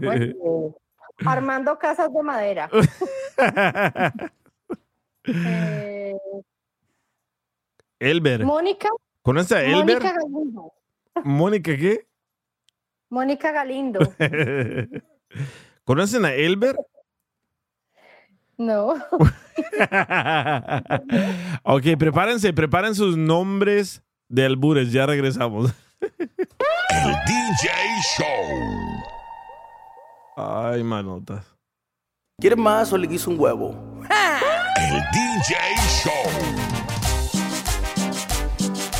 [0.00, 0.74] Bueno,
[1.24, 2.70] Armando Casas de Madera.
[5.28, 6.14] Eh,
[7.98, 8.44] Elber.
[8.44, 8.88] Mónica.
[9.22, 10.00] ¿Conoces a Elber?
[10.00, 10.72] Mónica Galindo.
[11.24, 12.06] ¿Mónica qué?
[13.08, 14.00] Mónica Galindo.
[15.84, 16.76] ¿Conocen a Elber?
[18.58, 18.94] No.
[21.62, 24.92] ok, prepárense, preparen sus nombres de albures.
[24.92, 25.72] Ya regresamos.
[26.00, 27.70] El DJ
[28.16, 28.26] Show.
[30.36, 31.44] Ay, manotas.
[32.38, 34.02] ¿Quieres más o le guiso un huevo?
[34.76, 35.56] El DJ
[36.02, 36.65] Show.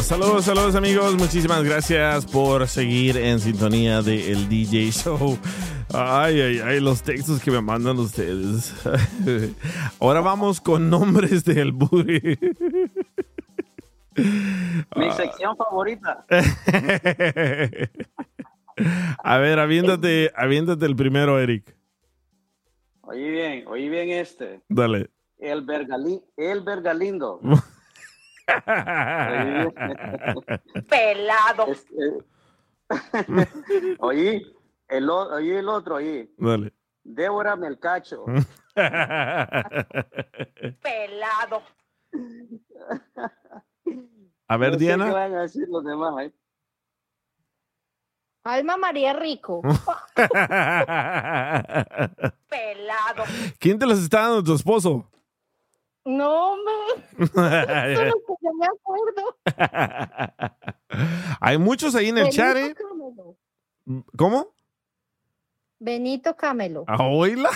[0.07, 1.16] Saludos, saludos amigos.
[1.16, 5.37] Muchísimas gracias por seguir en sintonía de El DJ Show.
[5.93, 8.73] Ay, ay, ay, los textos que me mandan ustedes.
[9.99, 12.39] Ahora vamos con nombres de albure.
[14.95, 16.24] Mi sección favorita.
[19.24, 21.77] A ver, aviéntate, aviéntate el primero, Eric.
[23.01, 24.61] Oí bien, oí bien este.
[24.69, 25.11] Dale.
[25.37, 27.41] El Bergalí, el Bergalindo.
[30.89, 31.66] Pelado.
[33.98, 34.47] oí,
[34.89, 36.32] el, o- oí el otro, oí.
[36.39, 36.73] Dale.
[37.02, 38.24] Débora Melcacho.
[40.82, 41.62] Pelado.
[44.48, 45.06] A ver, No sé Diana.
[45.06, 46.14] ¿Qué van a decir los demás?
[46.24, 46.32] eh?
[48.44, 49.60] Alma María Rico.
[52.48, 53.24] Pelado.
[53.59, 55.10] ¿Quién te los está dando tu esposo?
[56.07, 56.73] No, hombre.
[57.19, 59.37] Eso es lo que yo me acuerdo.
[61.41, 62.74] Hay muchos ahí en el Benito chat, ¿eh?
[62.74, 63.37] Camelo.
[64.16, 64.55] ¿Cómo?
[65.81, 66.85] Benito Camelo.
[66.87, 67.51] ¿A oírla?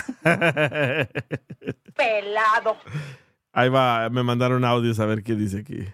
[1.95, 2.75] Pelado.
[3.53, 5.85] Ahí va, me mandaron audios a ver qué dice aquí.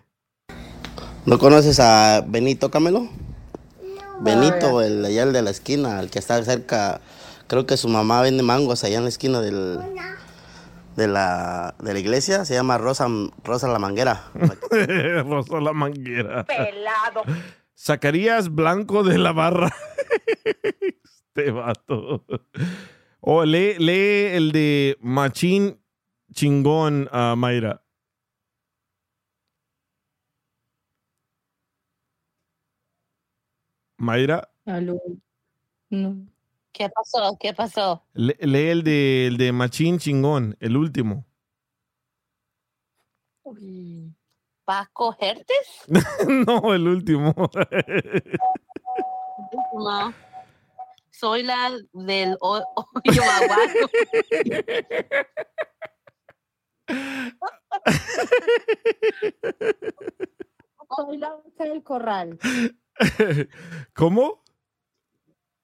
[1.28, 3.08] ¿No conoces a Benito Camelo?
[4.20, 7.02] Benito, el allá el de la esquina, el que está cerca.
[7.46, 9.80] Creo que su mamá vende mangos allá en la esquina del,
[10.98, 12.44] de, la, de la iglesia.
[12.44, 13.08] Se llama Rosa,
[13.44, 14.32] Rosa la Manguera.
[15.24, 16.44] Rosa la manguera.
[16.44, 17.24] Pelado.
[17.78, 19.72] Zacarías Blanco de la Barra.
[20.44, 22.26] este vato.
[23.22, 25.80] O lee, lee el de Machín
[26.34, 27.84] Chingón a Mayra.
[33.98, 35.00] Mayra, Aló.
[35.90, 36.28] No.
[36.78, 37.38] ¿Qué pasó?
[37.40, 38.04] ¿Qué pasó?
[38.14, 41.26] le- lee el de, el de Machín Chingón, el último.
[44.66, 45.54] ¿Vas a cogerte?
[46.28, 47.34] no, el último.
[49.74, 50.14] No.
[51.12, 53.90] Soy la del ho- hoyo aguaco.
[60.96, 62.40] Soy la del corral.
[63.94, 64.44] ¿Cómo?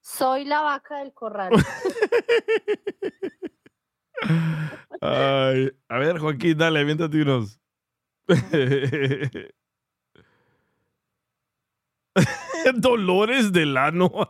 [0.03, 1.53] Soy la vaca del corral.
[5.01, 7.57] Ay, a ver, Joaquín, dale, aviéntate unos.
[12.75, 14.11] Dolores del ano.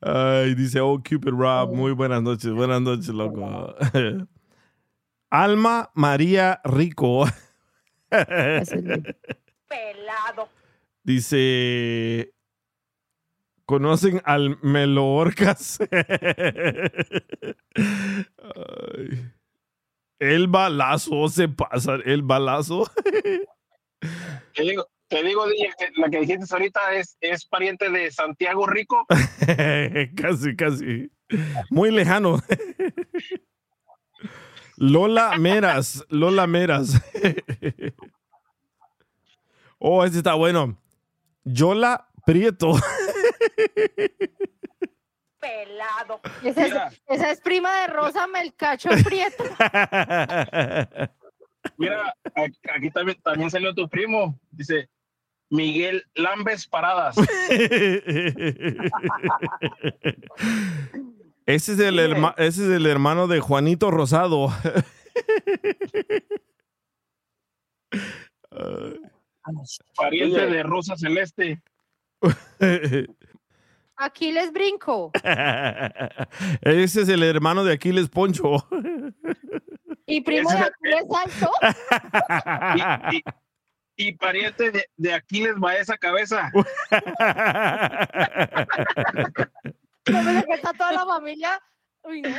[0.00, 3.76] Ay, dice, oh, Cupid Rob, muy buenas noches, buenas noches, loco.
[5.30, 7.26] Alma María Rico.
[9.68, 10.48] Pelado.
[11.02, 12.32] Dice,
[13.64, 15.78] ¿conocen al Melo Orcas?
[17.74, 19.32] Ay.
[20.18, 22.90] El balazo se pasa, el balazo.
[24.54, 28.66] Te digo, te digo, DJ, que la que dijiste ahorita es, es pariente de Santiago
[28.66, 29.06] Rico.
[30.16, 31.10] casi, casi.
[31.70, 32.40] Muy lejano.
[34.76, 37.00] Lola Meras, Lola Meras.
[39.78, 40.76] Oh, este está bueno.
[41.44, 42.72] Yola Prieto.
[45.40, 46.20] Pelado.
[46.42, 46.74] Esa es,
[47.06, 49.44] esa es prima de Rosa Melcacho Prieto.
[51.76, 52.14] Mira,
[52.74, 54.38] aquí también salió tu primo.
[54.50, 54.88] Dice
[55.50, 57.16] Miguel Lambes Paradas.
[61.46, 64.52] Ese es, el herma- ese es el hermano de Juanito Rosado.
[69.96, 71.60] Pariente de Rosa Celeste.
[73.96, 75.10] Aquiles Brinco.
[76.62, 78.68] Ese es el hermano de Aquiles Poncho.
[80.06, 81.50] Y primo de Aquiles Alto.
[83.10, 83.22] Y, y-
[84.00, 86.52] y pariente de, de Aquiles Baeza Cabeza.
[86.54, 86.62] No
[90.22, 91.60] me que está toda la familia.
[92.04, 92.30] Uy, no.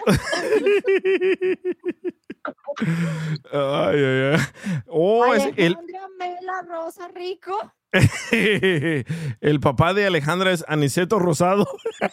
[3.52, 4.40] Ay, ay, ay.
[4.88, 7.74] Oh, es el, Alejandra Mela Rosa Rico.
[9.42, 11.68] el papá de Alejandra es Aniceto Rosado.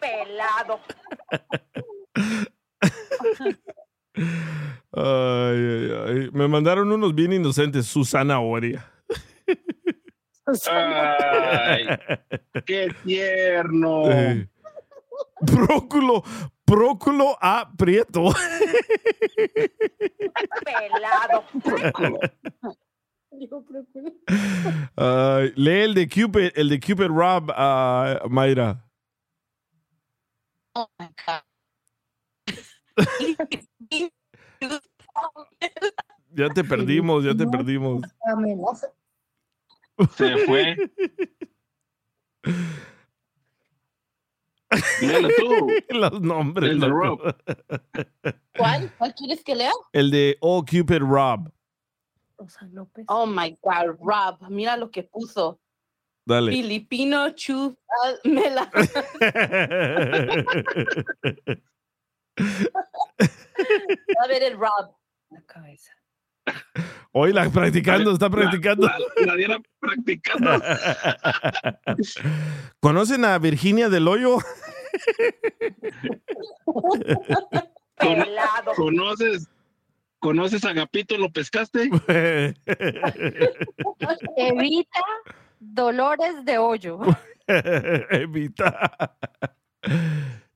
[0.00, 0.80] Pelado.
[4.96, 6.30] Ay, ay, ay.
[6.32, 7.86] Me mandaron unos bien inocentes.
[7.86, 8.88] Susana Oria.
[10.70, 11.86] Ay,
[12.64, 14.08] qué tierno.
[14.08, 14.48] Eh,
[15.44, 16.22] Próculo,
[16.64, 17.70] Próculo A.
[17.76, 18.32] Prieto.
[20.64, 21.44] Pelado.
[24.96, 28.84] Ay, lee el de Cupid, el de Cupid Rob, ah, Mayra.
[30.74, 31.42] Oh my God.
[36.32, 38.02] Ya te perdimos, ya te perdimos.
[40.16, 40.76] Se fue.
[45.00, 45.70] Léelo tú.
[45.90, 46.70] Los nombres.
[46.70, 46.88] El de.
[46.88, 47.20] Rob.
[48.56, 48.90] ¿Cuál?
[48.98, 49.70] ¿Cuál quieres que lea?
[49.92, 51.52] El de Oh Cupid Rob.
[53.08, 55.58] Oh my God, Rob, mira lo que puso.
[56.26, 56.52] Dale.
[56.52, 58.12] Filipino Chu ah.
[64.20, 64.94] A ver el Rob.
[67.12, 68.88] Oíla, practicando, está practicando.
[69.24, 70.50] La, la practicando.
[72.80, 74.38] ¿Conocen a Virginia del Hoyo?
[77.96, 78.24] Con-
[78.76, 79.48] ¿Conoces,
[80.18, 81.16] ¿Conoces a Agapito?
[81.16, 81.82] ¿Lo pescaste?
[84.36, 85.00] Evita
[85.60, 87.00] dolores de hoyo.
[88.10, 89.16] Evita.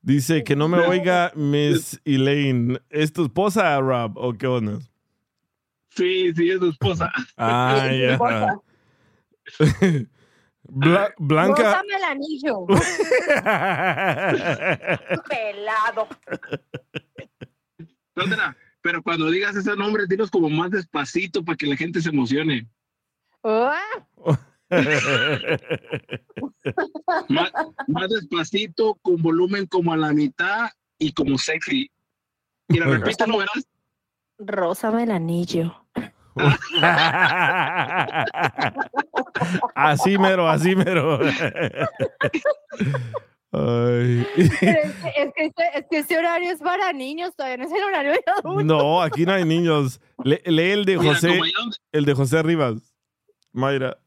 [0.01, 2.81] Dice que no me oiga Miss Elaine.
[2.89, 4.17] ¿Es tu esposa, Rob?
[4.17, 4.79] ¿O qué onda?
[5.89, 7.11] Sí, sí, es su esposa.
[7.37, 8.17] Ah, ya.
[10.71, 11.63] Bla- Blanca.
[11.63, 12.67] Rózame el anillo.
[15.29, 16.07] Pelado.
[18.15, 22.09] Sandra, pero cuando digas ese nombre, dinos como más despacito para que la gente se
[22.09, 22.67] emocione.
[27.29, 27.51] Más,
[27.87, 31.89] más despacito, con volumen como a la mitad y como sexy.
[32.67, 33.65] Y la repito, ¿no verás?
[34.39, 35.75] Rózame el anillo.
[39.75, 41.19] así mero, así mero.
[43.51, 44.27] Ay.
[44.37, 44.93] Es, que, es,
[45.35, 48.23] que este, es que este horario es para niños, todavía no es el horario de
[48.37, 48.63] adultos.
[48.65, 49.99] No, aquí no hay niños.
[50.23, 51.39] Le- lee el de Mira, José,
[51.91, 52.93] el de José Rivas.
[53.51, 53.97] Mayra.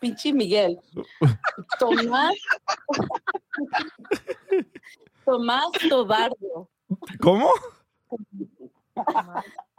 [0.00, 0.78] Pinche Miguel.
[1.78, 2.34] Tomás.
[5.24, 6.68] Tomás Tobardo.
[7.20, 7.50] ¿Cómo?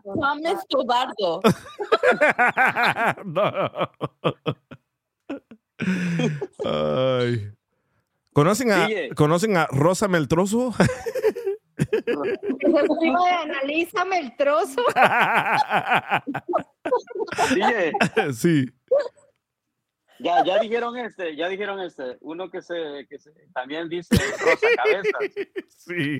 [0.03, 1.41] Tomás Tobardo.
[3.25, 3.91] No.
[6.65, 7.51] Ay.
[8.33, 8.87] ¿Conocen a.
[9.15, 10.73] ¿Conocen a Rosa Meltroso?
[11.79, 14.81] Es el primo de Analízame el trozo.
[18.33, 18.65] Sí.
[20.19, 24.67] Ya, ya dijeron este, ya dijeron este, uno que se, que se también dice rosa
[24.75, 25.47] cabezas.
[25.77, 26.19] Sí.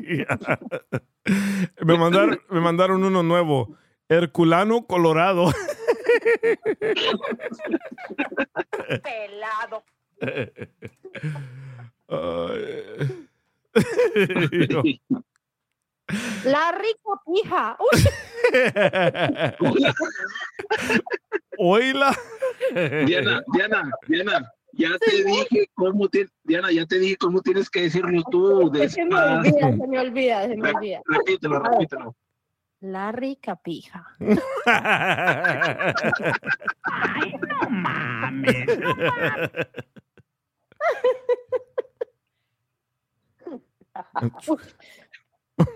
[1.85, 3.77] me, mandaron, me mandaron uno nuevo.
[4.07, 5.51] Herculano Colorado.
[9.03, 9.83] Pelado.
[12.07, 13.27] Ay.
[16.43, 17.77] La rica pija.
[21.57, 22.15] Oíla.
[23.05, 27.81] Diana, Diana, Diana, ya te dije cómo te, Diana, ya te dije cómo tienes que
[27.83, 28.71] decirlo tú.
[28.87, 31.01] Se me olvida, se me olvida, se me olvida.
[31.05, 32.15] Repítelo, repítelo.
[32.81, 34.07] La rica pija.
[36.83, 38.67] Ay, no mames.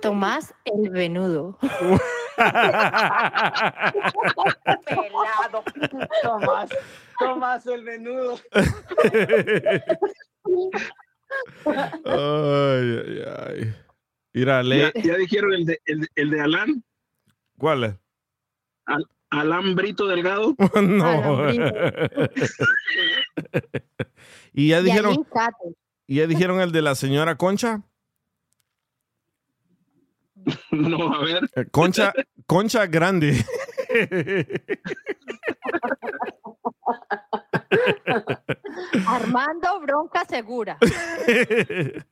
[0.01, 1.57] Tomás el venudo.
[4.85, 5.63] Pelado.
[6.21, 6.69] Tomás,
[7.19, 8.39] Tomás el menudo.
[12.05, 13.75] Ay, ay, ay.
[14.33, 14.91] Mira, lee.
[14.95, 16.83] ¿Ya, ya dijeron el de, el, de- el de Alan?
[17.57, 17.95] ¿Cuál es?
[18.85, 20.55] Al- Alan Brito Delgado.
[20.81, 21.49] no.
[24.53, 25.25] y ya dijeron,
[26.07, 27.81] y ya dijeron el de la señora Concha.
[30.71, 31.49] No, a ver.
[31.55, 32.13] Eh, Concha,
[32.45, 33.45] Concha Grande.
[39.07, 40.77] Armando Bronca Segura.
[41.17, 42.03] El,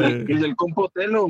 [0.00, 1.28] de- el del compa Otelo.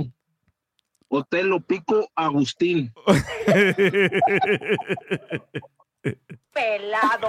[1.09, 2.93] Otelo Pico Agustín.
[6.53, 7.29] Pelado.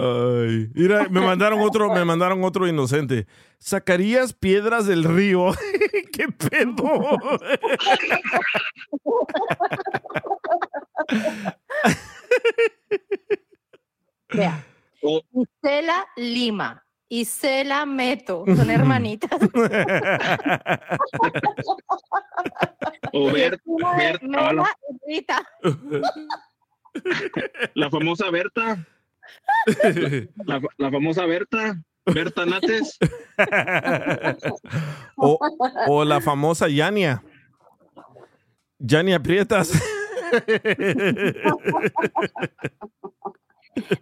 [0.00, 3.26] Ay, mira, me mandaron otro, me mandaron otro inocente.
[3.58, 5.52] ¿Sacarías piedras del río?
[6.12, 7.18] ¿Qué pedo?
[14.32, 14.64] Vea.
[15.02, 15.20] Oh.
[15.34, 16.82] Isela Lima.
[17.08, 18.44] Isela Meto.
[18.56, 19.38] Son hermanitas.
[23.16, 24.76] O Bert- ah, Mela la,
[25.06, 25.48] y Rita.
[27.74, 28.86] La famosa Berta.
[30.46, 31.76] La, la famosa Berta.
[32.06, 32.98] Berta Nates.
[35.16, 35.38] o,
[35.88, 37.22] o la famosa Yania.
[38.78, 39.72] Yania Prietas.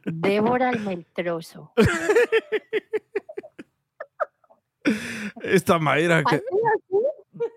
[0.04, 1.72] Débora el Meltroso.
[5.42, 6.24] Esta Mayra.
[6.24, 6.42] que-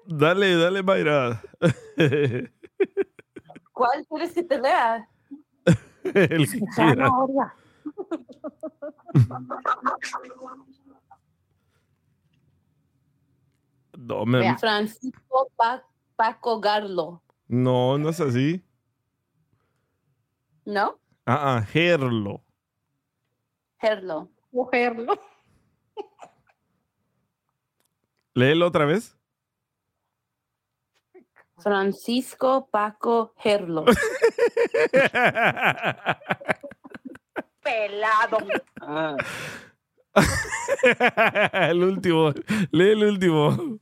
[0.05, 1.41] Dale, dale, Mayra.
[3.73, 5.09] ¿Cuál quieres que te lea?
[6.13, 7.09] El que quiera.
[13.97, 15.83] No, me- Francisco Pa-
[16.15, 18.63] Paco Garlo, no, no es así.
[20.65, 20.99] ¿no?
[21.25, 22.43] Ah, ah, Gerlo.
[23.79, 24.29] Gerlo.
[24.51, 25.13] Mujerlo.
[28.33, 29.15] Léelo otra vez.
[31.59, 33.85] Francisco Paco Gerlo.
[37.63, 38.37] Pelado.
[38.81, 39.15] Ah,
[41.69, 42.31] el último.
[42.71, 43.79] Lee el último.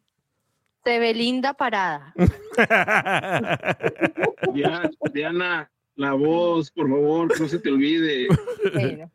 [0.84, 2.14] Sebelinda Parada.
[4.54, 8.28] Dia- Diana, la voz, por favor, que no se te olvide.
[8.74, 9.12] Bueno.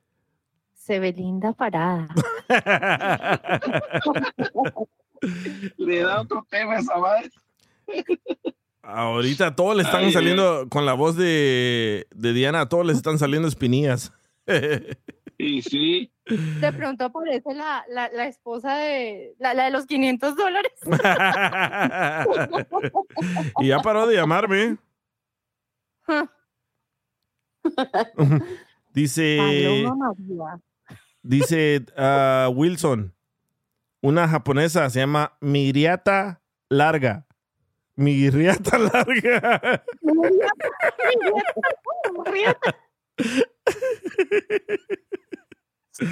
[0.75, 2.09] Sebelinda Parada.
[5.77, 7.31] Le da otro tema a esa madre.
[8.83, 12.97] Ahorita todos le están Ay, saliendo, con la voz de, de Diana, a todos les
[12.97, 14.13] están saliendo espinillas.
[15.41, 16.13] Y sí.
[16.27, 20.73] De pronto aparece la, la, la esposa de la, la de los 500 dólares.
[23.61, 24.79] y ya paró de llamarme.
[28.93, 29.87] Dice,
[31.23, 33.15] dice ah, Wilson,
[34.01, 37.28] una japonesa se llama Miriata Larga.
[37.99, 39.83] Miriata Larga.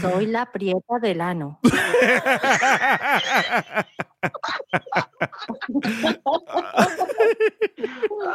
[0.00, 1.60] Soy la prieta del ano.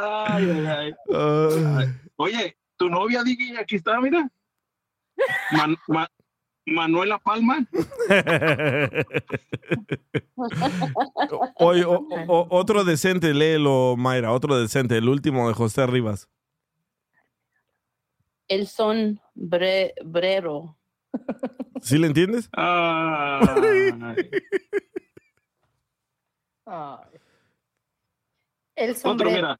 [0.01, 0.93] Ay, ay, ay.
[1.13, 1.87] Ay.
[2.15, 4.29] Oye, tu novia, Diggy, aquí está, mira.
[5.51, 6.07] Man-
[6.65, 7.65] Manuela Palma.
[11.59, 16.29] Oye, o- o- otro decente, léelo, Mayra, otro decente, el último de José Rivas.
[18.47, 20.77] El sombrero.
[21.81, 22.49] ¿Sí le entiendes?
[28.75, 29.31] El Otro, sombrero.
[29.31, 29.59] mira.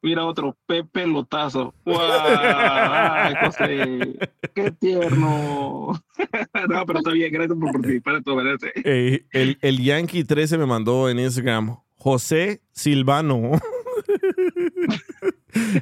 [0.00, 1.74] Mira otro, Pepe Lotazo.
[1.84, 1.98] ¡Guau!
[3.44, 4.16] José!
[4.54, 5.92] ¡Qué tierno!
[6.68, 8.38] no, pero está bien, gracias por participar en tu.
[8.84, 13.52] Ey, el, el Yankee 13 me mandó en Instagram, José Silvano.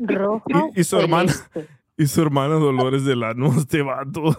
[0.00, 1.68] Rojo y, y su hermana, celeste.
[1.98, 4.34] y su hermana Dolores de Lanús, este vato.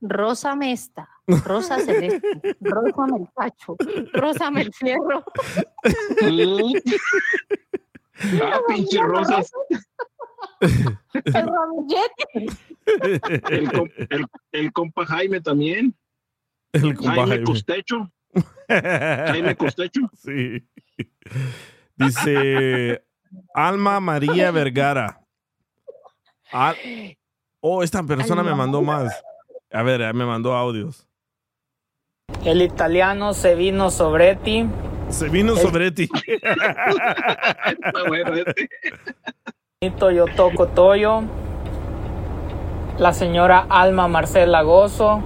[0.00, 1.08] Rosa Mesta.
[1.26, 2.56] Rosa Celeste.
[2.60, 3.76] Rosa Melcacho.
[4.12, 5.24] Rosa Melfierro.
[8.42, 9.50] Ah, pinche rosas.
[13.50, 15.94] El com- el- el compa Jaime también.
[16.72, 17.44] El compa Jaime, Jaime.
[17.44, 18.12] Costecho.
[18.68, 20.00] Jaime Costecho.
[20.16, 20.66] Sí.
[21.96, 23.04] Dice
[23.54, 25.20] Alma María Vergara.
[26.50, 26.76] Al-
[27.60, 29.22] oh, esta persona me mandó más.
[29.70, 31.06] A ver, me mandó audios.
[32.44, 34.66] El italiano se vino sobre ti.
[35.10, 36.08] Se vino sobre ti.
[39.80, 41.22] Bonito, Yo toco Toyo.
[42.98, 45.22] La señora Alma Marcela Gozo.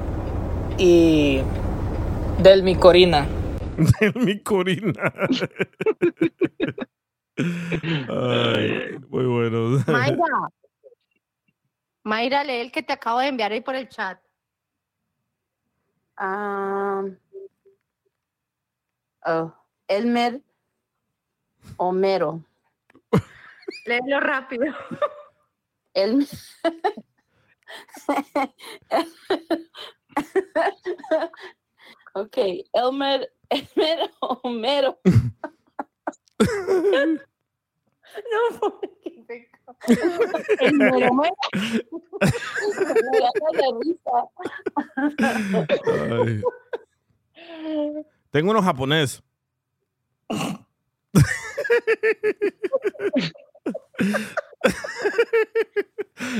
[0.78, 1.40] y
[2.38, 3.26] Delmi Corina.
[4.14, 5.12] Mi Corina.
[8.08, 9.82] Ay, muy bueno.
[9.86, 10.50] Mayra.
[12.04, 14.18] Mayra, lee el que te acabo de enviar ahí por el chat.
[16.16, 17.02] Ah,
[19.26, 19.52] oh,
[19.88, 20.40] Elmer
[21.76, 22.42] Homero.
[23.86, 24.64] Léelo rápido.
[25.94, 26.26] Elmer.
[32.14, 32.36] ok,
[32.72, 34.98] Elmer, Elmer Homero.
[35.04, 35.12] no,
[40.60, 41.34] Elmer Homero.
[43.10, 44.16] Me da de risa.
[45.86, 46.42] Ay.
[48.30, 49.22] Tengo uno japonés.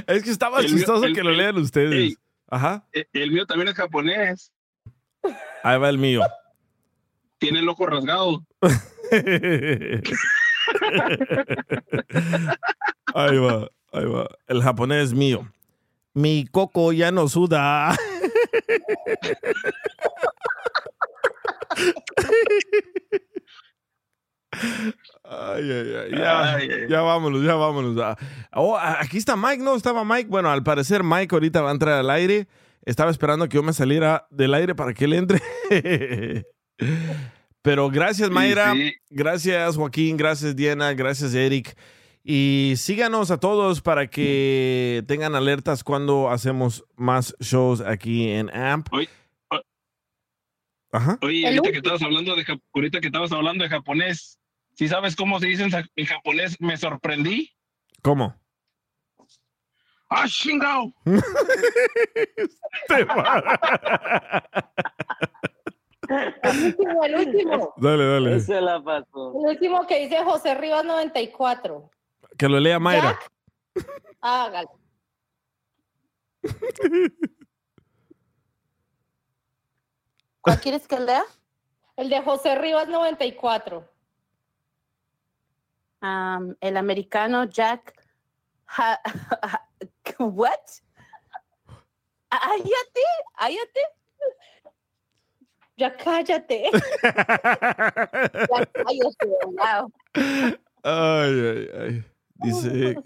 [0.06, 2.16] es que estaba El mío- chistoso el- que lo lean ustedes.
[2.48, 2.84] Ajá.
[2.92, 4.52] El, el mío también es japonés.
[5.62, 6.22] Ahí va el mío.
[7.38, 8.44] Tiene el ojo rasgado.
[13.14, 14.28] Ahí va, ahí va.
[14.46, 15.50] El japonés mío.
[16.14, 17.96] Mi coco ya no suda.
[25.22, 26.88] Ay, ay, ay, ya, Ay, ay.
[26.88, 27.97] ya vámonos, ya vámonos.
[28.02, 28.16] Ah,
[28.55, 29.76] oh, aquí está Mike, ¿no?
[29.76, 30.28] Estaba Mike.
[30.28, 32.48] Bueno, al parecer Mike ahorita va a entrar al aire.
[32.84, 35.40] Estaba esperando que yo me saliera del aire para que él entre.
[37.62, 38.72] Pero gracias, Mayra.
[38.72, 38.92] sí.
[39.10, 40.16] Gracias, Joaquín.
[40.16, 40.94] Gracias, Diana.
[40.94, 41.76] Gracias, Eric.
[42.24, 48.88] Y síganos a todos para que tengan alertas cuando hacemos más shows aquí en AMP.
[50.92, 51.18] Ajá.
[51.22, 54.38] Oye, ahorita que estabas hablando de ahorita que estabas hablando de japonés,
[54.74, 56.60] ¿sí sabes cómo se dice en, japonés?
[56.60, 57.52] Me sorprendí.
[58.02, 58.34] ¿Cómo?
[60.08, 60.92] ¡Ah, chingao!
[66.42, 67.74] El último, el último.
[67.76, 68.36] Dale, dale.
[68.36, 69.32] Ese la pasó.
[69.38, 71.88] El último que dice José Rivas 94.
[72.36, 73.16] Que lo lea Mayra.
[74.20, 74.70] Hágalo.
[80.40, 81.24] ¿Cuál quieres que lea?
[81.96, 83.86] El de José Rivas 94.
[86.02, 87.94] Um, el americano Jack.
[88.68, 89.00] Ha-
[90.18, 90.54] ¿What?
[92.30, 93.00] Ayate,
[93.36, 93.80] ayate.
[95.76, 96.70] Ya cállate.
[97.02, 99.92] Ya cállate, wow.
[100.82, 102.04] Ay, ay, ay.
[102.34, 102.96] Dice.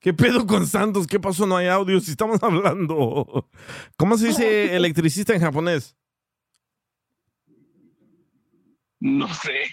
[0.00, 1.06] ¿Qué pedo con Santos?
[1.06, 1.46] ¿Qué pasó?
[1.46, 3.48] No hay audio si estamos hablando.
[3.96, 5.94] ¿Cómo se dice electricista en japonés?
[9.00, 9.64] No sé.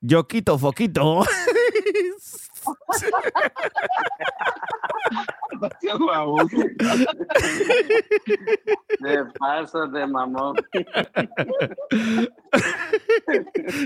[0.00, 1.24] Yo quito foquito.
[5.60, 6.56] Gracias, baboso.
[9.00, 10.56] De paso de mamón.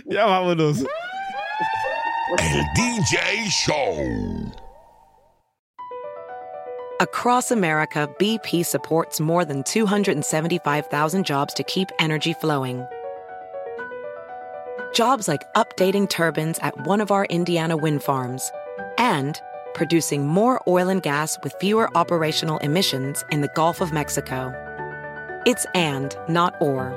[0.07, 0.85] ya vámonos.
[2.39, 4.53] El DJ Show.
[7.01, 12.87] Across America, BP supports more than 275,000 jobs to keep energy flowing.
[14.95, 18.53] Jobs like updating turbines at one of our Indiana wind farms
[18.97, 19.41] and
[19.75, 24.55] producing more oil and gas with fewer operational emissions in the Gulf of Mexico.
[25.47, 26.95] It's and, not or.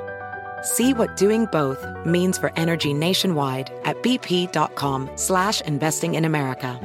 [0.62, 6.80] See what doing both means for energy nationwide at bp.com slash investing in America.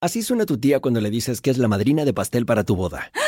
[0.00, 2.74] Así suena tu tía cuando le dices que es la madrina de pastel para tu
[2.74, 3.10] boda.
[3.20, 3.27] ¡Ah!